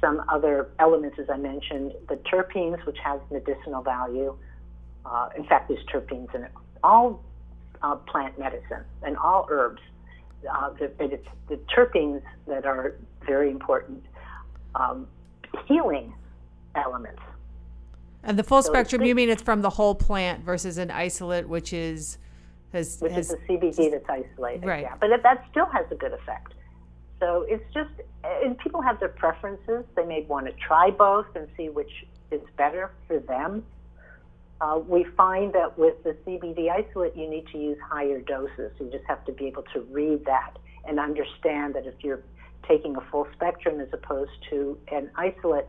some 0.00 0.22
other 0.28 0.68
elements, 0.78 1.18
as 1.18 1.30
I 1.30 1.36
mentioned, 1.36 1.92
the 2.08 2.16
terpenes, 2.16 2.84
which 2.84 2.98
have 3.02 3.20
medicinal 3.30 3.82
value. 3.82 4.36
Uh, 5.06 5.28
in 5.36 5.44
fact, 5.44 5.68
there's 5.68 5.84
terpenes 5.86 6.34
in 6.34 6.44
it. 6.44 6.50
All 6.82 7.22
uh, 7.82 7.96
plant 7.96 8.38
medicine 8.38 8.84
and 9.02 9.16
all 9.16 9.46
herbs. 9.50 9.82
Uh, 10.48 10.70
the, 10.70 10.90
it's 11.00 11.26
the 11.48 11.58
terpenes 11.74 12.22
that 12.46 12.64
are 12.64 12.94
very 13.28 13.50
important 13.50 14.02
um, 14.74 15.06
healing 15.66 16.12
elements. 16.74 17.22
And 18.24 18.38
the 18.38 18.42
full 18.42 18.62
So 18.62 18.72
spectrum, 18.72 19.02
you 19.04 19.14
mean 19.14 19.28
it's 19.28 19.42
from 19.42 19.62
the 19.62 19.70
whole 19.70 19.94
plant 19.94 20.44
versus 20.44 20.78
an 20.78 20.90
isolate, 20.90 21.48
which 21.48 21.72
is 21.72 22.18
has, 22.72 22.98
which 23.00 23.12
has 23.12 23.30
is 23.30 23.36
the 23.46 23.54
CBD 23.54 23.90
that's 23.90 24.08
isolated. 24.08 24.66
Right. 24.66 24.82
Yeah, 24.82 24.96
but 25.00 25.10
that 25.22 25.44
still 25.50 25.66
has 25.66 25.86
a 25.90 25.94
good 25.94 26.12
effect. 26.12 26.54
So 27.20 27.44
it's 27.48 27.64
just, 27.72 27.90
and 28.24 28.58
people 28.58 28.80
have 28.82 29.00
their 29.00 29.08
preferences. 29.08 29.84
They 29.96 30.04
may 30.04 30.22
want 30.22 30.46
to 30.46 30.52
try 30.52 30.90
both 30.90 31.26
and 31.34 31.48
see 31.56 31.68
which 31.68 32.06
is 32.30 32.40
better 32.56 32.92
for 33.06 33.18
them. 33.20 33.64
Uh, 34.60 34.80
we 34.86 35.04
find 35.16 35.52
that 35.52 35.78
with 35.78 36.02
the 36.02 36.16
CBD 36.26 36.68
isolate, 36.70 37.16
you 37.16 37.30
need 37.30 37.46
to 37.52 37.58
use 37.58 37.78
higher 37.88 38.20
doses. 38.20 38.72
You 38.80 38.90
just 38.90 39.04
have 39.06 39.24
to 39.26 39.32
be 39.32 39.46
able 39.46 39.62
to 39.74 39.80
read 39.90 40.24
that 40.26 40.58
and 40.84 40.98
understand 40.98 41.74
that 41.74 41.86
if 41.86 41.94
you're 42.02 42.22
taking 42.66 42.96
a 42.96 43.00
full 43.10 43.26
spectrum 43.34 43.80
as 43.80 43.88
opposed 43.92 44.30
to 44.50 44.78
an 44.92 45.10
isolate, 45.16 45.66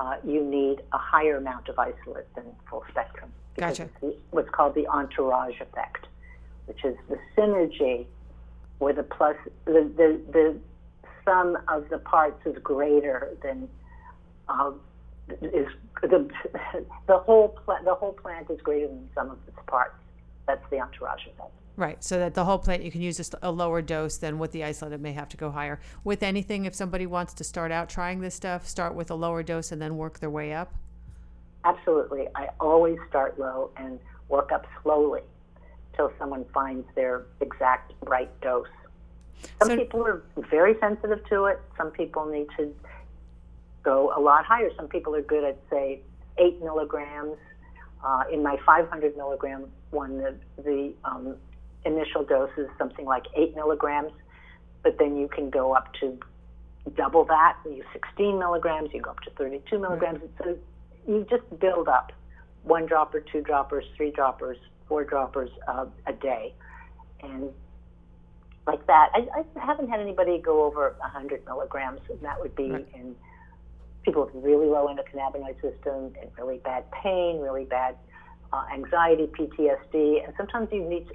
uh, 0.00 0.16
you 0.24 0.44
need 0.44 0.80
a 0.92 0.98
higher 0.98 1.36
amount 1.36 1.68
of 1.68 1.78
isolate 1.78 2.32
than 2.34 2.44
full 2.68 2.84
spectrum. 2.90 3.32
because 3.54 3.78
Gotcha. 3.78 3.90
it's 3.90 4.00
the- 4.00 4.16
what's 4.30 4.50
called 4.50 4.74
the 4.74 4.86
entourage 4.86 5.60
effect, 5.60 6.06
which 6.66 6.84
is 6.84 6.96
the 7.08 7.18
synergy 7.36 8.06
where 8.78 8.92
the 8.92 9.02
plus, 9.02 9.36
the, 9.64 9.90
the, 9.96 10.20
the 10.32 10.56
sum 11.24 11.58
of 11.66 11.88
the 11.88 11.98
parts 11.98 12.40
is 12.46 12.56
greater 12.62 13.36
than 13.42 13.68
um, 14.48 14.80
is 15.42 15.66
the 16.00 16.30
the 17.06 17.18
whole 17.18 17.48
pla- 17.48 17.82
the 17.82 17.94
whole 17.94 18.12
plant 18.12 18.48
is 18.50 18.60
greater 18.62 18.86
than 18.86 19.02
the 19.08 19.14
sum 19.14 19.30
of 19.30 19.38
its 19.48 19.58
parts. 19.66 19.94
That's 20.46 20.64
the 20.70 20.80
entourage 20.80 21.26
effect. 21.26 21.50
Right. 21.78 22.02
So 22.02 22.18
that 22.18 22.34
the 22.34 22.44
whole 22.44 22.58
plant 22.58 22.82
you 22.82 22.90
can 22.90 23.00
use 23.00 23.20
a, 23.20 23.38
a 23.42 23.50
lower 23.50 23.80
dose 23.80 24.18
than 24.18 24.38
with 24.38 24.52
the 24.52 24.64
isolate. 24.64 24.92
It 24.92 25.00
may 25.00 25.12
have 25.12 25.28
to 25.30 25.36
go 25.36 25.50
higher. 25.50 25.80
With 26.04 26.22
anything, 26.22 26.64
if 26.64 26.74
somebody 26.74 27.06
wants 27.06 27.34
to 27.34 27.44
start 27.44 27.72
out 27.72 27.88
trying 27.88 28.20
this 28.20 28.34
stuff, 28.34 28.66
start 28.66 28.94
with 28.94 29.10
a 29.10 29.14
lower 29.14 29.42
dose 29.42 29.72
and 29.72 29.80
then 29.80 29.96
work 29.96 30.20
their 30.20 30.30
way 30.30 30.52
up. 30.52 30.74
Absolutely, 31.64 32.28
I 32.34 32.48
always 32.60 32.98
start 33.08 33.38
low, 33.38 33.70
and 33.76 33.98
work 34.28 34.52
up 34.52 34.66
slowly 34.82 35.22
till 35.96 36.12
someone 36.18 36.44
finds 36.54 36.86
their 36.94 37.26
exact 37.40 37.92
right 38.06 38.30
dose. 38.40 38.68
Some 39.60 39.68
So- 39.68 39.76
people 39.76 40.06
are 40.06 40.22
very 40.36 40.78
sensitive 40.80 41.24
to 41.28 41.46
it. 41.46 41.60
Some 41.76 41.90
people 41.90 42.26
need 42.26 42.48
to 42.56 42.74
go 43.82 44.12
a 44.16 44.20
lot 44.20 44.44
higher. 44.44 44.70
Some 44.76 44.88
people 44.88 45.14
are 45.14 45.22
good 45.22 45.44
at, 45.44 45.58
say, 45.70 46.00
eight 46.38 46.62
milligrams. 46.62 47.36
Uh, 48.04 48.22
in 48.32 48.42
my 48.42 48.56
500 48.64 49.16
milligram 49.16 49.68
one, 49.90 50.18
the, 50.18 50.36
the 50.62 50.92
um, 51.04 51.34
initial 51.88 52.24
dose 52.24 52.50
is 52.56 52.68
something 52.78 53.04
like 53.06 53.24
eight 53.34 53.54
milligrams, 53.56 54.12
but 54.82 54.98
then 54.98 55.16
you 55.16 55.28
can 55.28 55.50
go 55.50 55.74
up 55.74 55.92
to 56.00 56.18
double 56.96 57.24
that. 57.24 57.56
You 57.64 57.82
16 57.92 58.38
milligrams, 58.38 58.90
you 58.92 59.00
go 59.00 59.10
up 59.10 59.20
to 59.20 59.30
32 59.30 59.78
milligrams. 59.78 60.20
So 60.38 60.56
you 61.06 61.26
just 61.28 61.44
build 61.58 61.88
up 61.88 62.12
one 62.62 62.86
dropper, 62.86 63.20
two 63.20 63.40
droppers, 63.40 63.84
three 63.96 64.10
droppers, 64.10 64.58
four 64.88 65.04
droppers 65.04 65.50
uh, 65.66 65.86
a 66.06 66.12
day. 66.12 66.54
And 67.22 67.50
like 68.66 68.86
that, 68.86 69.08
I, 69.14 69.26
I 69.40 69.64
haven't 69.64 69.88
had 69.88 70.00
anybody 70.00 70.38
go 70.38 70.64
over 70.64 70.94
100 71.00 71.44
milligrams, 71.46 72.00
and 72.10 72.20
that 72.20 72.38
would 72.40 72.54
be 72.54 72.70
Right. 72.70 72.86
in 72.94 73.16
people 74.02 74.24
with 74.26 74.44
really 74.44 74.66
low 74.66 74.86
endocannabinoid 74.86 75.60
system 75.60 76.14
and 76.20 76.30
really 76.38 76.58
bad 76.58 76.84
pain, 76.92 77.40
really 77.40 77.64
bad 77.64 77.96
uh, 78.52 78.64
anxiety, 78.72 79.26
PTSD, 79.26 80.24
and 80.24 80.32
sometimes 80.36 80.68
you 80.72 80.82
need 80.82 81.06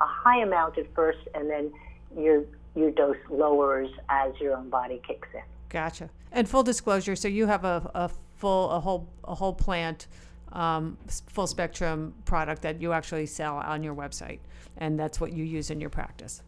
a 0.00 0.06
high 0.06 0.42
amount 0.42 0.78
at 0.78 0.92
first, 0.94 1.18
and 1.34 1.48
then 1.48 1.72
your 2.16 2.44
your 2.74 2.90
dose 2.90 3.16
lowers 3.28 3.88
as 4.08 4.32
your 4.40 4.56
own 4.56 4.70
body 4.70 5.00
kicks 5.06 5.28
in. 5.34 5.42
Gotcha. 5.68 6.10
And 6.32 6.48
full 6.48 6.62
disclosure, 6.62 7.16
so 7.16 7.28
you 7.28 7.46
have 7.46 7.64
a, 7.64 7.90
a 7.94 8.10
full 8.36 8.70
a 8.70 8.80
whole 8.80 9.08
a 9.24 9.34
whole 9.34 9.52
plant, 9.52 10.06
um, 10.52 10.96
full 11.26 11.46
spectrum 11.46 12.14
product 12.24 12.62
that 12.62 12.80
you 12.80 12.92
actually 12.92 13.26
sell 13.26 13.56
on 13.56 13.82
your 13.82 13.94
website, 13.94 14.38
and 14.76 14.98
that's 14.98 15.20
what 15.20 15.32
you 15.32 15.44
use 15.44 15.70
in 15.70 15.80
your 15.80 15.90
practice. 15.90 16.42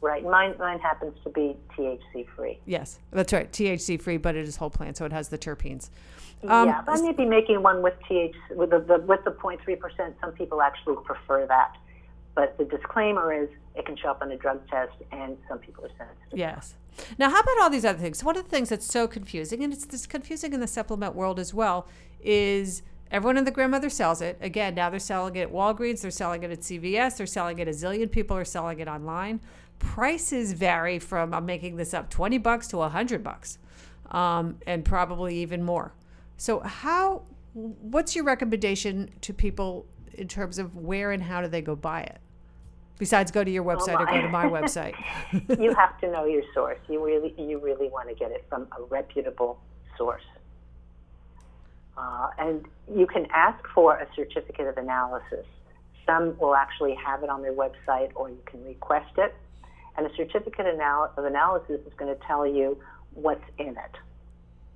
Right. 0.00 0.24
Mine 0.24 0.54
mine 0.58 0.80
happens 0.80 1.14
to 1.22 1.30
be 1.30 1.56
THC 1.76 2.26
free. 2.34 2.58
Yes, 2.66 2.98
that's 3.12 3.32
right. 3.32 3.50
THC 3.50 4.00
free, 4.00 4.16
but 4.16 4.34
it 4.34 4.48
is 4.48 4.56
whole 4.56 4.70
plant, 4.70 4.96
so 4.96 5.04
it 5.04 5.12
has 5.12 5.28
the 5.28 5.38
terpenes. 5.38 5.90
Um, 6.48 6.66
yeah, 6.66 6.82
but 6.84 6.98
I 6.98 7.02
may 7.02 7.12
be 7.12 7.24
making 7.24 7.62
one 7.62 7.82
with 7.82 7.94
THC 8.10 8.34
with 8.56 8.70
the, 8.70 8.80
the 8.80 8.98
with 8.98 9.22
the 9.24 9.30
0.3 9.30 9.78
percent. 9.78 10.16
Some 10.20 10.32
people 10.32 10.60
actually 10.60 10.96
prefer 11.04 11.46
that, 11.46 11.76
but 12.34 12.56
the 12.58 12.64
disclaimer 12.64 13.32
is 13.32 13.48
it 13.74 13.86
can 13.86 13.96
show 13.96 14.08
up 14.08 14.22
on 14.22 14.30
a 14.30 14.36
drug 14.36 14.66
test, 14.68 14.94
and 15.10 15.36
some 15.48 15.58
people 15.58 15.84
are 15.84 15.90
sensitive. 15.90 16.38
Yes. 16.38 16.74
Now, 17.18 17.30
how 17.30 17.40
about 17.40 17.58
all 17.60 17.70
these 17.70 17.84
other 17.84 17.98
things? 17.98 18.22
One 18.22 18.36
of 18.36 18.44
the 18.44 18.50
things 18.50 18.68
that's 18.68 18.86
so 18.86 19.06
confusing, 19.06 19.64
and 19.64 19.72
it's 19.72 19.86
this 19.86 20.06
confusing 20.06 20.52
in 20.52 20.60
the 20.60 20.66
supplement 20.66 21.14
world 21.14 21.38
as 21.38 21.54
well, 21.54 21.86
is 22.22 22.82
everyone 23.10 23.38
and 23.38 23.46
the 23.46 23.50
grandmother 23.50 23.88
sells 23.88 24.20
it. 24.20 24.38
Again, 24.40 24.74
now 24.74 24.90
they're 24.90 24.98
selling 24.98 25.36
it 25.36 25.42
at 25.42 25.52
Walgreens, 25.52 26.02
they're 26.02 26.10
selling 26.10 26.42
it 26.42 26.50
at 26.50 26.60
CVS, 26.60 27.16
they're 27.16 27.26
selling 27.26 27.58
it 27.58 27.68
a 27.68 27.72
zillion 27.72 28.10
people 28.10 28.36
are 28.36 28.44
selling 28.44 28.78
it 28.78 28.88
online. 28.88 29.40
Prices 29.78 30.52
vary 30.52 30.98
from 30.98 31.34
I'm 31.34 31.46
making 31.46 31.76
this 31.76 31.92
up, 31.92 32.08
twenty 32.08 32.38
bucks 32.38 32.68
to 32.68 32.82
a 32.82 32.88
hundred 32.88 33.24
bucks, 33.24 33.58
um, 34.10 34.58
and 34.66 34.84
probably 34.84 35.36
even 35.36 35.62
more. 35.62 35.92
So, 36.36 36.60
how? 36.60 37.22
What's 37.54 38.14
your 38.16 38.24
recommendation 38.24 39.10
to 39.20 39.34
people 39.34 39.86
in 40.14 40.28
terms 40.28 40.58
of 40.58 40.76
where 40.76 41.12
and 41.12 41.22
how 41.22 41.40
do 41.40 41.48
they 41.48 41.62
go 41.62 41.76
buy 41.76 42.02
it? 42.02 42.18
Besides, 42.98 43.32
go 43.32 43.42
to 43.42 43.50
your 43.50 43.64
website 43.64 43.98
or 43.98 44.06
go 44.06 44.20
to 44.20 44.28
my 44.28 44.44
website. 44.44 44.94
you 45.60 45.74
have 45.74 45.98
to 46.00 46.10
know 46.10 46.24
your 46.24 46.42
source. 46.54 46.78
You 46.88 47.04
really 47.04 47.34
you 47.36 47.58
really 47.58 47.88
want 47.88 48.08
to 48.08 48.14
get 48.14 48.30
it 48.30 48.44
from 48.48 48.68
a 48.78 48.82
reputable 48.84 49.58
source. 49.96 50.22
Uh, 51.96 52.28
and 52.38 52.64
you 52.94 53.06
can 53.06 53.26
ask 53.34 53.62
for 53.74 53.96
a 53.96 54.06
certificate 54.14 54.66
of 54.66 54.76
analysis. 54.78 55.46
Some 56.06 56.38
will 56.38 56.54
actually 56.54 56.94
have 56.94 57.22
it 57.22 57.28
on 57.28 57.42
their 57.42 57.52
website, 57.52 58.10
or 58.14 58.28
you 58.30 58.40
can 58.46 58.64
request 58.64 59.12
it. 59.18 59.34
And 59.96 60.06
a 60.06 60.14
certificate 60.16 60.66
of 60.66 61.24
analysis 61.24 61.80
is 61.86 61.92
going 61.96 62.14
to 62.14 62.20
tell 62.26 62.46
you 62.46 62.78
what's 63.14 63.44
in 63.58 63.68
it, 63.68 63.96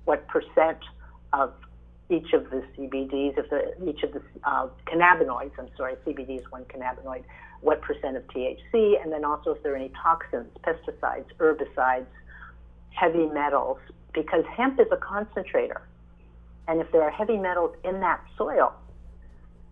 what 0.05 0.27
percent 0.27 0.79
of 1.33 1.53
each 2.09 2.31
of 2.33 2.49
the 2.49 2.63
CBDs, 2.77 3.37
if 3.37 3.49
the, 3.49 3.73
each 3.87 4.03
of 4.03 4.13
the 4.13 4.21
uh, 4.43 4.67
cannabinoids, 4.85 5.51
I'm 5.59 5.69
sorry, 5.75 5.95
CBD 6.05 6.39
is 6.39 6.51
one 6.51 6.63
cannabinoid, 6.65 7.23
what 7.61 7.81
percent 7.81 8.15
of 8.15 8.25
THC, 8.27 9.01
and 9.01 9.11
then 9.11 9.25
also 9.25 9.51
if 9.51 9.63
there 9.63 9.73
are 9.73 9.75
any 9.75 9.91
toxins, 10.01 10.47
pesticides, 10.63 11.25
herbicides, 11.37 12.05
heavy 12.91 13.25
metals, 13.27 13.77
because 14.13 14.45
hemp 14.55 14.79
is 14.79 14.87
a 14.91 14.97
concentrator. 14.97 15.81
And 16.67 16.79
if 16.81 16.91
there 16.91 17.01
are 17.01 17.11
heavy 17.11 17.37
metals 17.37 17.75
in 17.83 17.99
that 18.01 18.21
soil, 18.37 18.73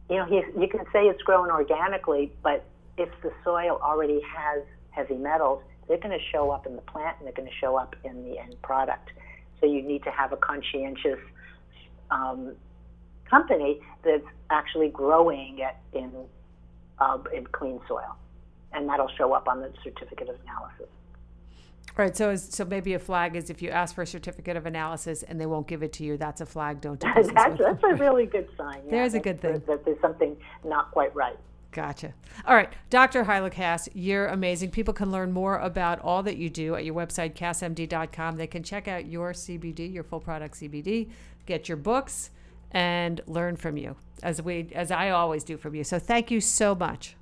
you 0.09 0.17
know, 0.17 0.25
he, 0.25 0.41
you 0.59 0.67
can 0.67 0.85
say 0.93 1.05
it's 1.05 1.21
grown 1.23 1.49
organically, 1.49 2.31
but 2.43 2.65
if 2.97 3.09
the 3.21 3.31
soil 3.43 3.79
already 3.81 4.21
has 4.21 4.63
heavy 4.91 5.15
metals, 5.15 5.61
they're 5.87 5.97
going 5.97 6.17
to 6.17 6.25
show 6.31 6.51
up 6.51 6.65
in 6.65 6.75
the 6.75 6.81
plant 6.81 7.17
and 7.17 7.25
they're 7.25 7.33
going 7.33 7.49
to 7.49 7.55
show 7.55 7.75
up 7.75 7.95
in 8.03 8.23
the 8.23 8.39
end 8.39 8.61
product. 8.61 9.09
So 9.59 9.65
you 9.65 9.81
need 9.81 10.03
to 10.03 10.11
have 10.11 10.31
a 10.31 10.37
conscientious 10.37 11.19
um, 12.11 12.55
company 13.29 13.79
that's 14.03 14.25
actually 14.49 14.89
growing 14.89 15.59
it 15.59 15.75
in 15.97 16.11
uh, 16.99 17.17
in 17.33 17.45
clean 17.47 17.79
soil, 17.87 18.15
and 18.73 18.87
that'll 18.87 19.11
show 19.17 19.33
up 19.33 19.47
on 19.47 19.59
the 19.61 19.71
certificate 19.83 20.29
of 20.29 20.35
analysis. 20.43 20.87
Right. 21.97 22.15
So, 22.15 22.31
is, 22.31 22.43
so 22.43 22.65
maybe 22.65 22.93
a 22.93 22.99
flag 22.99 23.37
is 23.37 23.49
if 23.49 23.61
you 23.61 23.69
ask 23.69 23.95
for 23.95 24.01
a 24.01 24.07
certificate 24.07 24.57
of 24.57 24.65
analysis 24.65 25.23
and 25.23 25.39
they 25.39 25.45
won't 25.45 25.65
give 25.65 25.81
it 25.81 25.93
to 25.93 26.03
you, 26.03 26.17
that's 26.17 26.41
a 26.41 26.45
flag. 26.45 26.81
Don't 26.81 26.99
do 26.99 27.07
business 27.15 27.33
that's, 27.35 27.57
with 27.57 27.59
that's 27.59 27.83
a 27.83 27.95
really 27.95 28.25
good 28.25 28.49
sign. 28.57 28.81
Yeah, 28.85 28.91
There's 28.91 29.13
a 29.13 29.19
good 29.19 29.39
thing. 29.39 29.53
That, 29.53 29.67
that 29.67 29.85
there's 29.85 30.01
something 30.01 30.35
not 30.65 30.91
quite 30.91 31.15
right. 31.15 31.37
Gotcha. 31.75 32.13
All 32.47 32.55
right, 32.55 32.71
Dr. 32.89 33.25
Hyla 33.25 33.49
Cass, 33.49 33.89
you're 33.93 34.27
amazing. 34.27 34.71
People 34.71 34.93
can 34.93 35.11
learn 35.11 35.33
more 35.33 35.57
about 35.57 35.99
all 35.99 36.23
that 36.23 36.37
you 36.37 36.49
do 36.49 36.73
at 36.73 36.85
your 36.85 36.95
website, 36.95 37.33
cassmd.com. 37.33 38.37
They 38.37 38.47
can 38.47 38.63
check 38.63 38.87
out 38.87 39.07
your 39.07 39.33
CBD, 39.33 39.93
your 39.93 40.05
full 40.05 40.21
product 40.21 40.55
CBD, 40.55 41.09
get 41.45 41.67
your 41.67 41.75
books, 41.75 42.31
and 42.71 43.19
learn 43.27 43.57
from 43.57 43.75
you, 43.75 43.97
as 44.23 44.41
we, 44.41 44.69
as 44.73 44.89
I 44.89 45.09
always 45.09 45.43
do 45.43 45.57
from 45.57 45.75
you. 45.75 45.83
So 45.83 45.99
thank 45.99 46.31
you 46.31 46.39
so 46.39 46.75
much. 46.75 47.17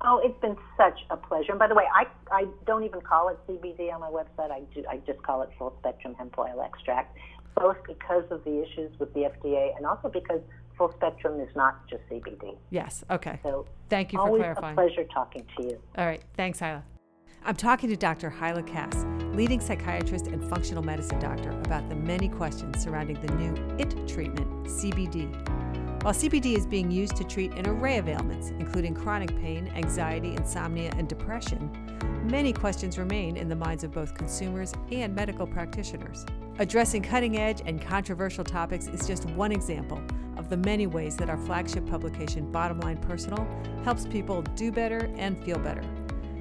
Oh, 0.00 0.20
it's 0.24 0.40
been 0.40 0.56
such 0.76 0.98
a 1.10 1.16
pleasure. 1.16 1.52
And 1.52 1.60
by 1.60 1.68
the 1.68 1.76
way, 1.76 1.84
I, 1.94 2.08
I 2.32 2.46
don't 2.66 2.82
even 2.82 3.00
call 3.00 3.28
it 3.28 3.38
CBD 3.46 3.94
on 3.94 4.00
my 4.00 4.10
website. 4.10 4.50
I, 4.50 4.62
do, 4.74 4.84
I 4.90 4.96
just 5.06 5.22
call 5.22 5.42
it 5.42 5.50
full 5.56 5.72
spectrum 5.78 6.16
hemp 6.18 6.36
oil 6.36 6.62
extract, 6.64 7.16
both 7.54 7.76
because 7.86 8.24
of 8.32 8.42
the 8.42 8.60
issues 8.60 8.90
with 8.98 9.14
the 9.14 9.30
FDA 9.30 9.76
and 9.76 9.86
also 9.86 10.08
because 10.08 10.40
full 10.82 10.92
spectrum 10.96 11.40
is 11.40 11.54
not 11.54 11.86
just 11.88 12.02
CBD. 12.10 12.56
Yes. 12.70 13.04
Okay. 13.10 13.38
So 13.42 13.66
Thank 13.88 14.12
you 14.12 14.18
for 14.18 14.26
always 14.26 14.40
clarifying. 14.40 14.72
a 14.72 14.80
pleasure 14.80 15.04
talking 15.12 15.46
to 15.56 15.62
you. 15.62 15.78
All 15.96 16.06
right. 16.06 16.22
Thanks, 16.36 16.58
Hyla. 16.58 16.82
I'm 17.44 17.56
talking 17.56 17.88
to 17.90 17.96
Dr. 17.96 18.30
Hyla 18.30 18.62
Cass, 18.62 19.04
leading 19.34 19.60
psychiatrist 19.60 20.28
and 20.28 20.42
functional 20.48 20.82
medicine 20.82 21.18
doctor, 21.18 21.50
about 21.50 21.88
the 21.88 21.96
many 21.96 22.28
questions 22.28 22.82
surrounding 22.82 23.20
the 23.20 23.32
new 23.34 23.76
IT 23.78 24.08
treatment, 24.08 24.48
CBD. 24.66 25.30
While 26.02 26.14
CBD 26.14 26.56
is 26.56 26.66
being 26.66 26.90
used 26.90 27.16
to 27.16 27.24
treat 27.24 27.52
an 27.52 27.68
array 27.68 27.98
of 27.98 28.08
ailments, 28.08 28.50
including 28.50 28.94
chronic 28.94 29.36
pain, 29.40 29.70
anxiety, 29.74 30.34
insomnia, 30.34 30.92
and 30.96 31.08
depression, 31.08 31.70
many 32.24 32.52
questions 32.52 32.98
remain 32.98 33.36
in 33.36 33.48
the 33.48 33.56
minds 33.56 33.84
of 33.84 33.92
both 33.92 34.14
consumers 34.14 34.72
and 34.90 35.14
medical 35.14 35.46
practitioners. 35.46 36.26
Addressing 36.58 37.02
cutting 37.02 37.38
edge 37.38 37.62
and 37.64 37.80
controversial 37.80 38.44
topics 38.44 38.86
is 38.86 39.06
just 39.06 39.24
one 39.30 39.52
example 39.52 40.02
of 40.36 40.50
the 40.50 40.56
many 40.58 40.86
ways 40.86 41.16
that 41.16 41.30
our 41.30 41.38
flagship 41.38 41.86
publication, 41.86 42.50
Bottom 42.52 42.78
Line 42.80 42.98
Personal, 42.98 43.46
helps 43.84 44.06
people 44.06 44.42
do 44.54 44.70
better 44.70 45.10
and 45.16 45.42
feel 45.44 45.58
better. 45.58 45.82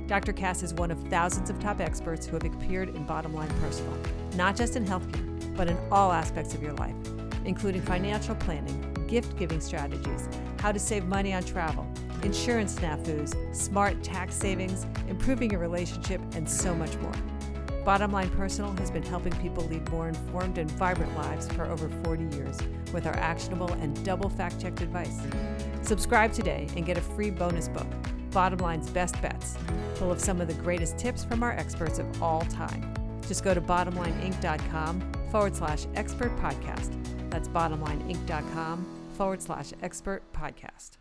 Dr. 0.07 0.34
Cass 0.34 0.64
is 0.64 0.74
one 0.74 0.91
of 0.91 1.01
thousands 1.07 1.49
of 1.49 1.57
top 1.62 1.80
experts 1.80 2.26
who 2.26 2.34
have 2.34 2.43
appeared 2.43 2.89
in 2.89 3.05
Bottom 3.05 3.34
Line 3.34 3.49
Personal, 3.62 3.97
not 4.36 4.57
just 4.57 4.76
in 4.76 4.86
healthcare, 4.86 5.55
but 5.55 5.70
in 5.70 5.78
all 5.89 6.12
aspects 6.12 6.53
of 6.53 6.62
your 6.62 6.74
life, 6.74 6.95
including 7.45 7.82
financial 7.82 8.36
planning, 8.36 8.93
gift 9.07 9.38
giving 9.38 9.62
strategies, 9.62 10.28
how 10.59 10.74
to 10.74 10.80
save 10.80 11.05
money 11.05 11.34
on 11.34 11.41
travel, 11.41 11.88
insurance 12.22 12.76
snafus, 12.76 13.34
smart 13.55 14.03
tax 14.03 14.36
savings, 14.36 14.86
improving 15.07 15.51
your 15.51 15.62
relationship, 15.62 16.20
and 16.36 16.47
so 16.49 16.76
much 16.76 16.97
more. 16.97 17.14
Bottom 17.84 18.12
Line 18.12 18.30
Personal 18.30 18.74
has 18.74 18.92
been 18.92 19.02
helping 19.04 19.34
people 19.38 19.66
lead 19.66 19.90
more 19.90 20.08
informed 20.08 20.60
and 20.60 20.70
vibrant 20.72 21.16
lives 21.18 21.48
for 21.54 21.66
over 21.66 21.90
40 22.04 22.36
years 22.36 22.58
with 22.94 23.08
our 23.08 23.16
actionable 23.16 23.74
and 23.74 24.04
double 24.06 24.30
fact 24.30 24.62
checked 24.62 24.82
advice. 24.82 25.20
Subscribe 25.82 26.32
today 26.32 26.68
and 26.76 26.86
get 26.86 26.98
a 26.98 27.02
free 27.02 27.32
bonus 27.32 27.68
book, 27.68 27.88
Bottom 28.32 28.60
Line's 28.60 28.90
Best 28.92 29.20
Bets, 29.22 29.58
full 29.96 30.12
of 30.12 30.20
some 30.20 30.40
of 30.42 30.48
the 30.48 30.54
greatest 30.56 30.98
tips 31.00 31.24
from 31.24 31.42
our 31.42 31.52
experts 31.54 31.98
of 31.98 32.22
all 32.22 32.42
time. 32.42 32.94
Just 33.28 33.44
go 33.44 33.54
to 33.54 33.62
bottomlineinc.com 33.62 35.12
forward 35.32 35.56
slash 35.56 35.86
expert 35.96 36.36
podcast. 36.38 36.92
That's 37.32 37.48
bottomlineinc.com 37.48 38.86
forward 39.18 39.42
slash 39.42 39.72
expert 39.82 40.22
podcast. 40.34 41.01